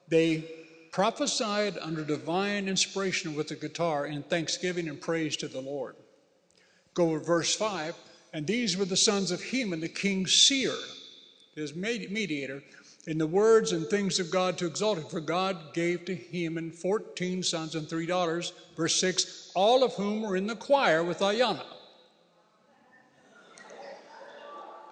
They 0.09 0.51
prophesied 0.93 1.77
under 1.79 2.05
divine 2.05 2.69
inspiration 2.69 3.35
with 3.35 3.49
the 3.49 3.57
guitar 3.57 4.07
in 4.07 4.23
thanksgiving 4.23 4.89
and 4.89 4.99
praise 4.99 5.37
to 5.37 5.49
the 5.49 5.61
Lord. 5.61 5.95
Go 6.95 7.19
to 7.19 7.25
verse 7.25 7.55
5. 7.55 7.97
And 8.33 8.47
these 8.47 8.77
were 8.77 8.85
the 8.85 8.97
sons 8.97 9.31
of 9.31 9.43
Heman, 9.43 9.81
the 9.81 9.89
king's 9.89 10.33
seer, 10.33 10.75
his 11.55 11.75
mediator, 11.75 12.63
in 13.07 13.19
the 13.19 13.27
words 13.27 13.73
and 13.73 13.87
things 13.87 14.21
of 14.21 14.31
God 14.31 14.59
to 14.59 14.67
exalt 14.67 14.99
him. 14.99 15.05
For 15.05 15.21
God 15.21 15.75
gave 15.75 16.05
to 16.05 16.15
Heman 16.15 16.71
14 16.71 17.43
sons 17.43 17.75
and 17.75 17.89
three 17.89 18.07
daughters. 18.07 18.53
Verse 18.77 18.95
6 19.01 19.53
All 19.55 19.83
of 19.83 19.95
whom 19.95 20.23
were 20.23 20.37
in 20.37 20.47
the 20.47 20.57
choir 20.57 21.03
with 21.03 21.21
Ayana. 21.21 21.65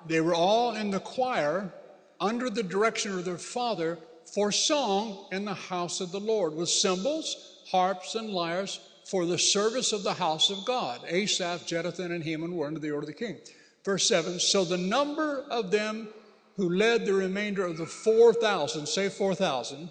They 0.06 0.20
were 0.20 0.34
all 0.34 0.74
in 0.74 0.90
the 0.90 1.00
choir 1.00 1.72
under 2.20 2.48
the 2.50 2.62
direction 2.62 3.12
of 3.12 3.24
their 3.24 3.38
father 3.38 3.98
for 4.24 4.50
song 4.50 5.26
in 5.32 5.44
the 5.44 5.54
house 5.54 6.00
of 6.00 6.12
the 6.12 6.20
Lord 6.20 6.54
with 6.54 6.68
cymbals, 6.68 7.62
harps, 7.70 8.14
and 8.14 8.30
lyres 8.30 8.80
for 9.08 9.24
the 9.24 9.38
service 9.38 9.92
of 9.92 10.02
the 10.02 10.12
house 10.12 10.50
of 10.50 10.64
God. 10.64 11.00
Asaph, 11.08 11.66
Jeduthun, 11.66 12.12
and 12.12 12.22
Heman 12.22 12.54
were 12.54 12.66
under 12.66 12.78
the 12.78 12.90
order 12.90 13.04
of 13.04 13.06
the 13.06 13.12
king. 13.12 13.38
Verse 13.84 14.06
7 14.06 14.38
So 14.38 14.64
the 14.64 14.76
number 14.76 15.44
of 15.50 15.70
them 15.70 16.08
who 16.56 16.68
led 16.68 17.06
the 17.06 17.14
remainder 17.14 17.64
of 17.64 17.78
the 17.78 17.86
4,000, 17.86 18.86
say 18.86 19.08
4,000. 19.08 19.90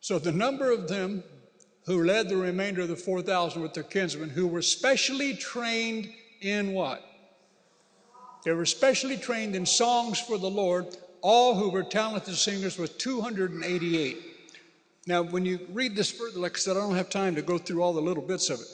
So 0.00 0.18
the 0.18 0.32
number 0.32 0.70
of 0.70 0.88
them 0.88 1.24
who 1.86 2.04
led 2.04 2.28
the 2.28 2.36
remainder 2.36 2.82
of 2.82 2.88
the 2.88 2.96
4,000 2.96 3.60
with 3.62 3.74
their 3.74 3.82
kinsmen, 3.82 4.30
who 4.30 4.46
were 4.46 4.62
specially 4.62 5.34
trained 5.34 6.08
in 6.40 6.72
what? 6.72 7.02
They 8.44 8.52
were 8.52 8.66
specially 8.66 9.16
trained 9.16 9.56
in 9.56 9.66
songs 9.66 10.20
for 10.20 10.38
the 10.38 10.50
Lord. 10.50 10.96
All 11.20 11.54
who 11.54 11.70
were 11.70 11.82
talented 11.82 12.36
singers 12.36 12.78
was 12.78 12.90
288. 12.90 14.31
Now, 15.06 15.22
when 15.22 15.44
you 15.44 15.66
read 15.72 15.96
this 15.96 16.10
further, 16.10 16.38
like 16.38 16.56
I 16.56 16.58
said, 16.58 16.76
I 16.76 16.80
don't 16.80 16.94
have 16.94 17.10
time 17.10 17.34
to 17.34 17.42
go 17.42 17.58
through 17.58 17.82
all 17.82 17.92
the 17.92 18.00
little 18.00 18.22
bits 18.22 18.50
of 18.50 18.60
it. 18.60 18.66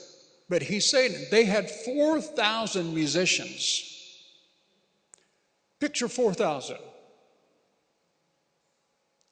But 0.47 0.61
he's 0.61 0.89
saying 0.89 1.15
they 1.31 1.45
had 1.45 1.69
4,000 1.69 2.93
musicians. 2.93 3.85
Picture 5.79 6.07
4,000. 6.07 6.77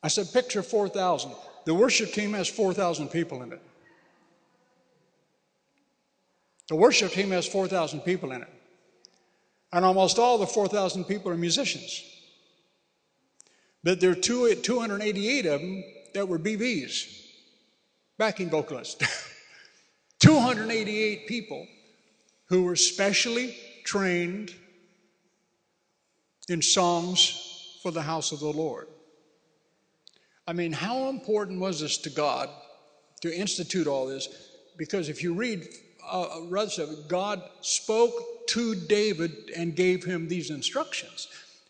I 0.02 0.08
said, 0.08 0.32
picture 0.32 0.64
4,000. 0.64 1.32
The 1.66 1.74
worship 1.74 2.14
team 2.14 2.34
has 2.34 2.48
4,000 2.48 3.10
people 3.10 3.44
in 3.44 3.52
it. 3.52 3.62
The 6.70 6.76
worship 6.76 7.12
team 7.12 7.32
has 7.32 7.48
4,000 7.48 8.02
people 8.02 8.32
in 8.32 8.42
it. 8.42 8.54
And 9.74 9.84
almost 9.84 10.18
all 10.18 10.38
the 10.38 10.48
4,000 10.48 11.06
people 11.06 11.32
are 11.32 11.38
musicians. 11.38 12.04
But 13.84 14.00
there 14.00 14.12
are 14.12 14.16
two, 14.16 14.54
288 14.56 15.46
of 15.46 15.62
them 15.62 15.84
that 16.18 16.28
were 16.28 16.40
BVs, 16.40 17.28
backing 18.18 18.50
vocalists. 18.50 19.06
288 20.20 21.28
people 21.28 21.68
who 22.50 22.64
were 22.64 22.76
specially 22.76 23.56
trained 23.84 24.52
in 26.50 26.60
songs 26.60 27.78
for 27.84 27.92
the 27.92 28.02
house 28.02 28.32
of 28.32 28.40
the 28.40 28.48
Lord. 28.48 28.88
I 30.48 30.54
mean, 30.54 30.72
how 30.72 31.10
important 31.10 31.60
was 31.60 31.82
this 31.82 32.00
to 32.00 32.10
God 32.10 32.50
to 33.22 33.32
institute 33.32 33.86
all 33.86 34.08
this? 34.08 34.28
Because 34.76 35.10
if 35.10 35.22
you 35.22 35.36
read 35.36 35.68
uh, 36.10 36.40
God 37.08 37.44
spoke 37.62 38.48
to 38.48 38.74
David 38.74 39.52
and 39.56 39.76
gave 39.76 40.04
him 40.04 40.28
these 40.28 40.50
instructions. 40.50 41.28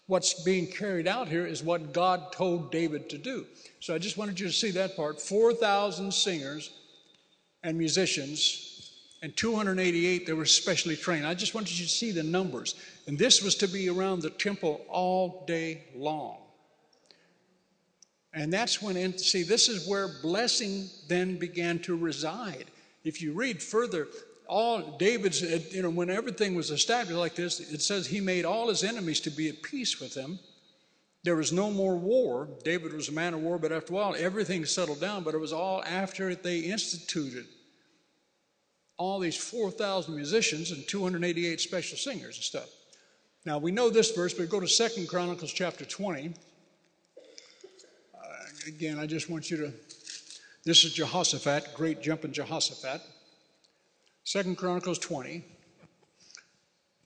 What's 0.08 0.42
being 0.44 0.68
carried 0.68 1.08
out 1.08 1.28
here 1.28 1.46
is 1.46 1.62
what 1.62 1.94
God 1.94 2.32
told 2.32 2.72
David 2.72 3.10
to 3.10 3.18
do. 3.18 3.46
So 3.82 3.94
I 3.94 3.98
just 3.98 4.18
wanted 4.18 4.40
you 4.40 4.48
to 4.48 4.54
see 4.54 4.72
that 4.72 4.96
part. 4.96 5.22
4,000 5.22 6.14
singers 6.14 6.72
and 7.64 7.78
musicians, 7.78 8.64
and 9.22 9.36
288 9.36 10.26
that 10.26 10.36
were 10.36 10.46
specially 10.46 10.96
trained. 10.96 11.26
I 11.26 11.34
just 11.34 11.54
wanted 11.54 11.78
you 11.78 11.86
to 11.86 11.92
see 11.92 12.12
the 12.12 12.24
numbers. 12.24 12.76
And 13.08 13.18
this 13.18 13.42
was 13.42 13.56
to 13.56 13.68
be 13.68 13.90
around 13.90 14.22
the 14.22 14.30
temple 14.30 14.86
all 14.90 15.44
day 15.48 15.84
long. 15.96 16.38
And 18.34 18.54
that's 18.54 18.82
when, 18.82 19.18
see, 19.18 19.44
this 19.44 19.68
is 19.68 19.88
where 19.88 20.08
blessing 20.22 20.90
then 21.08 21.38
began 21.38 21.80
to 21.80 21.98
reside. 21.98 22.66
If 23.04 23.22
you 23.22 23.34
read 23.34 23.62
further, 23.62 24.08
all 24.48 24.98
David's, 24.98 25.42
you 25.74 25.82
know, 25.82 25.90
when 25.90 26.10
everything 26.10 26.56
was 26.56 26.72
established 26.72 27.18
like 27.18 27.36
this, 27.36 27.60
it 27.60 27.82
says 27.82 28.08
he 28.08 28.22
made 28.22 28.46
all 28.46 28.70
his 28.70 28.84
enemies 28.84 29.20
to 29.22 29.30
be 29.30 29.50
at 29.50 29.62
peace 29.62 30.00
with 30.00 30.16
him. 30.16 30.40
There 31.24 31.36
was 31.36 31.52
no 31.52 31.70
more 31.70 31.98
war. 31.98 32.48
David 32.64 32.94
was 32.94 33.10
a 33.10 33.12
man 33.12 33.34
of 33.34 33.42
war, 33.42 33.58
but 33.58 33.72
after 33.72 33.94
a 33.94 33.96
while, 33.96 34.16
everything 34.18 34.66
settled 34.66 35.02
down. 35.02 35.24
But 35.24 35.34
it 35.34 35.40
was 35.40 35.52
all 35.52 35.84
after 35.84 36.34
they 36.36 36.60
instituted 36.60 37.46
all 38.98 39.20
these 39.20 39.36
4,000 39.36 40.16
musicians 40.16 40.72
and 40.72 40.88
288 40.88 41.60
special 41.60 41.98
singers 41.98 42.38
and 42.38 42.44
stuff. 42.44 42.70
Now, 43.46 43.58
we 43.58 43.72
know 43.72 43.90
this 43.90 44.12
verse, 44.12 44.34
but 44.34 44.50
go 44.50 44.60
to 44.60 44.68
Second 44.68 45.08
Chronicles 45.08 45.54
chapter 45.54 45.86
20 45.86 46.34
uh, 48.16 48.28
again, 48.68 49.00
I 49.00 49.06
just 49.06 49.30
want 49.30 49.52
you 49.52 49.58
to, 49.58 49.74
this 50.66 50.84
is 50.84 50.94
Jehoshaphat, 50.94 51.74
great 51.74 52.02
jumping 52.02 52.32
Jehoshaphat. 52.32 53.02
Second 54.28 54.58
Chronicles 54.58 55.00
20. 55.00 55.42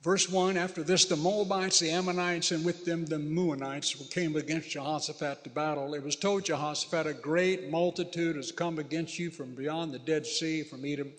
Verse 0.01 0.28
1 0.28 0.57
After 0.57 0.82
this, 0.82 1.05
the 1.05 1.15
Moabites, 1.15 1.78
the 1.78 1.91
Ammonites, 1.91 2.49
and 2.49 2.65
with 2.65 2.84
them 2.84 3.05
the 3.05 3.19
Meunites 3.19 3.93
came 4.09 4.36
against 4.36 4.72
Jehoshaphat 4.72 5.43
to 5.43 5.51
battle. 5.51 5.93
It 5.93 6.03
was 6.03 6.15
told 6.15 6.45
Jehoshaphat, 6.45 7.05
A 7.05 7.13
great 7.13 7.69
multitude 7.69 8.38
has 8.38 8.51
come 8.51 8.80
against 8.80 9.19
you 9.19 9.30
from 9.30 9.53
beyond 9.53 9.93
the 9.93 9.99
Dead 9.99 10.26
Sea, 10.26 10.63
from 10.63 10.84
Edom. 10.84 11.11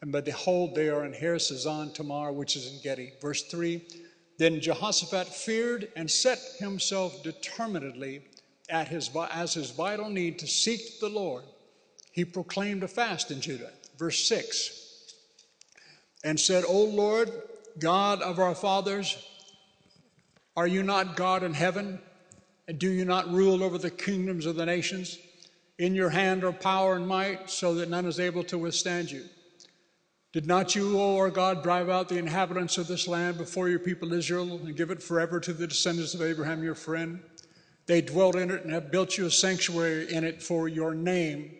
And 0.00 0.12
behold, 0.12 0.76
they 0.76 0.88
are 0.88 1.04
in 1.04 1.12
Harazazon 1.12 1.94
Tamar, 1.94 2.30
which 2.30 2.54
is 2.54 2.72
En-gedi. 2.72 3.14
Verse 3.20 3.42
3 3.42 3.82
Then 4.38 4.60
Jehoshaphat 4.60 5.26
feared 5.26 5.88
and 5.96 6.08
set 6.08 6.38
himself 6.60 7.24
determinedly 7.24 8.22
at 8.68 8.86
his, 8.86 9.10
as 9.32 9.54
his 9.54 9.72
vital 9.72 10.10
need 10.10 10.38
to 10.38 10.46
seek 10.46 11.00
the 11.00 11.08
Lord, 11.08 11.42
he 12.12 12.24
proclaimed 12.24 12.84
a 12.84 12.88
fast 12.88 13.32
in 13.32 13.40
Judah. 13.40 13.72
Verse 13.98 14.28
6 14.28 14.89
and 16.24 16.38
said, 16.38 16.64
O 16.66 16.84
Lord, 16.84 17.30
God 17.78 18.22
of 18.22 18.38
our 18.38 18.54
fathers, 18.54 19.16
are 20.56 20.66
you 20.66 20.82
not 20.82 21.16
God 21.16 21.42
in 21.42 21.54
heaven? 21.54 22.00
And 22.68 22.78
do 22.78 22.90
you 22.90 23.04
not 23.04 23.32
rule 23.32 23.62
over 23.62 23.78
the 23.78 23.90
kingdoms 23.90 24.46
of 24.46 24.56
the 24.56 24.66
nations? 24.66 25.18
In 25.78 25.94
your 25.94 26.10
hand 26.10 26.44
are 26.44 26.52
power 26.52 26.94
and 26.94 27.08
might, 27.08 27.50
so 27.50 27.74
that 27.74 27.88
none 27.88 28.06
is 28.06 28.20
able 28.20 28.44
to 28.44 28.58
withstand 28.58 29.10
you. 29.10 29.24
Did 30.32 30.46
not 30.46 30.76
you, 30.76 31.00
O 31.00 31.16
our 31.16 31.30
God, 31.30 31.62
drive 31.62 31.88
out 31.88 32.08
the 32.08 32.18
inhabitants 32.18 32.78
of 32.78 32.86
this 32.86 33.08
land 33.08 33.36
before 33.38 33.68
your 33.68 33.80
people 33.80 34.12
Israel 34.12 34.60
and 34.64 34.76
give 34.76 34.90
it 34.90 35.02
forever 35.02 35.40
to 35.40 35.52
the 35.52 35.66
descendants 35.66 36.14
of 36.14 36.22
Abraham 36.22 36.62
your 36.62 36.76
friend? 36.76 37.20
They 37.86 38.00
dwelt 38.00 38.36
in 38.36 38.52
it 38.52 38.62
and 38.62 38.72
have 38.72 38.92
built 38.92 39.18
you 39.18 39.26
a 39.26 39.30
sanctuary 39.30 40.12
in 40.12 40.22
it 40.22 40.40
for 40.40 40.68
your 40.68 40.94
name, 40.94 41.50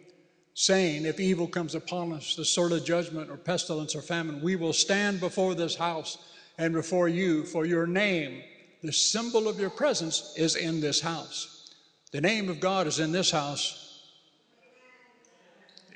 saying, 0.55 1.05
If 1.05 1.21
evil 1.21 1.47
comes 1.47 1.75
upon 1.75 2.13
us, 2.13 2.35
the 2.37 2.45
sword 2.45 2.73
of 2.73 2.85
judgment 2.85 3.31
or 3.31 3.37
pestilence 3.37 3.95
or 3.95 4.03
famine, 4.03 4.41
we 4.43 4.57
will 4.57 4.73
stand 4.73 5.21
before 5.21 5.55
this 5.55 5.75
house 5.75 6.19
and 6.59 6.75
before 6.75 7.09
you, 7.09 7.45
for 7.45 7.65
your 7.65 7.87
name, 7.87 8.43
the 8.83 8.93
symbol 8.93 9.49
of 9.49 9.59
your 9.59 9.71
presence, 9.71 10.35
is 10.37 10.57
in 10.57 10.81
this 10.81 11.01
house. 11.01 11.75
The 12.13 12.21
name 12.21 12.49
of 12.49 12.61
God 12.61 12.87
is 12.87 12.99
in 12.99 13.13
this 13.13 13.31
house. 13.31 13.87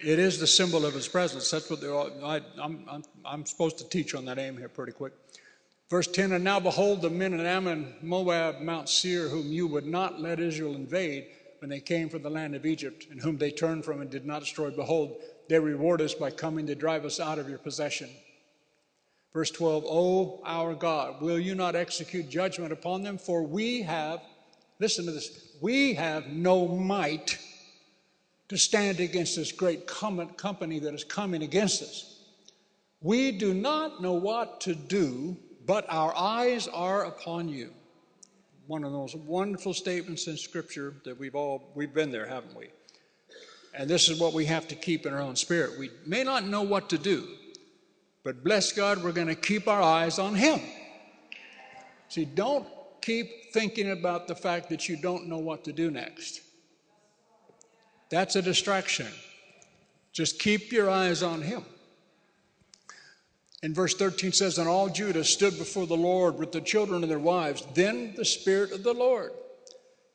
It 0.02 0.18
is 0.18 0.38
the 0.38 0.46
symbol 0.46 0.84
of 0.84 0.94
his 0.94 1.08
presence. 1.08 1.50
That's 1.50 1.70
what 1.70 1.80
they're 1.80 1.94
all, 1.94 2.10
I, 2.22 2.40
I'm, 2.60 2.84
I'm, 2.90 3.02
I'm 3.24 3.46
supposed 3.46 3.78
to 3.78 3.88
teach 3.88 4.14
on 4.14 4.24
that 4.26 4.38
aim 4.38 4.56
here 4.56 4.68
pretty 4.68 4.92
quick. 4.92 5.12
Verse 5.90 6.06
10 6.06 6.32
And 6.32 6.44
now 6.44 6.60
behold, 6.60 7.02
the 7.02 7.10
men 7.10 7.34
of 7.34 7.40
Ammon, 7.40 7.94
Moab, 8.02 8.60
Mount 8.60 8.88
Seir, 8.88 9.28
whom 9.28 9.50
you 9.50 9.66
would 9.66 9.86
not 9.86 10.20
let 10.20 10.40
Israel 10.40 10.74
invade 10.74 11.26
when 11.64 11.70
they 11.70 11.80
came 11.80 12.10
from 12.10 12.22
the 12.22 12.28
land 12.28 12.54
of 12.54 12.66
Egypt, 12.66 13.06
and 13.10 13.18
whom 13.18 13.38
they 13.38 13.50
turned 13.50 13.86
from 13.86 14.02
and 14.02 14.10
did 14.10 14.26
not 14.26 14.40
destroy, 14.40 14.70
behold, 14.70 15.16
they 15.48 15.58
reward 15.58 16.02
us 16.02 16.12
by 16.12 16.30
coming 16.30 16.66
to 16.66 16.74
drive 16.74 17.06
us 17.06 17.18
out 17.18 17.38
of 17.38 17.48
your 17.48 17.56
possession. 17.56 18.10
Verse 19.32 19.50
12 19.50 19.82
O 19.86 20.42
our 20.44 20.74
God, 20.74 21.22
will 21.22 21.38
you 21.38 21.54
not 21.54 21.74
execute 21.74 22.28
judgment 22.28 22.70
upon 22.70 23.02
them? 23.02 23.16
For 23.16 23.42
we 23.42 23.80
have, 23.80 24.20
listen 24.78 25.06
to 25.06 25.10
this, 25.10 25.56
we 25.62 25.94
have 25.94 26.26
no 26.26 26.68
might 26.68 27.38
to 28.48 28.58
stand 28.58 29.00
against 29.00 29.36
this 29.36 29.50
great 29.50 29.86
company 29.86 30.80
that 30.80 30.92
is 30.92 31.02
coming 31.02 31.42
against 31.42 31.82
us. 31.82 32.20
We 33.00 33.32
do 33.32 33.54
not 33.54 34.02
know 34.02 34.12
what 34.12 34.60
to 34.60 34.74
do 34.74 35.38
but 35.66 35.86
our 35.88 36.14
eyes 36.14 36.68
are 36.68 37.06
upon 37.06 37.48
you. 37.48 37.72
One 38.66 38.84
of 38.84 38.92
those 38.92 39.14
wonderful 39.14 39.74
statements 39.74 40.26
in 40.26 40.36
Scripture 40.36 40.94
that 41.04 41.18
we've 41.18 41.34
all, 41.34 41.70
we've 41.74 41.92
been 41.92 42.10
there, 42.10 42.26
haven't 42.26 42.56
we? 42.56 42.68
And 43.74 43.90
this 43.90 44.08
is 44.08 44.18
what 44.18 44.32
we 44.32 44.46
have 44.46 44.68
to 44.68 44.74
keep 44.74 45.04
in 45.04 45.12
our 45.12 45.20
own 45.20 45.36
spirit. 45.36 45.78
We 45.78 45.90
may 46.06 46.24
not 46.24 46.46
know 46.46 46.62
what 46.62 46.88
to 46.90 46.98
do, 46.98 47.28
but 48.22 48.42
bless 48.42 48.72
God, 48.72 49.02
we're 49.02 49.12
going 49.12 49.26
to 49.26 49.34
keep 49.34 49.68
our 49.68 49.82
eyes 49.82 50.18
on 50.18 50.34
Him. 50.34 50.60
See, 52.08 52.24
don't 52.24 52.66
keep 53.02 53.52
thinking 53.52 53.90
about 53.90 54.28
the 54.28 54.34
fact 54.34 54.70
that 54.70 54.88
you 54.88 54.96
don't 54.96 55.26
know 55.26 55.38
what 55.38 55.64
to 55.64 55.72
do 55.72 55.90
next. 55.90 56.40
That's 58.08 58.36
a 58.36 58.42
distraction. 58.42 59.08
Just 60.12 60.38
keep 60.38 60.72
your 60.72 60.88
eyes 60.88 61.22
on 61.22 61.42
Him. 61.42 61.64
And 63.64 63.74
verse 63.74 63.94
13 63.94 64.32
says, 64.32 64.58
And 64.58 64.68
all 64.68 64.90
Judah 64.90 65.24
stood 65.24 65.56
before 65.56 65.86
the 65.86 65.96
Lord 65.96 66.36
with 66.36 66.52
the 66.52 66.60
children 66.60 67.02
and 67.02 67.10
their 67.10 67.18
wives. 67.18 67.66
Then 67.72 68.12
the 68.14 68.24
Spirit 68.24 68.72
of 68.72 68.82
the 68.82 68.92
Lord 68.92 69.32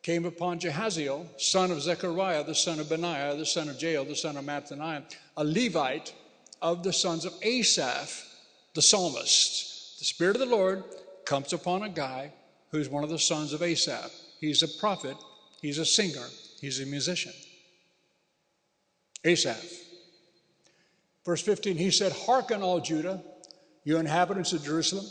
came 0.03 0.25
upon 0.25 0.59
Jehaziel, 0.59 1.25
son 1.41 1.71
of 1.71 1.81
Zechariah, 1.81 2.43
the 2.43 2.53
son 2.53 2.79
of 2.79 2.89
Benaiah, 2.89 3.35
the 3.35 3.47
son 3.47 3.67
of 3.67 3.81
Jael, 3.81 4.05
the 4.05 4.15
son 4.15 4.37
of 4.37 4.45
Mattaniah, 4.45 5.01
a 5.35 5.43
Levite 5.43 6.13
of 6.61 6.83
the 6.83 6.93
sons 6.93 7.25
of 7.25 7.33
Asaph, 7.41 8.23
the 8.75 8.83
psalmist. 8.83 9.97
The 9.97 10.05
Spirit 10.05 10.35
of 10.35 10.47
the 10.47 10.55
Lord 10.55 10.83
comes 11.25 11.51
upon 11.51 11.81
a 11.81 11.89
guy 11.89 12.31
who's 12.69 12.87
one 12.87 13.03
of 13.03 13.09
the 13.09 13.17
sons 13.17 13.51
of 13.51 13.63
Asaph. 13.63 14.11
He's 14.39 14.61
a 14.61 14.67
prophet, 14.79 15.17
he's 15.59 15.79
a 15.79 15.85
singer, 15.85 16.27
he's 16.61 16.81
a 16.81 16.85
musician. 16.85 17.33
Asaph. 19.25 19.65
Verse 21.25 21.41
15, 21.41 21.77
he 21.77 21.89
said, 21.89 22.11
Hearken, 22.11 22.61
all 22.61 22.79
Judah 22.79 23.23
you 23.83 23.97
inhabitants 23.97 24.53
of 24.53 24.63
Jerusalem, 24.63 25.05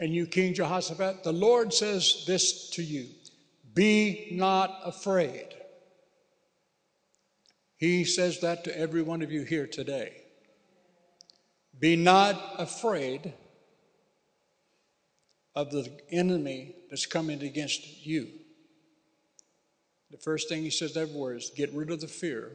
and 0.00 0.14
you, 0.14 0.26
King 0.26 0.54
Jehoshaphat, 0.54 1.24
the 1.24 1.32
Lord 1.32 1.72
says 1.72 2.24
this 2.26 2.70
to 2.70 2.82
you 2.82 3.06
Be 3.74 4.28
not 4.32 4.80
afraid. 4.84 5.46
He 7.76 8.04
says 8.04 8.40
that 8.40 8.64
to 8.64 8.78
every 8.78 9.02
one 9.02 9.22
of 9.22 9.32
you 9.32 9.42
here 9.42 9.66
today. 9.66 10.22
Be 11.78 11.96
not 11.96 12.38
afraid 12.58 13.32
of 15.54 15.70
the 15.70 15.90
enemy 16.10 16.74
that's 16.90 17.06
coming 17.06 17.42
against 17.42 18.06
you. 18.06 18.28
The 20.10 20.18
first 20.18 20.48
thing 20.48 20.62
he 20.62 20.70
says 20.70 20.96
everywhere 20.96 21.36
is 21.36 21.50
get 21.56 21.72
rid 21.72 21.90
of 21.90 22.00
the 22.00 22.06
fear. 22.06 22.52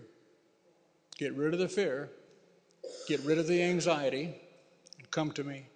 Get 1.17 1.33
rid 1.35 1.53
of 1.53 1.59
the 1.59 1.69
fear. 1.69 2.09
Get 3.07 3.21
rid 3.21 3.39
of 3.39 3.47
the 3.47 3.63
anxiety. 3.63 4.35
Come 5.11 5.31
to 5.31 5.43
me. 5.43 5.67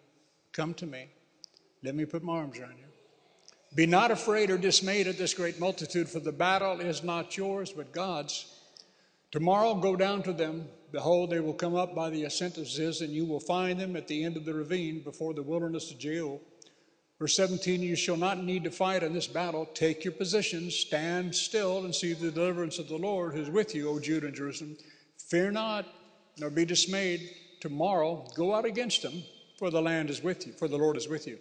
Come 0.51 0.73
to 0.75 0.86
me. 0.86 1.09
Let 1.84 1.95
me 1.95 2.05
put 2.05 2.23
my 2.23 2.34
arms 2.38 2.59
around 2.59 2.77
you. 2.77 2.86
Be 3.75 3.86
not 3.86 4.11
afraid 4.11 4.49
or 4.49 4.57
dismayed 4.57 5.07
at 5.07 5.17
this 5.17 5.34
great 5.34 5.59
multitude, 5.59 6.09
for 6.09 6.19
the 6.19 6.32
battle 6.32 6.80
is 6.80 7.03
not 7.03 7.38
yours, 7.38 7.71
but 7.71 7.91
God's. 7.91 8.51
Tomorrow 9.32 9.75
go 9.75 9.95
down 9.95 10.23
to 10.23 10.34
them. 10.34 10.67
Behold, 10.91 11.30
they 11.30 11.39
will 11.39 11.53
come 11.53 11.75
up 11.75 11.93
by 11.93 12.09
the 12.09 12.23
ascent 12.23 12.57
of 12.57 12.67
Ziz, 12.67 13.01
and 13.01 13.13
you 13.13 13.25
will 13.25 13.39
find 13.39 13.80
them 13.80 13.95
at 13.95 14.07
the 14.07 14.23
end 14.23 14.38
of 14.38 14.45
the 14.45 14.55
ravine 14.55 15.01
before 15.03 15.36
the 15.36 15.43
wilderness 15.43 15.91
of 15.91 15.99
Jeruel. 15.99 16.41
Verse 17.19 17.36
17, 17.36 17.84
you 17.84 17.95
shall 17.95 18.17
not 18.17 18.43
need 18.43 18.63
to 18.63 18.71
fight 18.71 19.03
in 19.03 19.13
this 19.13 19.27
battle. 19.27 19.67
Take 19.73 20.03
your 20.03 20.13
positions, 20.13 20.73
stand 20.73 21.36
still, 21.36 21.84
and 21.86 21.93
see 21.93 22.13
the 22.13 22.32
deliverance 22.32 22.80
of 22.80 22.88
the 22.88 22.97
Lord 22.97 23.34
who 23.34 23.41
is 23.41 23.49
with 23.49 23.75
you, 23.75 23.89
O 23.89 23.99
Judah 23.99 24.27
and 24.27 24.36
Jerusalem. 24.36 24.77
Fear 25.27 25.51
not, 25.51 25.86
nor 26.39 26.49
be 26.49 26.65
dismayed. 26.65 27.30
Tomorrow, 27.60 28.26
go 28.36 28.53
out 28.53 28.66
against 28.66 29.01
them, 29.01 29.24
for 29.57 29.70
the 29.70 29.82
land 29.82 30.10
is 30.10 30.24
with 30.24 30.47
you, 30.47 30.53
for 30.53 30.68
the 30.68 30.78
Lord 30.78 30.97
is 30.97 31.07
with 31.07 31.28
you. 31.28 31.38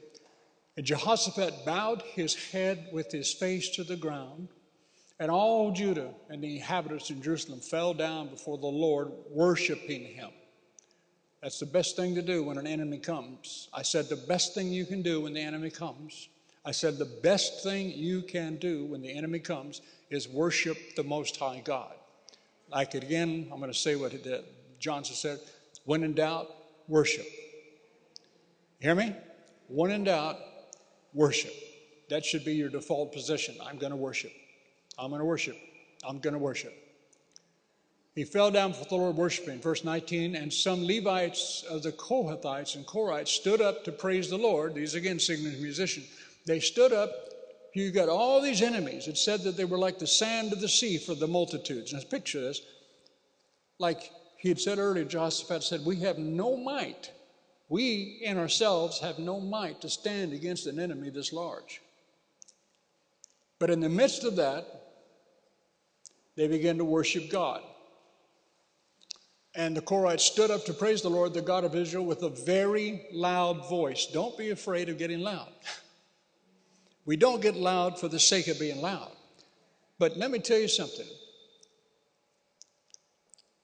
And 0.76 0.86
Jehoshaphat 0.86 1.64
bowed 1.64 2.02
his 2.02 2.34
head 2.34 2.88
with 2.92 3.10
his 3.10 3.32
face 3.32 3.70
to 3.70 3.84
the 3.84 3.96
ground, 3.96 4.48
and 5.20 5.30
all 5.30 5.72
Judah 5.72 6.14
and 6.28 6.42
the 6.42 6.56
inhabitants 6.56 7.10
in 7.10 7.20
Jerusalem 7.20 7.60
fell 7.60 7.94
down 7.94 8.28
before 8.28 8.58
the 8.58 8.66
Lord, 8.66 9.10
worshiping 9.30 10.04
him. 10.04 10.30
That's 11.42 11.58
the 11.58 11.66
best 11.66 11.96
thing 11.96 12.14
to 12.14 12.22
do 12.22 12.42
when 12.42 12.58
an 12.58 12.66
enemy 12.66 12.98
comes. 12.98 13.68
I 13.72 13.82
said 13.82 14.08
the 14.08 14.16
best 14.16 14.54
thing 14.54 14.72
you 14.72 14.84
can 14.84 15.02
do 15.02 15.20
when 15.20 15.32
the 15.34 15.40
enemy 15.40 15.70
comes. 15.70 16.28
I 16.64 16.72
said 16.72 16.98
the 16.98 17.04
best 17.22 17.62
thing 17.62 17.92
you 17.92 18.22
can 18.22 18.56
do 18.56 18.84
when 18.84 19.00
the 19.00 19.12
enemy 19.12 19.38
comes 19.38 19.80
is 20.10 20.28
worship 20.28 20.76
the 20.96 21.04
Most 21.04 21.36
High 21.36 21.62
God. 21.64 21.94
Like 22.70 22.94
again, 22.94 23.48
I'm 23.52 23.58
going 23.58 23.72
to 23.72 23.78
say 23.78 23.96
what 23.96 24.12
Johnson 24.78 25.14
said 25.14 25.40
when 25.88 26.04
in 26.04 26.12
doubt, 26.12 26.48
worship. 26.86 27.24
Hear 28.78 28.94
me? 28.94 29.16
When 29.68 29.90
in 29.90 30.04
doubt, 30.04 30.36
worship. 31.14 31.54
That 32.10 32.26
should 32.26 32.44
be 32.44 32.52
your 32.52 32.68
default 32.68 33.10
position. 33.10 33.56
I'm 33.64 33.78
going 33.78 33.92
to 33.92 33.96
worship. 33.96 34.32
I'm 34.98 35.08
going 35.08 35.20
to 35.20 35.24
worship. 35.24 35.56
I'm 36.06 36.18
going 36.18 36.34
to 36.34 36.38
worship. 36.38 36.74
He 38.14 38.24
fell 38.24 38.50
down 38.50 38.72
before 38.72 38.84
the 38.86 38.96
Lord 38.96 39.16
worshiping. 39.16 39.62
Verse 39.62 39.82
19, 39.82 40.36
and 40.36 40.52
some 40.52 40.86
Levites 40.86 41.64
of 41.70 41.82
the 41.82 41.92
Kohathites 41.92 42.76
and 42.76 42.86
Korahites 42.86 43.28
stood 43.28 43.62
up 43.62 43.82
to 43.84 43.90
praise 43.90 44.28
the 44.28 44.36
Lord. 44.36 44.74
These 44.74 44.94
again, 44.94 45.18
singing 45.18 45.62
musicians. 45.62 46.06
They 46.46 46.60
stood 46.60 46.92
up. 46.92 47.10
You 47.72 47.90
got 47.92 48.10
all 48.10 48.42
these 48.42 48.60
enemies. 48.60 49.08
It 49.08 49.16
said 49.16 49.40
that 49.44 49.56
they 49.56 49.64
were 49.64 49.78
like 49.78 49.98
the 49.98 50.06
sand 50.06 50.52
of 50.52 50.60
the 50.60 50.68
sea 50.68 50.98
for 50.98 51.14
the 51.14 51.28
multitudes. 51.28 51.94
Now 51.94 52.00
picture 52.10 52.42
this. 52.42 52.60
Like 53.78 54.10
he 54.38 54.48
had 54.48 54.60
said 54.60 54.78
earlier, 54.78 55.04
Jehoshaphat 55.04 55.64
said, 55.64 55.84
We 55.84 55.96
have 55.96 56.16
no 56.16 56.56
might. 56.56 57.10
We 57.68 58.20
in 58.22 58.38
ourselves 58.38 59.00
have 59.00 59.18
no 59.18 59.40
might 59.40 59.80
to 59.80 59.90
stand 59.90 60.32
against 60.32 60.66
an 60.66 60.78
enemy 60.78 61.10
this 61.10 61.32
large. 61.32 61.82
But 63.58 63.68
in 63.68 63.80
the 63.80 63.88
midst 63.88 64.22
of 64.22 64.36
that, 64.36 64.64
they 66.36 66.46
began 66.46 66.78
to 66.78 66.84
worship 66.84 67.28
God. 67.28 67.62
And 69.56 69.76
the 69.76 69.80
Korahites 69.80 70.20
stood 70.20 70.52
up 70.52 70.64
to 70.66 70.72
praise 70.72 71.02
the 71.02 71.10
Lord, 71.10 71.34
the 71.34 71.42
God 71.42 71.64
of 71.64 71.74
Israel, 71.74 72.04
with 72.04 72.22
a 72.22 72.28
very 72.28 73.06
loud 73.12 73.68
voice. 73.68 74.06
Don't 74.06 74.38
be 74.38 74.50
afraid 74.50 74.88
of 74.88 74.98
getting 74.98 75.18
loud. 75.18 75.48
We 77.04 77.16
don't 77.16 77.42
get 77.42 77.56
loud 77.56 77.98
for 77.98 78.06
the 78.06 78.20
sake 78.20 78.46
of 78.46 78.60
being 78.60 78.80
loud. 78.80 79.10
But 79.98 80.16
let 80.16 80.30
me 80.30 80.38
tell 80.38 80.58
you 80.58 80.68
something. 80.68 81.06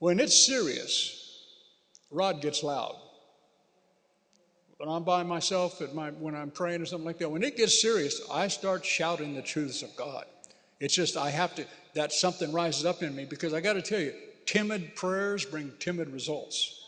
When 0.04 0.20
it's 0.20 0.36
serious, 0.36 1.46
Rod 2.10 2.42
gets 2.42 2.62
loud. 2.62 2.94
When 4.76 4.86
I'm 4.86 5.02
by 5.02 5.22
myself, 5.22 5.80
my, 5.94 6.10
when 6.10 6.34
I'm 6.34 6.50
praying 6.50 6.82
or 6.82 6.84
something 6.84 7.06
like 7.06 7.16
that, 7.20 7.30
when 7.30 7.42
it 7.42 7.56
gets 7.56 7.80
serious, 7.80 8.20
I 8.30 8.48
start 8.48 8.84
shouting 8.84 9.34
the 9.34 9.40
truths 9.40 9.80
of 9.80 9.96
God. 9.96 10.26
It's 10.78 10.94
just, 10.94 11.16
I 11.16 11.30
have 11.30 11.54
to, 11.54 11.64
that 11.94 12.12
something 12.12 12.52
rises 12.52 12.84
up 12.84 13.02
in 13.02 13.16
me 13.16 13.24
because 13.24 13.54
I 13.54 13.62
got 13.62 13.72
to 13.74 13.80
tell 13.80 13.98
you, 13.98 14.12
timid 14.44 14.94
prayers 14.94 15.46
bring 15.46 15.72
timid 15.78 16.10
results. 16.10 16.84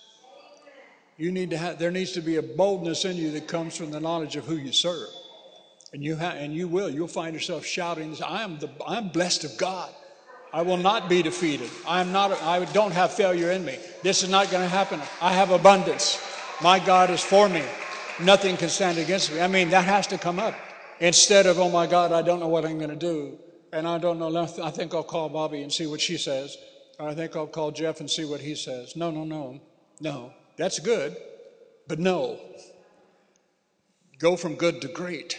You 1.17 1.33
need 1.33 1.49
to 1.49 1.57
have, 1.57 1.79
there 1.79 1.91
needs 1.91 2.12
to 2.12 2.21
be 2.21 2.37
a 2.37 2.43
boldness 2.43 3.07
in 3.07 3.17
you 3.17 3.31
that 3.31 3.49
comes 3.49 3.75
from 3.79 3.93
the 3.93 3.99
knowledge 3.99 4.37
of 4.37 4.45
who 4.45 4.57
you 4.57 4.73
serve. 4.73 5.09
And 5.95 6.05
you, 6.05 6.19
ha- 6.19 6.37
and 6.37 6.53
you 6.53 6.69
will. 6.69 6.91
You'll 6.91 7.09
find 7.09 7.33
yourself 7.33 7.64
shouting, 7.64 8.14
I 8.23 8.43
am 8.43 8.59
the, 8.59 8.69
I'm 8.87 9.09
blessed 9.09 9.45
of 9.45 9.57
God. 9.57 9.91
I 10.53 10.62
will 10.62 10.76
not 10.76 11.09
be 11.09 11.22
defeated. 11.22 11.70
I 11.86 12.01
am 12.01 12.12
not, 12.12 12.40
I 12.42 12.64
don't 12.66 12.92
have 12.92 13.12
failure 13.12 13.51
in 13.51 13.64
me. 13.64 13.78
This 14.03 14.22
is 14.22 14.30
not 14.30 14.51
going 14.51 14.62
to 14.62 14.68
happen. 14.68 15.01
I 15.20 15.32
have 15.32 15.51
abundance. 15.51 16.22
My 16.62 16.78
God 16.78 17.11
is 17.11 17.22
for 17.22 17.49
me. 17.49 17.62
Nothing 18.20 18.57
can 18.57 18.68
stand 18.68 18.99
against 18.99 19.32
me. 19.32 19.40
I 19.40 19.49
mean, 19.49 19.68
that 19.70 19.84
has 19.84 20.07
to 20.09 20.18
come 20.18 20.38
up 20.38 20.55
instead 21.01 21.47
of, 21.47 21.59
oh 21.59 21.70
my 21.70 21.86
God, 21.86 22.12
I 22.12 22.22
don't 22.22 22.40
know 22.40 22.49
what 22.49 22.64
I'm 22.64 22.78
going 22.78 22.90
to 22.90 22.97
do. 22.97 23.38
And 23.72 23.86
I 23.86 23.99
don't 23.99 24.18
know. 24.18 24.34
I 24.62 24.70
think 24.70 24.94
I'll 24.94 25.03
call 25.03 25.28
Bobby 25.28 25.62
and 25.62 25.72
see 25.72 25.86
what 25.86 26.01
she 26.01 26.16
says. 26.16 26.57
I 26.99 27.14
think 27.14 27.36
I'll 27.36 27.47
call 27.47 27.72
Jeff 27.72 28.01
and 28.01 28.11
see 28.11 28.24
what 28.24 28.40
he 28.40 28.55
says. 28.55 28.97
No, 28.97 29.11
no, 29.11 29.24
no. 29.24 29.61
No. 30.01 30.32
That's 30.57 30.78
good. 30.78 31.16
But 31.86 31.99
no. 31.99 32.40
Go 34.18 34.36
from 34.36 34.55
good 34.55 34.80
to 34.80 34.88
great. 34.88 35.38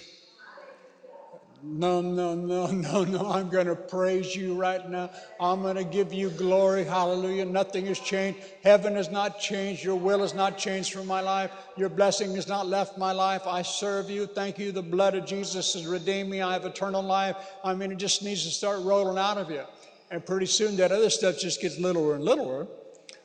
No, 1.64 2.02
no, 2.02 2.36
no, 2.36 2.68
no, 2.72 3.04
no. 3.04 3.32
I'm 3.32 3.50
going 3.50 3.68
to 3.68 3.76
praise 3.76 4.36
you 4.36 4.56
right 4.56 4.88
now. 4.90 5.10
I'm 5.40 5.62
going 5.62 5.76
to 5.76 5.84
give 5.84 6.14
you 6.14 6.30
glory. 6.30 6.84
Hallelujah. 6.84 7.46
Nothing 7.46 7.88
has 7.88 8.00
changed. 8.00 8.40
Heaven 8.64 8.96
has 8.96 9.10
not 9.10 9.40
changed. 9.40 9.84
Your 9.84 9.96
will 9.96 10.20
has 10.20 10.34
not 10.34 10.58
changed 10.58 10.94
for 10.94 11.04
my 11.04 11.22
life. 11.22 11.52
Your 11.76 11.90
blessing 11.90 12.36
has 12.36 12.48
not 12.48 12.68
left 12.68 12.98
my 12.98 13.12
life. 13.12 13.42
I 13.48 13.62
serve 13.64 14.10
you. 14.10 14.28
Thank 14.28 14.60
you. 14.60 14.72
The 14.72 14.84
blood 14.84 15.16
of 15.16 15.26
Jesus 15.26 15.74
has 15.74 15.86
redeemed 15.88 16.30
me. 16.30 16.42
I 16.42 16.54
have 16.54 16.66
eternal 16.66 17.02
life. 17.02 17.36
I 17.64 17.74
mean, 17.74 17.92
it 17.92 17.98
just 17.98 18.24
needs 18.24 18.44
to 18.44 18.52
start 18.52 18.82
rolling 18.84 19.18
out 19.18 19.38
of 19.38 19.50
you. 19.50 19.64
And 20.12 20.26
pretty 20.26 20.46
soon 20.46 20.78
that 20.78 20.92
other 20.92 21.10
stuff 21.10 21.38
just 21.40 21.62
gets 21.62 21.78
littler 21.78 22.16
and 22.16 22.24
littler. 22.24 22.68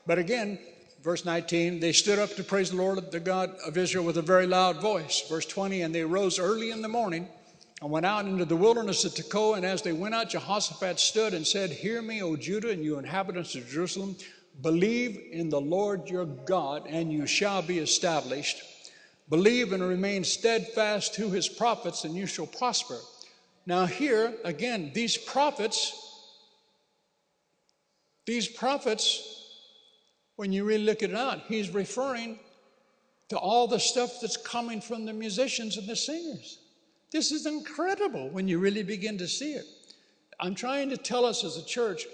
But 0.05 0.17
again, 0.17 0.59
verse 1.01 1.23
19, 1.23 1.79
they 1.79 1.93
stood 1.93 2.19
up 2.19 2.35
to 2.35 2.43
praise 2.43 2.71
the 2.71 2.75
Lord, 2.77 3.09
the 3.11 3.21
God 3.21 3.55
of 3.65 3.77
Israel, 3.77 4.03
with 4.03 4.17
a 4.17 4.21
very 4.21 4.47
loud 4.47 4.81
voice. 4.81 5.23
Verse 5.29 5.45
20, 5.45 5.81
and 5.81 5.95
they 5.95 6.03
rose 6.03 6.39
early 6.39 6.71
in 6.71 6.81
the 6.81 6.89
morning 6.89 7.29
and 7.83 7.91
went 7.91 8.05
out 8.05 8.25
into 8.25 8.45
the 8.45 8.55
wilderness 8.55 9.03
of 9.03 9.11
Tekoa. 9.11 9.57
And 9.57 9.65
as 9.65 9.81
they 9.81 9.91
went 9.91 10.15
out, 10.15 10.29
Jehoshaphat 10.29 11.01
stood 11.01 11.33
and 11.33 11.45
said, 11.45 11.69
Hear 11.69 12.01
me, 12.01 12.23
O 12.23 12.37
Judah, 12.37 12.69
and 12.69 12.81
you 12.81 12.97
inhabitants 12.97 13.55
of 13.55 13.67
Jerusalem. 13.67 14.15
Believe 14.61 15.21
in 15.33 15.49
the 15.49 15.59
Lord 15.59 16.09
your 16.09 16.25
God, 16.25 16.87
and 16.87 17.11
you 17.11 17.27
shall 17.27 17.61
be 17.61 17.79
established. 17.79 18.63
Believe 19.29 19.73
and 19.73 19.83
remain 19.83 20.23
steadfast 20.23 21.13
to 21.15 21.29
his 21.29 21.49
prophets, 21.49 22.05
and 22.05 22.15
you 22.15 22.25
shall 22.25 22.47
prosper. 22.47 22.97
Now, 23.65 23.85
here 23.85 24.33
again, 24.45 24.91
these 24.93 25.17
prophets, 25.17 25.91
these 28.25 28.47
prophets, 28.47 29.45
when 30.37 30.53
you 30.53 30.63
really 30.63 30.85
look 30.85 31.03
at 31.03 31.09
it 31.09 31.17
out, 31.17 31.41
he's 31.49 31.69
referring 31.69 32.39
to 33.27 33.37
all 33.37 33.67
the 33.67 33.79
stuff 33.79 34.21
that's 34.21 34.37
coming 34.37 34.79
from 34.79 35.03
the 35.03 35.11
musicians 35.11 35.75
and 35.75 35.85
the 35.85 35.97
singers. 35.97 36.59
This 37.13 37.31
is 37.31 37.45
incredible 37.45 38.29
when 38.29 38.47
you 38.47 38.57
really 38.57 38.81
begin 38.81 39.19
to 39.19 39.27
see 39.27 39.53
it. 39.53 39.65
I'm 40.39 40.55
trying 40.55 40.89
to 40.89 40.97
tell 40.97 41.25
us 41.25 41.43
as 41.43 41.57
a 41.57 41.63
church, 41.63 42.07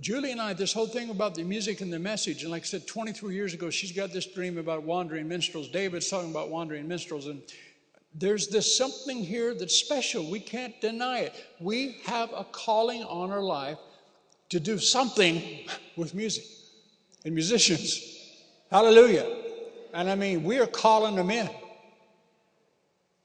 Julie 0.00 0.32
and 0.32 0.40
I, 0.40 0.52
this 0.52 0.72
whole 0.72 0.88
thing 0.88 1.10
about 1.10 1.36
the 1.36 1.44
music 1.44 1.80
and 1.80 1.92
the 1.92 2.00
message, 2.00 2.42
and 2.42 2.50
like 2.50 2.62
I 2.62 2.64
said, 2.64 2.88
23 2.88 3.36
years 3.36 3.54
ago, 3.54 3.70
she's 3.70 3.92
got 3.92 4.12
this 4.12 4.26
dream 4.26 4.58
about 4.58 4.82
wandering 4.82 5.28
minstrels. 5.28 5.68
David's 5.68 6.10
talking 6.10 6.32
about 6.32 6.50
wandering 6.50 6.88
minstrels, 6.88 7.28
and 7.28 7.40
there's 8.16 8.48
this 8.48 8.76
something 8.76 9.18
here 9.18 9.54
that's 9.54 9.76
special. 9.76 10.28
We 10.28 10.40
can't 10.40 10.78
deny 10.80 11.20
it. 11.20 11.34
We 11.60 11.98
have 12.06 12.30
a 12.34 12.42
calling 12.42 13.04
on 13.04 13.30
our 13.30 13.42
life 13.42 13.78
to 14.48 14.58
do 14.58 14.76
something 14.76 15.68
with 15.96 16.14
music 16.14 16.44
and 17.24 17.32
musicians. 17.32 18.02
Hallelujah. 18.72 19.36
And 19.94 20.10
I 20.10 20.16
mean, 20.16 20.42
we 20.42 20.58
are 20.58 20.66
calling 20.66 21.14
them 21.14 21.30
in. 21.30 21.48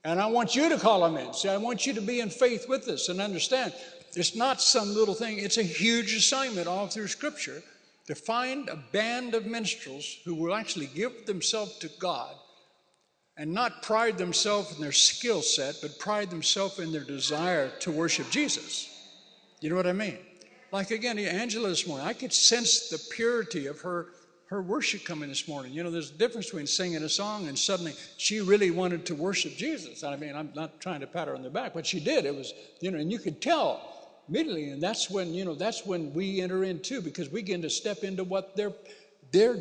And 0.07 0.21
I 0.21 0.27
want 0.27 0.55
you 0.55 0.69
to 0.69 0.77
call 0.77 1.01
them 1.01 1.17
in. 1.17 1.33
See, 1.33 1.49
I 1.49 1.57
want 1.57 1.85
you 1.85 1.91
to 1.91 2.01
be 2.01 2.21
in 2.21 2.29
faith 2.29 2.69
with 2.69 2.87
us 2.87 3.09
and 3.09 3.19
understand 3.19 3.73
it's 4.15 4.37
not 4.37 4.61
some 4.61 4.95
little 4.95 5.13
thing, 5.13 5.37
it's 5.37 5.57
a 5.57 5.63
huge 5.63 6.15
assignment 6.15 6.65
all 6.65 6.87
through 6.87 7.09
Scripture 7.09 7.61
to 8.07 8.15
find 8.15 8.69
a 8.69 8.77
band 8.93 9.35
of 9.35 9.45
minstrels 9.45 10.19
who 10.23 10.33
will 10.33 10.55
actually 10.55 10.85
give 10.95 11.25
themselves 11.25 11.77
to 11.79 11.89
God 11.99 12.33
and 13.35 13.51
not 13.51 13.83
pride 13.83 14.17
themselves 14.17 14.73
in 14.73 14.81
their 14.81 14.93
skill 14.93 15.41
set, 15.41 15.75
but 15.81 15.99
pride 15.99 16.29
themselves 16.29 16.79
in 16.79 16.93
their 16.93 17.03
desire 17.03 17.69
to 17.81 17.91
worship 17.91 18.29
Jesus. 18.29 18.87
You 19.59 19.69
know 19.69 19.75
what 19.75 19.87
I 19.87 19.91
mean? 19.91 20.19
Like 20.71 20.91
again, 20.91 21.19
Angela 21.19 21.67
this 21.67 21.85
morning, 21.85 22.07
I 22.07 22.13
could 22.13 22.31
sense 22.31 22.87
the 22.87 23.13
purity 23.13 23.67
of 23.67 23.81
her 23.81 24.07
her 24.47 24.61
worship 24.61 25.03
coming 25.03 25.29
this 25.29 25.47
morning. 25.47 25.73
You 25.73 25.83
know, 25.83 25.91
there's 25.91 26.11
a 26.11 26.13
difference 26.13 26.47
between 26.47 26.67
singing 26.67 27.03
a 27.03 27.09
song 27.09 27.47
and 27.47 27.59
suddenly 27.59 27.93
she 28.15 28.39
really 28.39 28.71
wanted 28.71 29.05
to 29.07 29.15
worship 29.15 29.55
Jesus. 29.55 30.03
I 30.03 30.15
mean, 30.15 30.35
I'm 30.35 30.51
not 30.55 30.79
trying 30.79 31.01
to 31.01 31.07
pat 31.07 31.27
her 31.27 31.35
on 31.35 31.43
the 31.43 31.49
back, 31.49 31.73
but 31.73 31.85
she 31.85 31.99
did. 31.99 32.25
It 32.25 32.33
was, 32.33 32.53
you 32.79 32.89
know, 32.89 32.97
and 32.97 33.11
you 33.11 33.19
could 33.19 33.41
tell 33.41 34.09
immediately. 34.29 34.69
And 34.69 34.81
that's 34.81 35.09
when, 35.09 35.33
you 35.33 35.43
know, 35.43 35.53
that's 35.53 35.85
when 35.85 36.13
we 36.13 36.41
enter 36.41 36.63
into 36.63 37.01
because 37.01 37.29
we 37.29 37.41
begin 37.41 37.61
to 37.63 37.69
step 37.69 38.03
into 38.03 38.23
what 38.23 38.55
they're 38.55 38.73
they're 39.31 39.59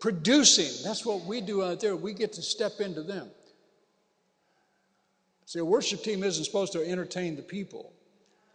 producing. 0.00 0.82
That's 0.82 1.04
what 1.04 1.24
we 1.26 1.42
do 1.42 1.62
out 1.62 1.80
there. 1.80 1.94
We 1.94 2.14
get 2.14 2.32
to 2.34 2.42
step 2.42 2.80
into 2.80 3.02
them. 3.02 3.28
See, 5.44 5.58
a 5.58 5.64
worship 5.64 6.02
team 6.02 6.24
isn't 6.24 6.44
supposed 6.44 6.72
to 6.72 6.82
entertain 6.82 7.36
the 7.36 7.42
people. 7.42 7.92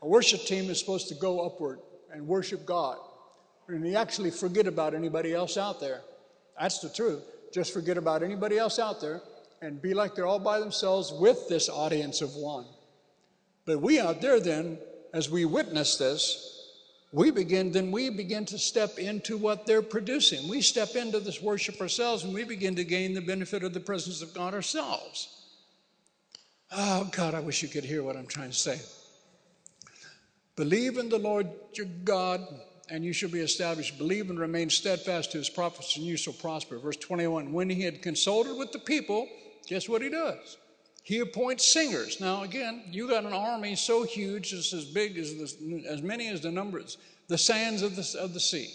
A 0.01 0.07
worship 0.07 0.41
team 0.41 0.71
is 0.71 0.79
supposed 0.79 1.09
to 1.09 1.15
go 1.15 1.45
upward 1.45 1.79
and 2.11 2.27
worship 2.27 2.65
God 2.65 2.97
and 3.69 3.87
you 3.87 3.95
actually 3.95 4.31
forget 4.31 4.67
about 4.67 4.93
anybody 4.93 5.33
else 5.33 5.57
out 5.57 5.79
there. 5.79 6.01
That's 6.59 6.79
the 6.79 6.89
truth. 6.89 7.23
Just 7.53 7.73
forget 7.73 7.97
about 7.97 8.23
anybody 8.23 8.57
else 8.57 8.79
out 8.79 9.01
there 9.01 9.21
and 9.61 9.81
be 9.81 9.93
like 9.93 10.15
they're 10.15 10.27
all 10.27 10.39
by 10.39 10.59
themselves 10.59 11.11
with 11.11 11.47
this 11.47 11.69
audience 11.69 12.21
of 12.21 12.35
one. 12.35 12.65
But 13.65 13.81
we 13.81 13.99
out 13.99 14.21
there, 14.21 14.39
then, 14.39 14.79
as 15.13 15.29
we 15.29 15.45
witness 15.45 15.97
this, 15.97 16.55
we 17.11 17.31
begin, 17.31 17.71
then 17.71 17.91
we 17.91 18.09
begin 18.09 18.45
to 18.45 18.57
step 18.57 18.99
into 18.99 19.37
what 19.37 19.65
they're 19.65 19.81
producing. 19.81 20.47
We 20.47 20.61
step 20.61 20.95
into 20.95 21.19
this 21.19 21.41
worship 21.41 21.81
ourselves 21.81 22.23
and 22.23 22.33
we 22.33 22.43
begin 22.43 22.75
to 22.75 22.83
gain 22.83 23.13
the 23.13 23.21
benefit 23.21 23.63
of 23.63 23.73
the 23.73 23.79
presence 23.79 24.21
of 24.21 24.33
God 24.33 24.53
ourselves. 24.53 25.35
Oh, 26.71 27.09
God, 27.11 27.33
I 27.33 27.39
wish 27.39 27.63
you 27.63 27.69
could 27.69 27.83
hear 27.83 28.03
what 28.03 28.15
I'm 28.15 28.27
trying 28.27 28.51
to 28.51 28.55
say. 28.55 28.79
Believe 30.55 30.97
in 30.97 31.09
the 31.09 31.17
Lord 31.17 31.47
your 31.73 31.87
God, 32.03 32.45
and 32.91 33.03
you 33.03 33.13
shall 33.13 33.29
be 33.29 33.39
established. 33.39 33.97
Believe 33.97 34.29
and 34.29 34.39
remain 34.39 34.69
steadfast 34.69 35.31
to 35.31 35.37
his 35.37 35.49
prophets, 35.49 35.95
and 35.97 36.05
you 36.05 36.17
shall 36.17 36.33
prosper. 36.33 36.77
Verse 36.77 36.97
21 36.97 37.53
When 37.53 37.69
he 37.69 37.81
had 37.81 38.01
consulted 38.01 38.57
with 38.57 38.71
the 38.71 38.79
people, 38.79 39.27
guess 39.67 39.87
what 39.87 40.01
he 40.01 40.09
does? 40.09 40.57
He 41.03 41.19
appoints 41.19 41.65
singers. 41.65 42.19
Now, 42.19 42.43
again, 42.43 42.83
you 42.91 43.07
got 43.07 43.25
an 43.25 43.33
army 43.33 43.75
so 43.75 44.03
huge, 44.03 44.53
it's 44.53 44.73
as 44.73 44.85
big 44.85 45.17
as 45.17 45.55
as 45.87 46.01
many 46.01 46.27
as 46.27 46.41
the 46.41 46.51
numbers, 46.51 46.97
the 47.27 47.37
sands 47.37 47.81
of 47.81 47.95
the, 47.95 48.17
of 48.19 48.33
the 48.33 48.39
sea. 48.39 48.69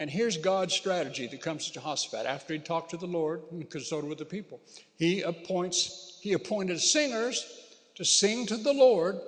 And 0.00 0.10
here's 0.10 0.36
God's 0.36 0.74
strategy 0.74 1.28
that 1.28 1.40
comes 1.40 1.66
to 1.66 1.74
Jehoshaphat 1.74 2.26
after 2.26 2.54
he 2.54 2.58
talked 2.58 2.90
to 2.90 2.96
the 2.96 3.06
Lord 3.06 3.42
and 3.52 3.70
consulted 3.70 4.08
with 4.08 4.18
the 4.18 4.24
people. 4.24 4.60
He 4.96 5.22
appoints, 5.22 6.18
he 6.20 6.32
appointed 6.32 6.80
singers 6.80 7.46
to 7.94 8.04
sing 8.04 8.46
to 8.46 8.56
the 8.56 8.72
Lord 8.72 9.20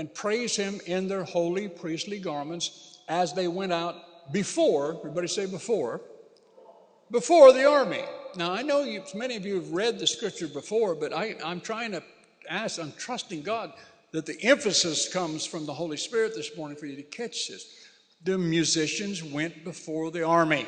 and 0.00 0.14
praise 0.14 0.56
him 0.56 0.80
in 0.86 1.08
their 1.08 1.24
holy 1.24 1.68
priestly 1.68 2.18
garments 2.18 3.00
as 3.06 3.34
they 3.34 3.48
went 3.48 3.70
out 3.70 4.32
before, 4.32 4.96
everybody 4.98 5.28
say 5.28 5.44
before, 5.44 6.00
before 7.10 7.52
the 7.52 7.66
army. 7.66 8.02
Now, 8.34 8.50
I 8.50 8.62
know 8.62 8.82
you, 8.82 9.02
many 9.14 9.36
of 9.36 9.44
you 9.44 9.56
have 9.56 9.72
read 9.72 9.98
the 9.98 10.06
scripture 10.06 10.48
before, 10.48 10.94
but 10.94 11.12
I, 11.12 11.36
I'm 11.44 11.60
trying 11.60 11.92
to 11.92 12.02
ask, 12.48 12.80
I'm 12.80 12.92
trusting 12.92 13.42
God 13.42 13.74
that 14.12 14.24
the 14.24 14.42
emphasis 14.42 15.12
comes 15.12 15.44
from 15.44 15.66
the 15.66 15.74
Holy 15.74 15.98
Spirit 15.98 16.34
this 16.34 16.56
morning 16.56 16.78
for 16.78 16.86
you 16.86 16.96
to 16.96 17.02
catch 17.02 17.48
this. 17.48 17.66
The 18.24 18.38
musicians 18.38 19.22
went 19.22 19.64
before 19.64 20.10
the 20.10 20.24
army, 20.24 20.66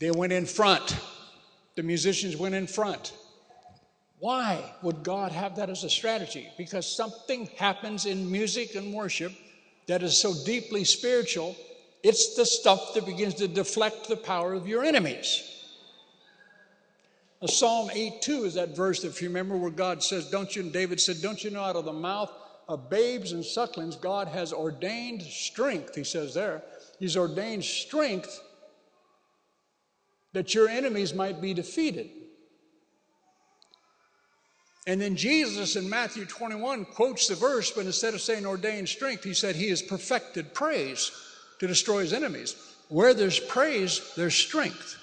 they 0.00 0.10
went 0.10 0.32
in 0.32 0.46
front. 0.46 0.96
The 1.76 1.84
musicians 1.84 2.36
went 2.36 2.56
in 2.56 2.66
front. 2.66 3.12
Why 4.20 4.74
would 4.82 5.02
God 5.02 5.32
have 5.32 5.56
that 5.56 5.70
as 5.70 5.82
a 5.82 5.90
strategy? 5.90 6.48
Because 6.58 6.86
something 6.86 7.48
happens 7.56 8.04
in 8.04 8.30
music 8.30 8.74
and 8.74 8.92
worship 8.92 9.32
that 9.86 10.02
is 10.02 10.16
so 10.16 10.34
deeply 10.44 10.84
spiritual, 10.84 11.56
it's 12.02 12.36
the 12.36 12.44
stuff 12.44 12.92
that 12.94 13.06
begins 13.06 13.34
to 13.36 13.48
deflect 13.48 14.08
the 14.08 14.16
power 14.16 14.52
of 14.52 14.68
your 14.68 14.84
enemies. 14.84 15.46
Psalm 17.46 17.88
8 17.90 18.20
2 18.20 18.44
is 18.44 18.54
that 18.54 18.76
verse, 18.76 19.02
if 19.04 19.22
you 19.22 19.28
remember, 19.28 19.56
where 19.56 19.70
God 19.70 20.02
says, 20.02 20.30
Don't 20.30 20.54
you, 20.54 20.62
and 20.62 20.72
David 20.72 21.00
said, 21.00 21.22
Don't 21.22 21.42
you 21.42 21.50
know 21.50 21.62
out 21.62 21.76
of 21.76 21.86
the 21.86 21.92
mouth 21.92 22.30
of 22.68 22.90
babes 22.90 23.32
and 23.32 23.42
sucklings, 23.42 23.96
God 23.96 24.28
has 24.28 24.52
ordained 24.52 25.22
strength, 25.22 25.94
he 25.94 26.04
says 26.04 26.34
there. 26.34 26.62
He's 26.98 27.16
ordained 27.16 27.64
strength 27.64 28.38
that 30.34 30.54
your 30.54 30.68
enemies 30.68 31.14
might 31.14 31.40
be 31.40 31.54
defeated. 31.54 32.10
And 34.86 35.00
then 35.00 35.14
Jesus 35.14 35.76
in 35.76 35.88
Matthew 35.88 36.24
21 36.24 36.86
quotes 36.86 37.28
the 37.28 37.34
verse, 37.34 37.70
but 37.70 37.86
instead 37.86 38.14
of 38.14 38.20
saying 38.20 38.46
ordained 38.46 38.88
strength, 38.88 39.24
he 39.24 39.34
said, 39.34 39.54
He 39.54 39.68
has 39.68 39.82
perfected 39.82 40.54
praise 40.54 41.12
to 41.58 41.66
destroy 41.66 42.00
his 42.00 42.12
enemies. 42.12 42.56
Where 42.88 43.14
there's 43.14 43.38
praise, 43.38 44.00
there's 44.16 44.34
strength. 44.34 44.96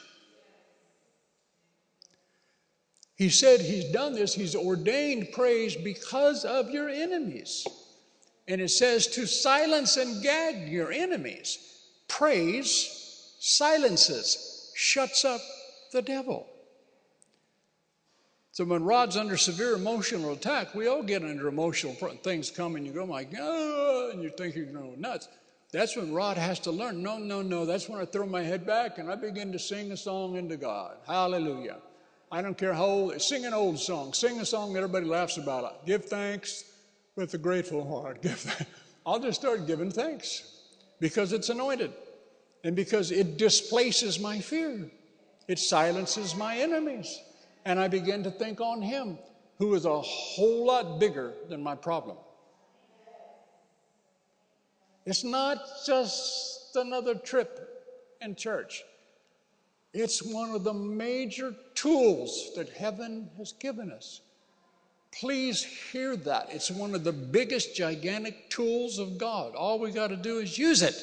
He 3.16 3.30
said 3.30 3.62
he's 3.62 3.92
done 3.92 4.14
this, 4.14 4.34
he's 4.34 4.56
ordained 4.56 5.32
praise 5.32 5.76
because 5.76 6.46
of 6.46 6.70
your 6.70 6.90
enemies. 6.90 7.66
And 8.48 8.62
it 8.62 8.70
says 8.70 9.08
to 9.08 9.26
silence 9.26 9.98
and 9.98 10.22
gag 10.22 10.70
your 10.70 10.92
enemies. 10.92 11.58
Praise 12.08 13.36
silences, 13.40 14.72
shuts 14.76 15.26
up 15.26 15.42
the 15.92 16.02
devil. 16.02 16.48
So 18.58 18.66
when 18.66 18.84
Rod's 18.84 19.18
under 19.18 19.38
severe 19.38 19.76
emotional 19.76 20.34
attack, 20.34 20.74
we 20.74 20.88
all 20.88 21.04
get 21.04 21.22
under 21.22 21.48
emotional 21.48 21.94
things 21.94 22.50
come 22.50 22.76
and 22.76 22.88
you 22.88 22.92
go, 22.92 23.04
like, 23.04 23.32
God, 23.32 24.16
and 24.16 24.24
you 24.24 24.32
think 24.32 24.56
you're 24.56 24.66
going 24.66 25.00
nuts. 25.00 25.28
That's 25.72 25.96
when 25.96 26.12
Rod 26.12 26.38
has 26.38 26.58
to 26.62 26.72
learn. 26.72 27.04
No, 27.04 27.20
no, 27.20 27.44
no. 27.44 27.68
That's 27.68 27.88
when 27.88 28.02
I 28.02 28.06
throw 28.06 28.26
my 28.26 28.42
head 28.42 28.66
back 28.66 28.98
and 28.98 29.12
I 29.12 29.16
begin 29.16 29.52
to 29.52 29.60
sing 29.60 29.92
a 29.92 29.96
song 29.96 30.38
into 30.38 30.58
God. 30.58 30.98
Hallelujah. 31.06 31.78
I 32.32 32.42
don't 32.42 32.58
care 32.58 32.74
how 32.74 32.86
old, 32.86 33.22
sing 33.22 33.46
an 33.46 33.54
old 33.54 33.78
song. 33.78 34.12
Sing 34.12 34.40
a 34.40 34.46
song 34.46 34.74
that 34.74 34.80
everybody 34.80 35.06
laughs 35.06 35.38
about. 35.38 35.64
It. 35.66 35.86
Give 35.86 36.04
thanks 36.04 36.64
with 37.16 37.36
a 37.36 37.38
grateful 37.38 37.88
heart. 37.88 38.22
Give 38.24 38.68
I'll 39.06 39.20
just 39.20 39.40
start 39.40 39.68
giving 39.68 39.92
thanks 39.92 40.64
because 41.00 41.32
it's 41.32 41.50
anointed 41.50 41.94
and 42.64 42.76
because 42.76 43.12
it 43.12 43.38
displaces 43.38 44.20
my 44.20 44.40
fear. 44.40 44.90
It 45.48 45.60
silences 45.60 46.36
my 46.36 46.58
enemies 46.58 47.20
and 47.68 47.80
I 47.82 47.90
begin 47.90 48.24
to 48.24 48.32
think 48.32 48.62
on 48.62 48.82
Him, 48.82 49.18
who 49.60 49.76
is 49.76 49.84
a 49.84 50.00
whole 50.02 50.66
lot 50.66 51.02
bigger 51.02 51.34
than 51.50 51.62
my 51.62 51.76
problem. 51.76 52.16
It's 55.06 55.26
not 55.26 55.60
just 55.86 56.78
another 56.78 57.14
trip 57.14 57.60
in 58.22 58.36
church. 58.36 58.84
It's 59.94 60.24
one 60.24 60.52
of 60.52 60.64
the 60.64 60.74
major 60.74 61.54
tools 61.76 62.52
that 62.56 62.70
heaven 62.70 63.30
has 63.38 63.52
given 63.52 63.92
us. 63.92 64.22
Please 65.12 65.62
hear 65.62 66.16
that. 66.16 66.48
It's 66.52 66.72
one 66.72 66.96
of 66.96 67.04
the 67.04 67.12
biggest, 67.12 67.76
gigantic 67.76 68.50
tools 68.50 68.98
of 68.98 69.18
God. 69.18 69.56
All 69.56 69.78
we 69.78 69.92
got 69.92 70.08
to 70.08 70.16
do 70.16 70.38
is 70.40 70.58
use 70.58 70.82
it. 70.82 70.96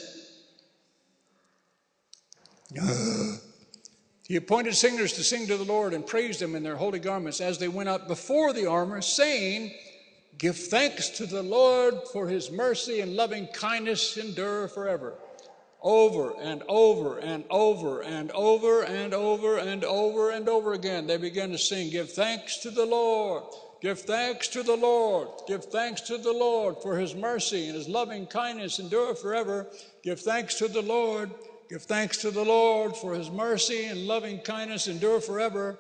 He 4.26 4.36
appointed 4.36 4.74
singers 4.74 5.12
to 5.14 5.22
sing 5.22 5.46
to 5.48 5.56
the 5.56 5.64
Lord 5.64 5.92
and 5.92 6.06
praised 6.06 6.40
him 6.40 6.54
in 6.54 6.62
their 6.62 6.76
holy 6.76 6.98
garments 6.98 7.40
as 7.40 7.58
they 7.58 7.68
went 7.68 7.90
out 7.90 8.08
before 8.08 8.52
the 8.52 8.66
armor, 8.66 9.02
saying, 9.02 9.72
Give 10.38 10.56
thanks 10.56 11.10
to 11.10 11.26
the 11.26 11.42
Lord 11.42 11.94
for 12.12 12.26
his 12.26 12.50
mercy 12.50 13.00
and 13.00 13.14
loving 13.14 13.46
kindness 13.48 14.16
endure 14.16 14.68
forever. 14.68 15.14
Over 15.82 16.34
and 16.40 16.62
over 16.66 17.18
and 17.18 17.44
over 17.50 18.00
and 18.00 18.30
over 18.32 18.82
and 18.82 19.12
over 19.12 19.58
and 19.58 19.84
over 19.84 20.30
and 20.30 20.48
over 20.48 20.72
again, 20.72 21.06
they 21.06 21.18
began 21.18 21.50
to 21.50 21.58
sing, 21.58 21.90
Give 21.90 22.10
thanks 22.10 22.56
to 22.58 22.70
the 22.70 22.86
Lord. 22.86 23.44
Give 23.82 24.00
thanks 24.00 24.48
to 24.48 24.62
the 24.62 24.76
Lord. 24.76 25.28
Give 25.46 25.62
thanks 25.62 26.00
to 26.02 26.16
the 26.16 26.32
Lord 26.32 26.76
for 26.82 26.96
his 26.96 27.14
mercy 27.14 27.66
and 27.66 27.74
his 27.74 27.86
loving 27.86 28.26
kindness 28.26 28.78
endure 28.78 29.14
forever. 29.14 29.66
Give 30.02 30.18
thanks 30.18 30.54
to 30.54 30.68
the 30.68 30.80
Lord. 30.80 31.30
Give 31.74 31.82
thanks 31.82 32.18
to 32.18 32.30
the 32.30 32.44
Lord 32.44 32.96
for 32.96 33.14
his 33.14 33.32
mercy 33.32 33.86
and 33.86 34.06
loving 34.06 34.38
kindness 34.38 34.86
endure 34.86 35.20
forever. 35.20 35.76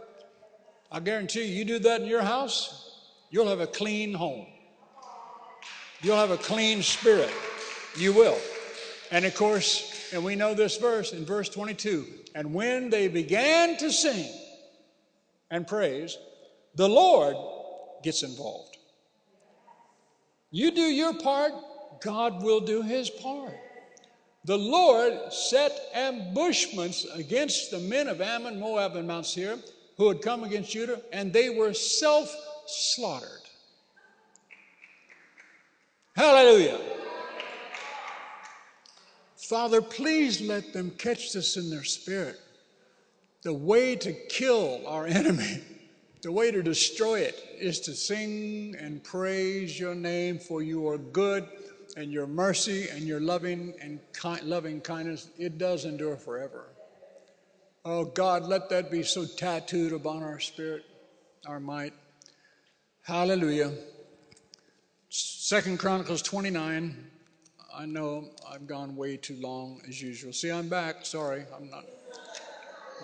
I 0.90 0.98
guarantee 0.98 1.44
you, 1.44 1.54
you 1.54 1.64
do 1.64 1.78
that 1.78 2.00
in 2.00 2.08
your 2.08 2.22
house, 2.22 2.98
you'll 3.30 3.46
have 3.46 3.60
a 3.60 3.66
clean 3.68 4.12
home. 4.12 4.44
You'll 6.02 6.16
have 6.16 6.32
a 6.32 6.36
clean 6.36 6.82
spirit. 6.82 7.30
You 7.96 8.12
will. 8.12 8.36
And 9.12 9.24
of 9.24 9.36
course, 9.36 10.12
and 10.12 10.24
we 10.24 10.34
know 10.34 10.52
this 10.52 10.78
verse 10.78 11.12
in 11.12 11.24
verse 11.24 11.48
22 11.48 12.04
and 12.34 12.52
when 12.52 12.90
they 12.90 13.06
began 13.06 13.76
to 13.76 13.92
sing 13.92 14.28
and 15.52 15.64
praise, 15.64 16.18
the 16.74 16.88
Lord 16.88 17.36
gets 18.02 18.24
involved. 18.24 18.78
You 20.50 20.72
do 20.72 20.80
your 20.80 21.14
part, 21.14 21.52
God 22.00 22.42
will 22.42 22.62
do 22.62 22.82
his 22.82 23.10
part 23.10 23.54
the 24.44 24.58
Lord 24.58 25.32
set 25.32 25.72
ambushments 25.94 27.06
against 27.14 27.70
the 27.70 27.78
men 27.78 28.08
of 28.08 28.20
Ammon, 28.20 28.60
Moab, 28.60 28.96
and 28.96 29.08
Mount 29.08 29.26
Seir 29.26 29.58
who 29.96 30.08
had 30.08 30.22
come 30.22 30.44
against 30.44 30.72
Judah, 30.72 31.00
and 31.12 31.32
they 31.32 31.50
were 31.50 31.72
self 31.72 32.34
slaughtered. 32.66 33.28
Hallelujah. 36.16 36.80
Father, 39.36 39.82
please 39.82 40.40
let 40.40 40.72
them 40.72 40.90
catch 40.92 41.32
this 41.32 41.56
in 41.56 41.70
their 41.70 41.84
spirit. 41.84 42.40
The 43.42 43.52
way 43.52 43.94
to 43.96 44.12
kill 44.12 44.82
our 44.86 45.06
enemy, 45.06 45.60
the 46.22 46.32
way 46.32 46.50
to 46.50 46.62
destroy 46.62 47.20
it, 47.20 47.56
is 47.58 47.80
to 47.80 47.94
sing 47.94 48.74
and 48.78 49.02
praise 49.04 49.78
your 49.78 49.94
name, 49.94 50.38
for 50.38 50.62
you 50.62 50.88
are 50.88 50.98
good 50.98 51.46
and 51.96 52.12
your 52.12 52.26
mercy 52.26 52.88
and 52.88 53.02
your 53.02 53.20
loving 53.20 53.74
and 53.80 54.00
ki- 54.20 54.42
loving 54.42 54.80
kindness, 54.80 55.28
it 55.38 55.58
does 55.58 55.84
endure 55.84 56.16
forever. 56.16 56.66
Oh 57.84 58.04
God, 58.04 58.44
let 58.44 58.70
that 58.70 58.90
be 58.90 59.02
so 59.02 59.26
tattooed 59.26 59.92
upon 59.92 60.22
our 60.22 60.40
spirit, 60.40 60.84
our 61.46 61.60
might. 61.60 61.92
Hallelujah. 63.02 63.72
Second 65.10 65.78
Chronicles 65.78 66.22
29. 66.22 67.10
I 67.76 67.86
know 67.86 68.30
I've 68.50 68.66
gone 68.66 68.96
way 68.96 69.16
too 69.16 69.36
long 69.40 69.82
as 69.88 70.00
usual. 70.00 70.32
See, 70.32 70.50
I'm 70.50 70.68
back. 70.68 71.04
Sorry, 71.04 71.44
I'm 71.54 71.68
not. 71.70 71.84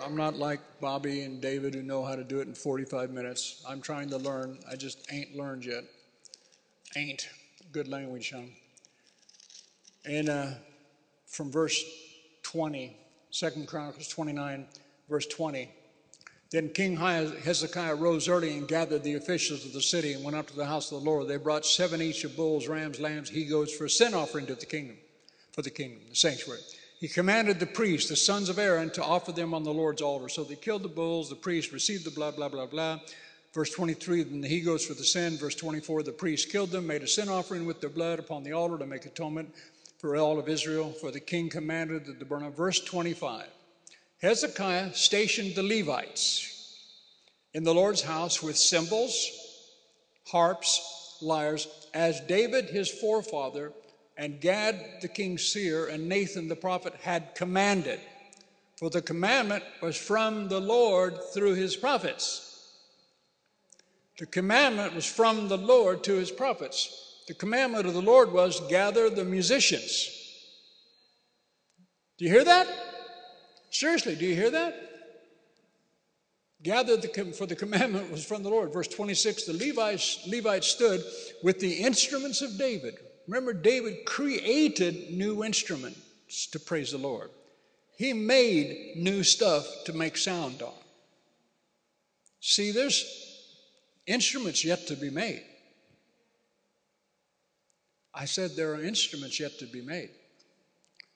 I'm 0.03 0.15
not 0.15 0.35
like 0.35 0.61
Bobby 0.79 1.21
and 1.21 1.41
David 1.41 1.75
who 1.75 1.83
know 1.83 2.03
how 2.03 2.15
to 2.15 2.23
do 2.23 2.39
it 2.39 2.47
in 2.47 2.55
45 2.55 3.11
minutes. 3.11 3.63
I'm 3.67 3.81
trying 3.81 4.09
to 4.09 4.17
learn. 4.17 4.57
I 4.69 4.75
just 4.75 5.05
ain't 5.11 5.35
learned 5.35 5.65
yet. 5.65 5.83
Ain't. 6.95 7.29
Good 7.71 7.87
language, 7.87 8.31
huh? 8.35 8.41
And 10.05 10.29
uh, 10.29 10.47
from 11.27 11.51
verse 11.51 11.83
20, 12.43 12.95
2 13.31 13.49
Chronicles 13.67 14.07
29, 14.07 14.65
verse 15.09 15.27
20. 15.27 15.69
Then 16.51 16.69
King 16.69 16.97
Hezekiah 16.97 17.95
rose 17.95 18.27
early 18.27 18.57
and 18.57 18.67
gathered 18.67 19.03
the 19.03 19.13
officials 19.13 19.65
of 19.65 19.71
the 19.71 19.81
city 19.81 20.13
and 20.13 20.23
went 20.23 20.35
up 20.35 20.47
to 20.47 20.55
the 20.55 20.65
house 20.65 20.91
of 20.91 21.01
the 21.01 21.09
Lord. 21.09 21.29
They 21.29 21.37
brought 21.37 21.65
seven 21.65 22.01
each 22.01 22.25
of 22.25 22.35
bulls, 22.35 22.67
rams, 22.67 22.99
lambs, 22.99 23.29
he 23.29 23.45
goats 23.45 23.73
for 23.73 23.85
a 23.85 23.89
sin 23.89 24.13
offering 24.13 24.47
to 24.47 24.55
the 24.55 24.65
kingdom, 24.65 24.97
for 25.53 25.61
the 25.61 25.69
kingdom, 25.69 26.01
the 26.09 26.15
sanctuary. 26.15 26.59
He 26.99 27.07
commanded 27.07 27.59
the 27.59 27.67
priests, 27.67 28.09
the 28.09 28.17
sons 28.17 28.49
of 28.49 28.59
Aaron, 28.59 28.89
to 28.91 29.03
offer 29.03 29.31
them 29.31 29.53
on 29.53 29.63
the 29.63 29.73
Lord's 29.73 30.01
altar. 30.01 30.27
So 30.27 30.43
they 30.43 30.55
killed 30.55 30.83
the 30.83 30.89
bulls, 30.89 31.29
the 31.29 31.35
priests 31.35 31.71
received 31.71 32.05
the 32.05 32.11
blood, 32.11 32.35
blah, 32.35 32.49
blah, 32.49 32.65
blah. 32.65 32.99
Verse 33.53 33.71
23, 33.71 34.23
then 34.23 34.41
the 34.41 34.47
he 34.47 34.61
goats 34.61 34.85
for 34.85 34.93
the 34.93 35.03
sin. 35.03 35.37
Verse 35.37 35.55
24, 35.55 36.03
the 36.03 36.11
priests 36.11 36.51
killed 36.51 36.69
them, 36.69 36.85
made 36.85 37.01
a 37.01 37.07
sin 37.07 37.29
offering 37.29 37.65
with 37.65 37.79
their 37.81 37.89
blood 37.89 38.19
upon 38.19 38.43
the 38.43 38.51
altar 38.51 38.77
to 38.77 38.85
make 38.85 39.05
atonement 39.05 39.53
for 40.01 40.17
all 40.17 40.39
of 40.39 40.49
Israel. 40.49 40.91
For 40.91 41.11
the 41.11 41.19
king 41.19 41.47
commanded 41.47 42.05
that 42.07 42.17
the 42.17 42.25
burn 42.25 42.43
up. 42.43 42.57
Verse 42.57 42.79
25, 42.79 43.45
Hezekiah 44.21 44.93
stationed 44.93 45.55
the 45.55 45.63
Levites 45.63 46.47
in 47.53 47.63
the 47.63 47.73
Lord's 47.73 48.01
house 48.01 48.41
with 48.41 48.57
cymbals, 48.57 49.29
harps, 50.27 51.17
lyres, 51.21 51.67
as 51.93 52.19
David 52.21 52.65
his 52.65 52.89
forefather 52.89 53.71
and 54.17 54.41
Gad 54.41 54.83
the 55.01 55.07
king's 55.07 55.43
seer 55.43 55.87
and 55.87 56.09
Nathan 56.09 56.47
the 56.47 56.55
prophet 56.55 56.93
had 57.01 57.35
commanded. 57.35 57.99
For 58.77 58.89
the 58.89 59.01
commandment 59.01 59.63
was 59.81 59.95
from 59.95 60.47
the 60.47 60.59
Lord 60.59 61.15
through 61.33 61.53
his 61.53 61.75
prophets. 61.75 62.47
The 64.17 64.25
commandment 64.25 64.95
was 64.95 65.05
from 65.05 65.47
the 65.47 65.57
Lord 65.57 66.03
to 66.05 66.13
his 66.13 66.31
prophets. 66.31 67.10
The 67.27 67.33
commandment 67.33 67.85
of 67.85 67.93
the 67.93 68.01
Lord 68.01 68.31
was 68.31 68.59
gather 68.69 69.09
the 69.09 69.23
musicians. 69.23 70.09
Do 72.17 72.25
you 72.25 72.31
hear 72.31 72.43
that? 72.43 72.67
Seriously, 73.69 74.15
do 74.15 74.25
you 74.25 74.35
hear 74.35 74.51
that? 74.51 74.75
Gather 76.63 76.97
the, 76.97 77.33
for 77.35 77.47
the 77.47 77.55
commandment 77.55 78.11
was 78.11 78.23
from 78.23 78.43
the 78.43 78.49
Lord. 78.49 78.71
Verse 78.71 78.87
26 78.87 79.45
the 79.45 79.53
Levites, 79.53 80.27
Levites 80.27 80.67
stood 80.67 81.03
with 81.41 81.59
the 81.59 81.73
instruments 81.73 82.41
of 82.41 82.57
David. 82.57 82.95
Remember, 83.27 83.53
David 83.53 84.05
created 84.05 85.11
new 85.11 85.43
instruments 85.43 86.47
to 86.47 86.59
praise 86.59 86.91
the 86.91 86.97
Lord. 86.97 87.31
He 87.97 88.13
made 88.13 88.93
new 88.97 89.23
stuff 89.23 89.67
to 89.85 89.93
make 89.93 90.17
sound 90.17 90.61
on. 90.61 90.73
See, 92.39 92.71
there's 92.71 93.05
instruments 94.07 94.65
yet 94.65 94.87
to 94.87 94.95
be 94.95 95.09
made. 95.09 95.43
I 98.13 98.25
said 98.25 98.55
there 98.55 98.73
are 98.73 98.83
instruments 98.83 99.39
yet 99.39 99.57
to 99.59 99.65
be 99.65 99.81
made. 99.81 100.09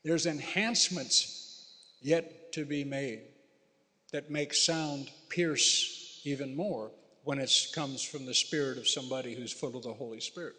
There's 0.03 0.25
enhancements 0.25 1.71
yet 2.01 2.53
to 2.53 2.65
be 2.65 2.83
made 2.83 3.21
that 4.11 4.29
make 4.29 4.53
sound 4.53 5.09
pierce 5.29 6.21
even 6.23 6.55
more 6.55 6.91
when 7.23 7.39
it 7.39 7.51
comes 7.73 8.03
from 8.03 8.25
the 8.25 8.33
spirit 8.33 8.77
of 8.77 8.87
somebody 8.87 9.35
who's 9.35 9.51
full 9.51 9.75
of 9.75 9.83
the 9.83 9.93
Holy 9.93 10.19
Spirit. 10.19 10.55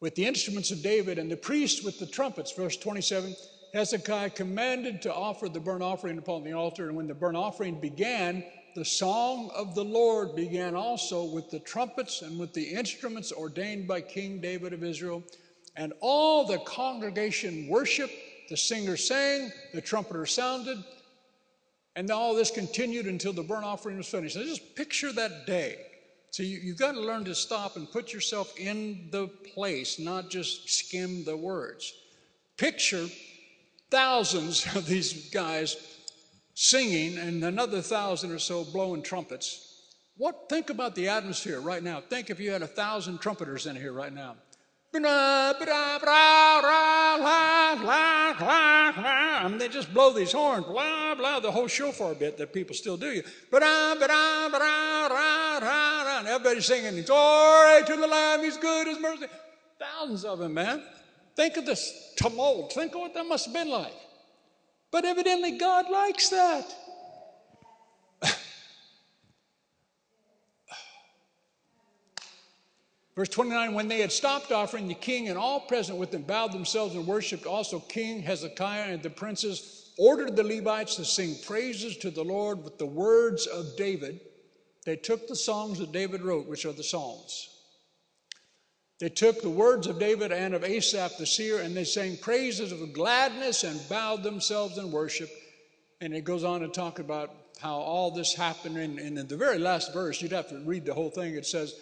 With 0.00 0.14
the 0.14 0.26
instruments 0.26 0.70
of 0.70 0.82
David 0.82 1.18
and 1.18 1.30
the 1.30 1.36
priests 1.36 1.84
with 1.84 1.98
the 1.98 2.06
trumpets, 2.06 2.52
verse 2.52 2.76
27, 2.76 3.36
Hezekiah 3.74 4.30
commanded 4.30 5.02
to 5.02 5.14
offer 5.14 5.48
the 5.48 5.60
burnt 5.60 5.82
offering 5.82 6.18
upon 6.18 6.42
the 6.42 6.52
altar. 6.52 6.88
And 6.88 6.96
when 6.96 7.06
the 7.06 7.14
burnt 7.14 7.36
offering 7.36 7.78
began, 7.78 8.42
the 8.74 8.84
song 8.84 9.50
of 9.54 9.74
the 9.74 9.84
Lord 9.84 10.34
began 10.34 10.74
also 10.74 11.24
with 11.24 11.50
the 11.50 11.60
trumpets 11.60 12.22
and 12.22 12.38
with 12.38 12.52
the 12.52 12.62
instruments 12.62 13.32
ordained 13.32 13.88
by 13.88 14.00
King 14.00 14.40
David 14.40 14.72
of 14.72 14.84
Israel. 14.84 15.22
And 15.76 15.92
all 16.00 16.46
the 16.46 16.58
congregation 16.58 17.68
worshiped, 17.68 18.14
the 18.48 18.56
singer 18.56 18.96
sang, 18.96 19.52
the 19.72 19.80
trumpeter 19.80 20.26
sounded, 20.26 20.82
and 21.96 22.10
all 22.10 22.34
this 22.34 22.50
continued 22.50 23.06
until 23.06 23.32
the 23.32 23.42
burnt 23.42 23.64
offering 23.64 23.96
was 23.96 24.08
finished. 24.08 24.34
So 24.34 24.42
just 24.42 24.74
picture 24.76 25.12
that 25.12 25.46
day. 25.46 25.86
So 26.30 26.42
you, 26.42 26.58
you've 26.58 26.78
got 26.78 26.92
to 26.92 27.00
learn 27.00 27.24
to 27.24 27.34
stop 27.34 27.76
and 27.76 27.90
put 27.90 28.12
yourself 28.12 28.56
in 28.58 29.08
the 29.10 29.26
place, 29.26 29.98
not 29.98 30.30
just 30.30 30.70
skim 30.70 31.24
the 31.24 31.36
words. 31.36 31.92
Picture 32.56 33.06
thousands 33.90 34.66
of 34.76 34.86
these 34.86 35.30
guys 35.30 35.76
singing 36.60 37.16
and 37.16 37.42
another 37.42 37.80
thousand 37.80 38.30
or 38.32 38.38
so 38.38 38.64
blowing 38.64 39.00
trumpets. 39.00 39.66
What 40.18 40.50
think 40.50 40.68
about 40.68 40.94
the 40.94 41.08
atmosphere 41.08 41.58
right 41.58 41.82
now? 41.82 42.02
Think 42.02 42.28
if 42.28 42.38
you 42.38 42.50
had 42.50 42.60
a 42.60 42.66
thousand 42.66 43.18
trumpeters 43.18 43.64
in 43.64 43.76
here 43.76 43.94
right 43.94 44.12
now. 44.12 44.36
Mean, 49.48 49.58
they 49.58 49.68
just 49.68 49.94
blow 49.94 50.12
these 50.12 50.32
horns, 50.32 50.66
blah, 50.66 51.14
blah, 51.14 51.40
the 51.40 51.50
whole 51.50 51.66
shofar 51.66 52.14
bit 52.14 52.36
that 52.36 52.52
people 52.52 52.74
still 52.74 52.98
do. 52.98 53.10
You. 53.10 53.22
And 53.52 53.64
everybody's 56.28 56.66
singing, 56.66 57.02
Glory 57.04 57.84
to 57.84 57.96
the 57.96 58.06
Lamb, 58.06 58.42
He's 58.42 58.58
good, 58.58 58.86
His 58.86 59.00
mercy. 59.00 59.28
Thousands 59.78 60.26
of 60.26 60.40
them, 60.40 60.52
man. 60.52 60.82
Think 61.36 61.56
of 61.56 61.64
this 61.64 62.12
tumult. 62.16 62.74
Think 62.74 62.94
of 62.94 63.00
what 63.00 63.14
that 63.14 63.24
must 63.24 63.46
have 63.46 63.54
been 63.54 63.70
like. 63.70 63.94
But 64.90 65.04
evidently, 65.04 65.58
God 65.58 65.88
likes 65.90 66.30
that. 66.30 66.74
Verse 73.20 73.28
29 73.28 73.74
When 73.74 73.88
they 73.88 74.00
had 74.00 74.12
stopped 74.12 74.50
offering, 74.50 74.88
the 74.88 74.94
king 74.94 75.28
and 75.28 75.36
all 75.36 75.60
present 75.60 75.98
with 75.98 76.10
them 76.10 76.22
bowed 76.22 76.52
themselves 76.52 76.94
and 76.94 77.06
worshiped. 77.06 77.44
Also, 77.44 77.78
King 77.78 78.22
Hezekiah 78.22 78.92
and 78.92 79.02
the 79.02 79.10
princes 79.10 79.92
ordered 79.98 80.36
the 80.36 80.42
Levites 80.42 80.96
to 80.96 81.04
sing 81.04 81.36
praises 81.46 81.98
to 81.98 82.10
the 82.10 82.24
Lord 82.24 82.64
with 82.64 82.78
the 82.78 82.86
words 82.86 83.46
of 83.46 83.76
David. 83.76 84.20
They 84.86 84.96
took 84.96 85.28
the 85.28 85.36
songs 85.36 85.78
that 85.78 85.92
David 85.92 86.22
wrote, 86.22 86.46
which 86.46 86.64
are 86.64 86.72
the 86.72 86.82
Psalms. 86.82 87.49
They 89.00 89.08
took 89.08 89.40
the 89.40 89.48
words 89.48 89.86
of 89.86 89.98
David 89.98 90.30
and 90.30 90.54
of 90.54 90.62
Asaph 90.62 91.16
the 91.16 91.24
seer, 91.24 91.60
and 91.60 91.74
they 91.74 91.84
sang 91.84 92.18
praises 92.18 92.70
of 92.70 92.92
gladness 92.92 93.64
and 93.64 93.80
bowed 93.88 94.22
themselves 94.22 94.76
in 94.76 94.92
worship. 94.92 95.30
And 96.02 96.14
it 96.14 96.22
goes 96.22 96.44
on 96.44 96.60
to 96.60 96.68
talk 96.68 96.98
about 96.98 97.34
how 97.58 97.76
all 97.76 98.10
this 98.10 98.34
happened. 98.34 98.76
And, 98.76 98.98
and 98.98 99.18
in 99.18 99.26
the 99.26 99.38
very 99.38 99.58
last 99.58 99.94
verse, 99.94 100.20
you'd 100.20 100.32
have 100.32 100.50
to 100.50 100.58
read 100.58 100.84
the 100.84 100.92
whole 100.92 101.08
thing. 101.08 101.34
It 101.34 101.46
says, 101.46 101.74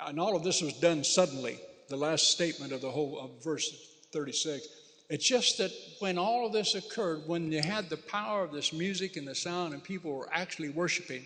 and 0.00 0.18
all 0.18 0.34
of 0.34 0.42
this 0.42 0.60
was 0.60 0.72
done 0.74 1.04
suddenly, 1.04 1.60
the 1.88 1.96
last 1.96 2.32
statement 2.32 2.72
of 2.72 2.80
the 2.80 2.90
whole 2.90 3.20
of 3.20 3.44
verse 3.44 3.70
36. 4.12 4.66
It's 5.10 5.28
just 5.28 5.58
that 5.58 5.70
when 6.00 6.18
all 6.18 6.44
of 6.44 6.52
this 6.52 6.74
occurred, 6.74 7.28
when 7.28 7.52
you 7.52 7.62
had 7.62 7.88
the 7.88 7.96
power 7.96 8.42
of 8.42 8.50
this 8.50 8.72
music 8.72 9.16
and 9.16 9.28
the 9.28 9.34
sound, 9.36 9.74
and 9.74 9.84
people 9.84 10.12
were 10.12 10.28
actually 10.32 10.70
worshiping, 10.70 11.22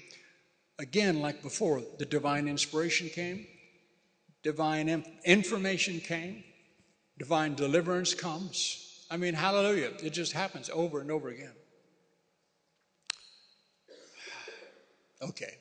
again, 0.79 1.23
like 1.23 1.43
before, 1.43 1.81
the 1.99 2.05
divine 2.05 2.49
inspiration 2.49 3.09
came 3.09 3.47
divine 4.43 5.05
information 5.25 6.01
came, 6.01 6.45
divine 7.19 7.55
deliverance 7.55 8.15
comes. 8.15 9.07
I 9.11 9.17
mean, 9.17 9.35
hallelujah. 9.35 9.93
It 10.03 10.11
just 10.11 10.33
happens 10.33 10.71
over 10.73 11.01
and 11.01 11.11
over 11.11 11.29
again. 11.29 11.53
Okay. 15.23 15.55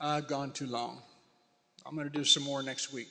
I've 0.00 0.26
gone 0.26 0.50
too 0.52 0.66
long. 0.66 1.02
I'm 1.86 1.94
going 1.94 2.10
to 2.10 2.18
do 2.18 2.24
some 2.24 2.42
more 2.42 2.62
next 2.62 2.92
week. 2.92 3.08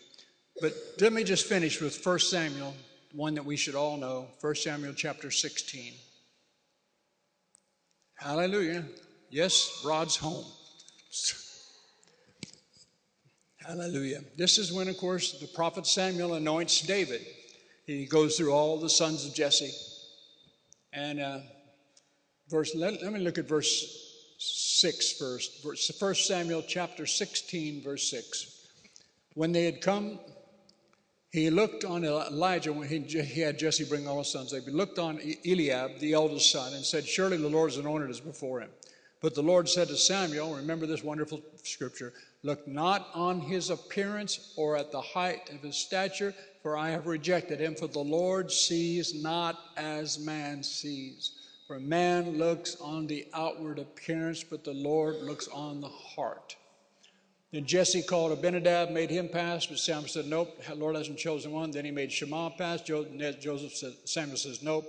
But 0.61 0.74
let 0.99 1.13
me 1.13 1.24
just 1.24 1.45
finish 1.45 1.80
with 1.80 2.05
1 2.05 2.20
Samuel, 2.20 2.76
one 3.13 3.36
that 3.36 3.45
we 3.45 3.55
should 3.55 3.76
all 3.76 3.97
know 3.97 4.28
1 4.41 4.55
Samuel 4.55 4.93
chapter 4.93 5.32
16. 5.32 5.93
Hallelujah. 8.15 8.84
Yes, 9.30 9.84
Rod's 9.86 10.15
home. 10.17 10.45
Hallelujah. 13.70 14.22
This 14.36 14.57
is 14.57 14.74
when, 14.74 14.88
of 14.88 14.97
course, 14.97 15.34
the 15.34 15.45
prophet 15.45 15.86
Samuel 15.86 16.34
anoints 16.34 16.82
David. 16.82 17.22
He 17.86 18.07
goes 18.07 18.36
through 18.36 18.51
all 18.51 18.80
the 18.80 18.89
sons 18.89 19.28
of 19.28 19.36
Jesse. 19.36 19.70
And 20.91 21.20
uh, 21.20 21.39
verse, 22.49 22.74
let, 22.74 22.99
let 23.03 23.13
me 23.13 23.20
look 23.20 23.38
at 23.38 23.47
verse 23.47 24.39
6 24.39 25.11
first. 25.20 25.63
Verse, 25.63 25.91
1 25.99 26.15
Samuel 26.15 26.63
chapter 26.67 27.05
16, 27.05 27.84
verse 27.84 28.09
6. 28.09 28.65
When 29.36 29.51
they 29.51 29.65
had 29.65 29.82
come, 29.82 30.17
he 31.32 31.51
looked 31.51 31.84
on 31.86 32.03
Elijah 32.03 32.74
when 32.74 32.88
he, 32.88 33.01
he 33.01 33.41
had 33.41 33.59
Jesse 33.59 33.86
bring 33.86 34.07
all 34.07 34.17
his 34.17 34.32
sons. 34.32 34.51
They 34.51 34.61
looked 34.61 34.97
on 34.97 35.20
Eliab, 35.45 35.99
the 35.99 36.13
eldest 36.13 36.51
son, 36.51 36.74
and 36.74 36.84
said, 36.84 37.05
Surely 37.05 37.38
the 37.38 37.47
Lord 37.47 37.70
is 37.70 37.78
anointed 37.78 38.09
is 38.09 38.20
before 38.20 38.61
him. 38.61 38.72
But 39.22 39.36
the 39.36 39.43
Lord 39.43 39.70
said 39.70 39.89
to 39.89 39.97
Samuel, 39.97 40.55
Remember 40.55 40.88
this 40.88 41.03
wonderful 41.03 41.41
scripture 41.61 42.13
Look 42.43 42.67
not 42.67 43.09
on 43.13 43.41
his 43.41 43.69
appearance 43.69 44.53
or 44.55 44.77
at 44.77 44.91
the 44.91 45.01
height 45.01 45.49
of 45.49 45.61
his 45.61 45.75
stature, 45.75 46.33
for 46.61 46.77
I 46.77 46.89
have 46.89 47.05
rejected 47.05 47.59
him. 47.59 47.75
For 47.75 47.87
the 47.87 47.99
Lord 47.99 48.51
sees 48.51 49.13
not 49.13 49.59
as 49.75 50.19
man 50.19 50.63
sees. 50.63 51.33
For 51.67 51.79
man 51.79 52.37
looks 52.37 52.77
on 52.79 53.07
the 53.07 53.27
outward 53.33 53.77
appearance, 53.77 54.43
but 54.43 54.63
the 54.63 54.73
Lord 54.73 55.17
looks 55.17 55.47
on 55.49 55.81
the 55.81 55.89
heart. 55.89 56.55
Then 57.51 57.65
Jesse 57.65 58.03
called 58.03 58.31
Abinadab, 58.31 58.91
made 58.91 59.09
him 59.09 59.27
pass, 59.27 59.65
but 59.65 59.79
Samuel 59.79 60.07
said, 60.07 60.27
Nope, 60.27 60.63
the 60.67 60.75
Lord 60.75 60.95
hasn't 60.95 61.17
chosen 61.17 61.51
one. 61.51 61.71
Then 61.71 61.85
he 61.85 61.91
made 61.91 62.11
Shammah 62.11 62.51
pass. 62.57 62.81
Joseph 62.81 63.73
said, 63.75 63.93
Samuel 64.05 64.37
says, 64.37 64.61
Nope. 64.63 64.85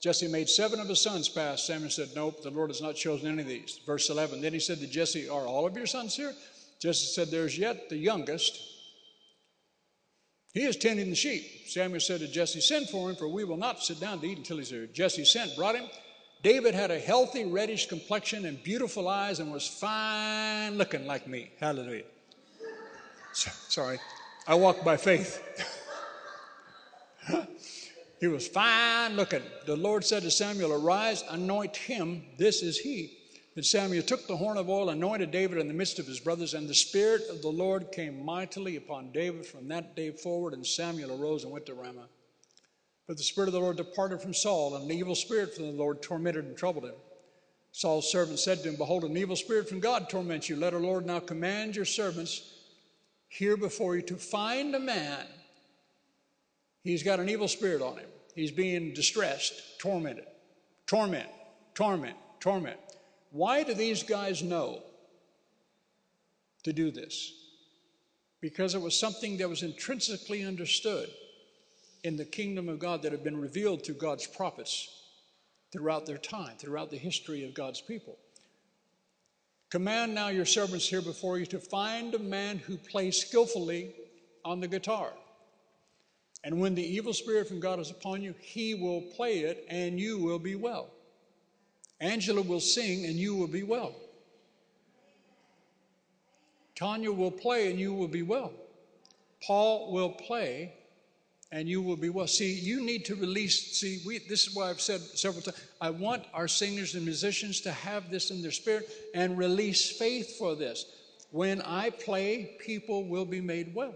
Jesse 0.00 0.28
made 0.28 0.48
seven 0.48 0.78
of 0.78 0.88
his 0.88 1.00
sons 1.00 1.28
pass. 1.28 1.64
Samuel 1.64 1.90
said, 1.90 2.08
Nope, 2.14 2.42
the 2.42 2.50
Lord 2.50 2.70
has 2.70 2.80
not 2.80 2.94
chosen 2.94 3.28
any 3.28 3.42
of 3.42 3.48
these. 3.48 3.80
Verse 3.84 4.08
11. 4.08 4.40
Then 4.40 4.52
he 4.52 4.60
said 4.60 4.78
to 4.78 4.86
Jesse, 4.86 5.28
Are 5.28 5.46
all 5.46 5.66
of 5.66 5.76
your 5.76 5.86
sons 5.86 6.14
here? 6.14 6.34
Jesse 6.80 7.06
said, 7.06 7.30
There's 7.30 7.58
yet 7.58 7.88
the 7.88 7.96
youngest. 7.96 8.60
He 10.52 10.62
is 10.62 10.76
tending 10.76 11.10
the 11.10 11.16
sheep. 11.16 11.68
Samuel 11.68 12.00
said 12.00 12.20
to 12.20 12.28
Jesse, 12.28 12.60
Send 12.60 12.88
for 12.88 13.10
him, 13.10 13.16
for 13.16 13.28
we 13.28 13.44
will 13.44 13.56
not 13.56 13.82
sit 13.82 14.00
down 14.00 14.20
to 14.20 14.26
eat 14.26 14.38
until 14.38 14.56
he's 14.56 14.70
here. 14.70 14.86
Jesse 14.86 15.24
sent, 15.24 15.54
brought 15.54 15.74
him. 15.74 15.84
David 16.42 16.74
had 16.74 16.90
a 16.90 16.98
healthy, 16.98 17.44
reddish 17.44 17.88
complexion 17.88 18.46
and 18.46 18.62
beautiful 18.62 19.08
eyes 19.08 19.40
and 19.40 19.52
was 19.52 19.66
fine 19.66 20.78
looking 20.78 21.06
like 21.06 21.26
me. 21.26 21.50
Hallelujah. 21.60 22.04
Sorry, 23.32 23.98
I 24.46 24.54
walk 24.54 24.82
by 24.82 24.96
faith. 24.96 25.42
he 28.20 28.28
was 28.28 28.48
fine 28.48 29.16
looking. 29.16 29.42
The 29.66 29.76
Lord 29.76 30.04
said 30.04 30.22
to 30.22 30.30
Samuel, 30.30 30.72
Arise, 30.72 31.22
anoint 31.30 31.76
him. 31.76 32.24
This 32.38 32.62
is 32.62 32.78
he. 32.78 33.15
Then 33.56 33.64
Samuel 33.64 34.02
took 34.02 34.26
the 34.26 34.36
horn 34.36 34.58
of 34.58 34.68
oil, 34.68 34.90
anointed 34.90 35.30
David 35.30 35.56
in 35.56 35.66
the 35.66 35.72
midst 35.72 35.98
of 35.98 36.06
his 36.06 36.20
brothers, 36.20 36.52
and 36.52 36.68
the 36.68 36.74
Spirit 36.74 37.22
of 37.30 37.40
the 37.40 37.48
Lord 37.48 37.90
came 37.90 38.22
mightily 38.22 38.76
upon 38.76 39.12
David 39.12 39.46
from 39.46 39.66
that 39.68 39.96
day 39.96 40.10
forward. 40.10 40.52
And 40.52 40.64
Samuel 40.64 41.18
arose 41.18 41.42
and 41.42 41.50
went 41.50 41.64
to 41.66 41.74
Ramah. 41.74 42.08
But 43.08 43.16
the 43.16 43.22
Spirit 43.22 43.48
of 43.48 43.54
the 43.54 43.60
Lord 43.60 43.78
departed 43.78 44.20
from 44.20 44.34
Saul, 44.34 44.76
and 44.76 44.84
an 44.84 44.96
evil 44.96 45.14
spirit 45.14 45.54
from 45.54 45.64
the 45.64 45.72
Lord 45.72 46.02
tormented 46.02 46.44
and 46.44 46.54
troubled 46.54 46.84
him. 46.84 46.96
Saul's 47.72 48.12
servant 48.12 48.38
said 48.38 48.62
to 48.62 48.68
him, 48.68 48.76
Behold, 48.76 49.04
an 49.04 49.16
evil 49.16 49.36
spirit 49.36 49.70
from 49.70 49.80
God 49.80 50.10
torments 50.10 50.50
you. 50.50 50.56
Let 50.56 50.74
our 50.74 50.80
Lord 50.80 51.06
now 51.06 51.20
command 51.20 51.76
your 51.76 51.84
servants 51.86 52.52
here 53.28 53.56
before 53.56 53.96
you 53.96 54.02
to 54.02 54.16
find 54.16 54.74
a 54.74 54.80
man. 54.80 55.24
He's 56.84 57.02
got 57.02 57.20
an 57.20 57.30
evil 57.30 57.48
spirit 57.48 57.80
on 57.80 57.96
him. 57.96 58.08
He's 58.34 58.50
being 58.50 58.92
distressed, 58.92 59.78
tormented, 59.78 60.26
torment, 60.86 61.28
torment, 61.74 62.16
torment. 62.38 62.78
Why 63.36 63.64
do 63.64 63.74
these 63.74 64.02
guys 64.02 64.42
know 64.42 64.82
to 66.62 66.72
do 66.72 66.90
this? 66.90 67.34
Because 68.40 68.74
it 68.74 68.80
was 68.80 68.98
something 68.98 69.36
that 69.36 69.48
was 69.48 69.62
intrinsically 69.62 70.42
understood 70.42 71.10
in 72.02 72.16
the 72.16 72.24
kingdom 72.24 72.70
of 72.70 72.78
God 72.78 73.02
that 73.02 73.12
had 73.12 73.22
been 73.22 73.38
revealed 73.38 73.84
through 73.84 73.96
God's 73.96 74.26
prophets 74.26 74.88
throughout 75.70 76.06
their 76.06 76.16
time, 76.16 76.56
throughout 76.56 76.90
the 76.90 76.96
history 76.96 77.44
of 77.44 77.52
God's 77.52 77.82
people. 77.82 78.16
Command 79.68 80.14
now 80.14 80.28
your 80.28 80.46
servants 80.46 80.88
here 80.88 81.02
before 81.02 81.38
you 81.38 81.44
to 81.44 81.58
find 81.58 82.14
a 82.14 82.18
man 82.18 82.56
who 82.56 82.78
plays 82.78 83.18
skillfully 83.18 83.92
on 84.46 84.60
the 84.60 84.68
guitar. 84.68 85.12
And 86.42 86.58
when 86.58 86.74
the 86.74 86.82
evil 86.82 87.12
spirit 87.12 87.48
from 87.48 87.60
God 87.60 87.80
is 87.80 87.90
upon 87.90 88.22
you, 88.22 88.34
he 88.40 88.74
will 88.74 89.02
play 89.14 89.40
it 89.40 89.66
and 89.68 90.00
you 90.00 90.16
will 90.16 90.38
be 90.38 90.54
well. 90.54 90.88
Angela 92.00 92.42
will 92.42 92.60
sing 92.60 93.06
and 93.06 93.14
you 93.14 93.34
will 93.34 93.46
be 93.46 93.62
well. 93.62 93.94
Tanya 96.74 97.10
will 97.10 97.30
play 97.30 97.70
and 97.70 97.80
you 97.80 97.94
will 97.94 98.08
be 98.08 98.22
well. 98.22 98.52
Paul 99.42 99.92
will 99.92 100.10
play 100.10 100.74
and 101.52 101.68
you 101.68 101.80
will 101.80 101.96
be 101.96 102.10
well. 102.10 102.26
See, 102.26 102.52
you 102.52 102.84
need 102.84 103.04
to 103.06 103.14
release. 103.14 103.78
See, 103.78 104.00
we, 104.04 104.18
this 104.18 104.46
is 104.46 104.54
why 104.54 104.68
I've 104.68 104.80
said 104.80 105.00
several 105.00 105.42
times 105.42 105.58
I 105.80 105.90
want 105.90 106.24
our 106.34 106.48
singers 106.48 106.94
and 106.94 107.04
musicians 107.04 107.60
to 107.62 107.72
have 107.72 108.10
this 108.10 108.30
in 108.30 108.42
their 108.42 108.50
spirit 108.50 108.90
and 109.14 109.38
release 109.38 109.90
faith 109.90 110.36
for 110.38 110.54
this. 110.54 110.86
When 111.30 111.62
I 111.62 111.90
play, 111.90 112.56
people 112.58 113.04
will 113.04 113.24
be 113.24 113.40
made 113.40 113.74
well. 113.74 113.94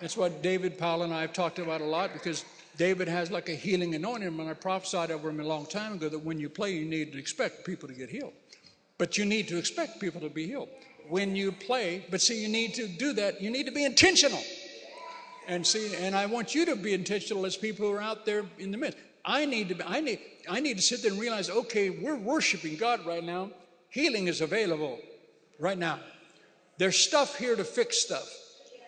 That's 0.00 0.16
what 0.16 0.42
David 0.42 0.76
Powell 0.78 1.02
and 1.02 1.14
I 1.14 1.22
have 1.22 1.32
talked 1.32 1.58
about 1.58 1.80
a 1.80 1.84
lot 1.84 2.12
because 2.12 2.44
David 2.76 3.08
has 3.08 3.30
like 3.30 3.48
a 3.48 3.54
healing 3.54 3.94
anointing, 3.94 4.28
and 4.28 4.48
I 4.48 4.54
prophesied 4.54 5.10
over 5.10 5.30
him 5.30 5.40
a 5.40 5.44
long 5.44 5.66
time 5.66 5.94
ago 5.94 6.08
that 6.08 6.18
when 6.18 6.38
you 6.38 6.48
play, 6.48 6.72
you 6.72 6.84
need 6.84 7.12
to 7.12 7.18
expect 7.18 7.64
people 7.64 7.88
to 7.88 7.94
get 7.94 8.10
healed. 8.10 8.32
But 8.98 9.16
you 9.18 9.24
need 9.24 9.48
to 9.48 9.58
expect 9.58 10.00
people 10.00 10.20
to 10.20 10.28
be 10.28 10.46
healed. 10.46 10.68
When 11.08 11.36
you 11.36 11.52
play, 11.52 12.04
but 12.10 12.20
see, 12.20 12.42
you 12.42 12.48
need 12.48 12.74
to 12.74 12.88
do 12.88 13.12
that, 13.14 13.40
you 13.40 13.50
need 13.50 13.66
to 13.66 13.72
be 13.72 13.84
intentional. 13.84 14.42
And 15.46 15.66
see, 15.66 15.94
and 15.96 16.16
I 16.16 16.26
want 16.26 16.54
you 16.54 16.64
to 16.66 16.76
be 16.76 16.94
intentional 16.94 17.44
as 17.44 17.56
people 17.56 17.86
who 17.86 17.92
are 17.92 18.00
out 18.00 18.24
there 18.24 18.44
in 18.58 18.70
the 18.70 18.78
midst. 18.78 18.98
I 19.24 19.44
need 19.44 19.68
to 19.68 19.74
be, 19.74 19.82
I 19.84 20.00
need 20.00 20.20
I 20.48 20.60
need 20.60 20.76
to 20.76 20.82
sit 20.82 21.02
there 21.02 21.10
and 21.10 21.20
realize, 21.20 21.48
okay, 21.48 21.90
we're 21.90 22.16
worshiping 22.16 22.76
God 22.76 23.04
right 23.06 23.24
now. 23.24 23.50
Healing 23.90 24.28
is 24.28 24.40
available 24.40 24.98
right 25.58 25.78
now. 25.78 26.00
There's 26.78 26.96
stuff 26.96 27.38
here 27.38 27.56
to 27.56 27.64
fix 27.64 27.98
stuff. 27.98 28.28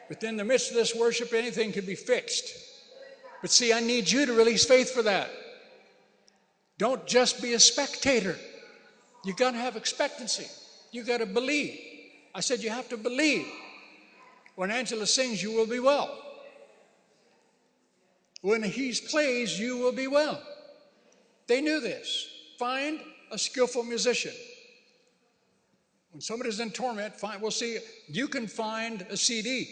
Within 0.09 0.37
the 0.37 0.45
midst 0.45 0.71
of 0.71 0.77
this 0.77 0.95
worship, 0.95 1.33
anything 1.33 1.73
can 1.73 1.87
be 1.87 1.95
fixed. 1.95 2.66
But 3.41 3.51
see, 3.51 3.73
I 3.73 3.81
need 3.81 4.11
you 4.11 4.27
to 4.27 4.33
release 4.33 4.65
faith 4.65 4.91
for 4.91 5.03
that. 5.03 5.31
Don't 6.79 7.07
just 7.07 7.43
be 7.43 7.55
a 7.55 7.61
spectator. 7.61 8.37
You 9.25 9.35
got 9.35 9.53
to 9.53 9.59
have 9.59 9.77
expectancy. 9.77 10.47
You 10.93 11.05
got 11.05 11.19
to 11.19 11.27
believe. 11.27 11.79
I 12.35 12.41
said 12.41 12.61
you 12.61 12.71
have 12.71 12.89
to 12.91 12.97
believe. 12.97 13.47
When 14.57 14.71
Angela 14.71 15.07
sings, 15.07 15.43
you 15.43 15.53
will 15.53 15.67
be 15.67 15.81
well. 15.81 16.23
When 18.43 18.63
he 18.63 18.95
plays, 19.11 19.59
you 19.59 19.79
will 19.79 19.93
be 19.93 20.07
well. 20.07 20.43
They 21.47 21.61
knew 21.61 21.81
this. 21.81 22.29
Find 22.59 23.01
a 23.31 23.39
skillful 23.39 23.83
musician. 23.83 24.33
When 26.13 26.21
somebody's 26.21 26.61
in 26.61 26.71
torment, 26.71 27.15
find, 27.15 27.43
we'll 27.43 27.51
see, 27.51 27.79
you 28.09 28.29
can 28.29 28.47
find 28.47 29.03
a 29.11 29.17
CD. 29.17 29.69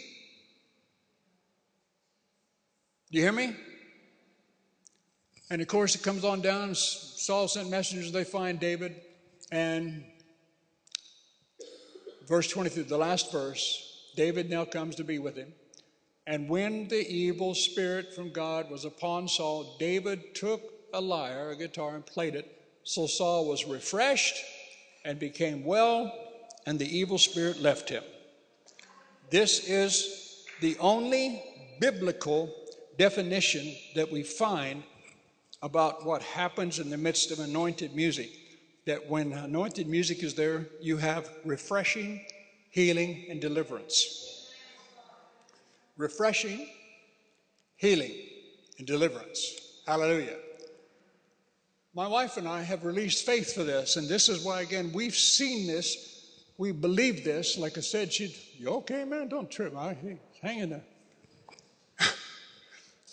Do 3.11 3.19
you 3.19 3.23
hear 3.23 3.31
me? 3.31 3.55
And 5.51 5.61
of 5.61 5.67
course, 5.67 5.93
it 5.93 6.01
comes 6.01 6.23
on 6.23 6.41
down. 6.41 6.73
Saul 6.73 7.47
sent 7.47 7.69
messengers, 7.69 8.11
they 8.11 8.23
find 8.23 8.59
David. 8.59 8.95
And 9.51 10.03
verse 12.27 12.47
23, 12.47 12.83
the 12.83 12.97
last 12.97 13.31
verse, 13.31 14.11
David 14.15 14.49
now 14.49 14.65
comes 14.65 14.95
to 14.95 15.03
be 15.03 15.19
with 15.19 15.35
him. 15.35 15.53
And 16.25 16.49
when 16.49 16.87
the 16.87 17.07
evil 17.07 17.53
spirit 17.53 18.15
from 18.15 18.31
God 18.31 18.71
was 18.71 18.85
upon 18.85 19.27
Saul, 19.27 19.75
David 19.79 20.33
took 20.33 20.61
a 20.91 20.99
lyre, 20.99 21.51
a 21.51 21.55
guitar, 21.55 21.93
and 21.93 22.03
played 22.03 22.33
it. 22.33 22.63
So 22.83 23.05
Saul 23.05 23.47
was 23.47 23.65
refreshed 23.65 24.35
and 25.03 25.19
became 25.19 25.63
well, 25.63 26.11
and 26.65 26.79
the 26.79 26.97
evil 26.97 27.19
spirit 27.19 27.61
left 27.61 27.89
him. 27.89 28.03
This 29.29 29.69
is 29.69 30.43
the 30.61 30.75
only 30.79 31.43
biblical 31.79 32.51
definition 32.97 33.75
that 33.95 34.11
we 34.11 34.23
find 34.23 34.83
about 35.61 36.05
what 36.05 36.21
happens 36.21 36.79
in 36.79 36.89
the 36.89 36.97
midst 36.97 37.31
of 37.31 37.39
anointed 37.39 37.95
music. 37.95 38.29
That 38.85 39.09
when 39.09 39.33
anointed 39.33 39.87
music 39.87 40.23
is 40.23 40.35
there, 40.35 40.67
you 40.79 40.97
have 40.97 41.29
refreshing, 41.43 42.23
healing, 42.69 43.25
and 43.29 43.41
deliverance 43.41 44.25
refreshing, 45.97 46.67
healing, 47.77 48.11
and 48.77 48.87
deliverance. 48.87 49.81
Hallelujah. 49.87 50.37
My 51.93 52.07
wife 52.07 52.37
and 52.37 52.47
I 52.47 52.61
have 52.61 52.83
released 52.83 53.25
faith 53.25 53.53
for 53.53 53.63
this, 53.63 53.95
and 53.95 54.07
this 54.07 54.27
is 54.27 54.43
why, 54.43 54.61
again, 54.61 54.91
we've 54.93 55.15
seen 55.15 55.67
this, 55.67 56.41
we 56.57 56.71
believe 56.71 57.23
this. 57.23 57.57
Like 57.57 57.77
I 57.77 57.81
said, 57.81 58.11
she'd—you 58.11 58.67
okay, 58.67 59.05
man? 59.05 59.29
Don't 59.29 59.49
trip. 59.49 59.75
I, 59.75 59.95
hang 60.41 60.59
in 60.59 60.69
there. 60.71 60.83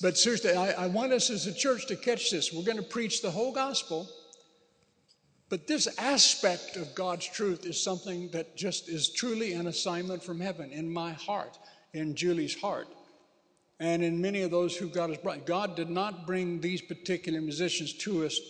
But 0.02 0.18
seriously, 0.18 0.52
I, 0.52 0.72
I 0.72 0.86
want 0.88 1.12
us 1.12 1.30
as 1.30 1.46
a 1.46 1.54
church 1.54 1.86
to 1.86 1.96
catch 1.96 2.30
this. 2.32 2.52
We're 2.52 2.64
going 2.64 2.76
to 2.76 2.82
preach 2.82 3.22
the 3.22 3.30
whole 3.30 3.52
gospel. 3.52 4.08
But 5.48 5.66
this 5.66 5.86
aspect 5.98 6.76
of 6.76 6.94
God's 6.94 7.26
truth 7.26 7.64
is 7.66 7.80
something 7.80 8.28
that 8.30 8.56
just 8.56 8.88
is 8.88 9.12
truly 9.12 9.52
an 9.52 9.68
assignment 9.68 10.22
from 10.22 10.40
heaven 10.40 10.72
in 10.72 10.92
my 10.92 11.12
heart 11.12 11.58
in 11.92 12.16
Julie's 12.16 12.58
heart 12.60 12.88
and 13.78 14.02
in 14.02 14.20
many 14.20 14.42
of 14.42 14.50
those 14.50 14.76
who 14.76 14.88
God 14.88 15.10
has 15.10 15.18
brought. 15.18 15.46
God 15.46 15.76
did 15.76 15.90
not 15.90 16.26
bring 16.26 16.60
these 16.60 16.80
particular 16.80 17.40
musicians 17.40 17.92
to 17.98 18.24
us 18.24 18.40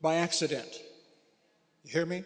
by 0.00 0.16
accident. 0.16 0.80
You 1.84 1.92
hear 1.92 2.06
me? 2.06 2.24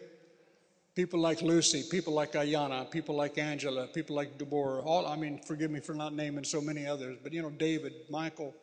People 0.95 1.19
like 1.19 1.41
Lucy, 1.41 1.83
people 1.89 2.13
like 2.13 2.33
Ayana, 2.33 2.89
people 2.89 3.15
like 3.15 3.37
Angela, 3.37 3.87
people 3.87 4.15
like 4.15 4.37
Deborah, 4.37 4.81
all, 4.81 5.07
I 5.07 5.15
mean, 5.15 5.39
forgive 5.39 5.71
me 5.71 5.79
for 5.79 5.95
not 5.95 6.13
naming 6.13 6.43
so 6.43 6.61
many 6.61 6.85
others, 6.85 7.17
but 7.23 7.33
you 7.33 7.41
know, 7.41 7.49
David, 7.49 7.93
Michael, 8.09 8.53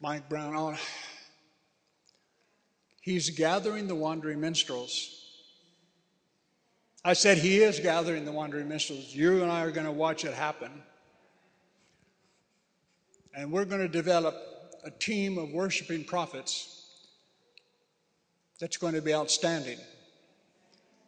Mike 0.00 0.28
Brown, 0.28 0.54
all. 0.54 0.74
He's 3.00 3.30
gathering 3.30 3.88
the 3.88 3.94
wandering 3.94 4.40
minstrels 4.40 5.18
I 7.04 7.12
said, 7.12 7.38
He 7.38 7.62
is 7.62 7.80
gathering 7.80 8.24
the 8.24 8.32
wandering 8.32 8.68
minstrels. 8.68 9.14
You 9.14 9.42
and 9.42 9.50
I 9.50 9.62
are 9.64 9.70
going 9.70 9.86
to 9.86 9.92
watch 9.92 10.24
it 10.24 10.34
happen. 10.34 10.70
And 13.34 13.52
we're 13.52 13.64
going 13.64 13.80
to 13.80 13.88
develop 13.88 14.36
a 14.84 14.90
team 14.90 15.38
of 15.38 15.50
worshiping 15.50 16.04
prophets 16.04 17.06
that's 18.60 18.76
going 18.76 18.94
to 18.94 19.02
be 19.02 19.14
outstanding. 19.14 19.78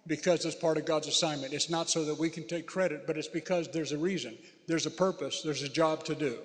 Because 0.07 0.44
it's 0.44 0.57
part 0.57 0.76
of 0.76 0.84
God's 0.84 1.09
assignment. 1.09 1.53
It's 1.53 1.70
not 1.70 1.90
so 1.90 2.05
that 2.05 2.18
we 2.18 2.30
can 2.30 2.46
take 2.46 2.66
credit, 2.66 3.07
but 3.07 3.16
it's 3.16 3.28
because 3.28 3.68
there's 3.68 3.92
a 3.92 3.98
reason, 3.98 4.36
there's 4.66 4.86
a 4.86 4.90
purpose, 4.90 5.42
there's 5.42 5.62
a 5.62 5.68
job 5.68 6.05
to 6.05 6.14
do. 6.14 6.38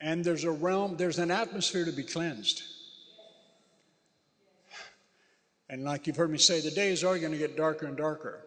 And 0.00 0.24
there's 0.24 0.44
a 0.44 0.50
realm, 0.50 0.96
there's 0.96 1.18
an 1.18 1.30
atmosphere 1.30 1.84
to 1.84 1.92
be 1.92 2.02
cleansed. 2.02 2.62
And 5.68 5.84
like 5.84 6.06
you've 6.06 6.16
heard 6.16 6.30
me 6.30 6.38
say, 6.38 6.60
the 6.60 6.70
days 6.70 7.02
are 7.02 7.18
going 7.18 7.32
to 7.32 7.38
get 7.38 7.56
darker 7.56 7.86
and 7.86 7.96
darker. 7.96 8.40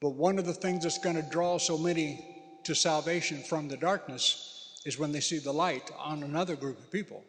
But 0.00 0.10
one 0.10 0.38
of 0.38 0.46
the 0.46 0.54
things 0.54 0.84
that's 0.84 0.98
going 0.98 1.16
to 1.16 1.22
draw 1.22 1.58
so 1.58 1.76
many 1.76 2.24
to 2.64 2.74
salvation 2.74 3.42
from 3.42 3.68
the 3.68 3.76
darkness 3.76 4.80
is 4.86 4.98
when 4.98 5.12
they 5.12 5.20
see 5.20 5.38
the 5.38 5.52
light 5.52 5.90
on 5.98 6.22
another 6.22 6.56
group 6.56 6.78
of 6.78 6.90
people. 6.90 7.22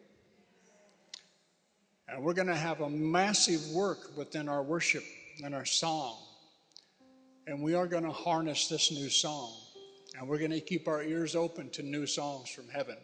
And 2.12 2.22
we're 2.22 2.34
going 2.34 2.48
to 2.48 2.54
have 2.54 2.82
a 2.82 2.90
massive 2.90 3.70
work 3.70 4.14
within 4.18 4.46
our 4.46 4.62
worship 4.62 5.02
and 5.42 5.54
our 5.54 5.64
song. 5.64 6.18
And 7.46 7.62
we 7.62 7.74
are 7.74 7.86
going 7.86 8.04
to 8.04 8.12
harness 8.12 8.68
this 8.68 8.92
new 8.92 9.08
song. 9.08 9.50
And 10.18 10.28
we're 10.28 10.38
going 10.38 10.50
to 10.50 10.60
keep 10.60 10.88
our 10.88 11.02
ears 11.02 11.34
open 11.34 11.70
to 11.70 11.82
new 11.82 12.06
songs 12.06 12.50
from 12.50 12.68
heaven. 12.68 12.98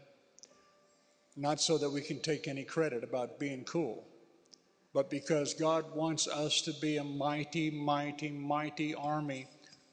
Not 1.37 1.59
so 1.59 1.79
that 1.79 1.89
we 1.89 2.03
can 2.03 2.21
take 2.21 2.49
any 2.49 2.65
credit 2.65 3.03
about 3.03 3.39
being 3.39 3.65
cool, 3.65 4.07
but 4.93 5.09
because 5.09 5.55
God 5.55 5.95
wants 5.95 6.29
us 6.29 6.61
to 6.63 6.75
be 6.75 6.99
a 6.99 7.05
mighty, 7.05 7.71
mighty, 7.71 8.31
mighty 8.31 8.95
army 8.95 9.47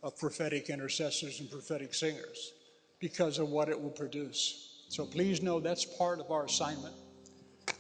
of 0.03 0.17
prophetic 0.17 0.69
intercessors 0.69 1.39
and 1.39 1.49
prophetic 1.49 1.93
singers 1.93 2.51
because 2.99 3.39
of 3.39 3.47
what 3.47 3.69
it 3.69 3.81
will 3.81 3.91
produce. 3.91 4.83
So 4.89 5.05
please 5.05 5.41
know 5.41 5.61
that's 5.61 5.85
part 5.85 6.19
of 6.19 6.31
our 6.31 6.45
assignment. 6.45 6.95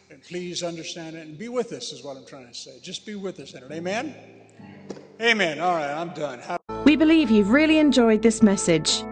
And 0.09 0.21
please 0.23 0.63
understand 0.63 1.15
it 1.15 1.27
and 1.27 1.37
be 1.37 1.49
with 1.49 1.71
us, 1.73 1.91
is 1.91 2.03
what 2.03 2.17
I'm 2.17 2.25
trying 2.25 2.47
to 2.47 2.53
say. 2.53 2.79
Just 2.81 3.05
be 3.05 3.15
with 3.15 3.39
us 3.39 3.53
in 3.53 3.63
it. 3.63 3.71
Amen? 3.71 4.15
Amen. 5.21 5.59
All 5.59 5.75
right, 5.75 5.91
I'm 5.93 6.09
done. 6.13 6.39
Have- 6.39 6.59
We 6.85 6.95
believe 6.95 7.29
you've 7.31 7.51
really 7.51 7.79
enjoyed 7.79 8.21
this 8.21 8.41
message. 8.43 9.03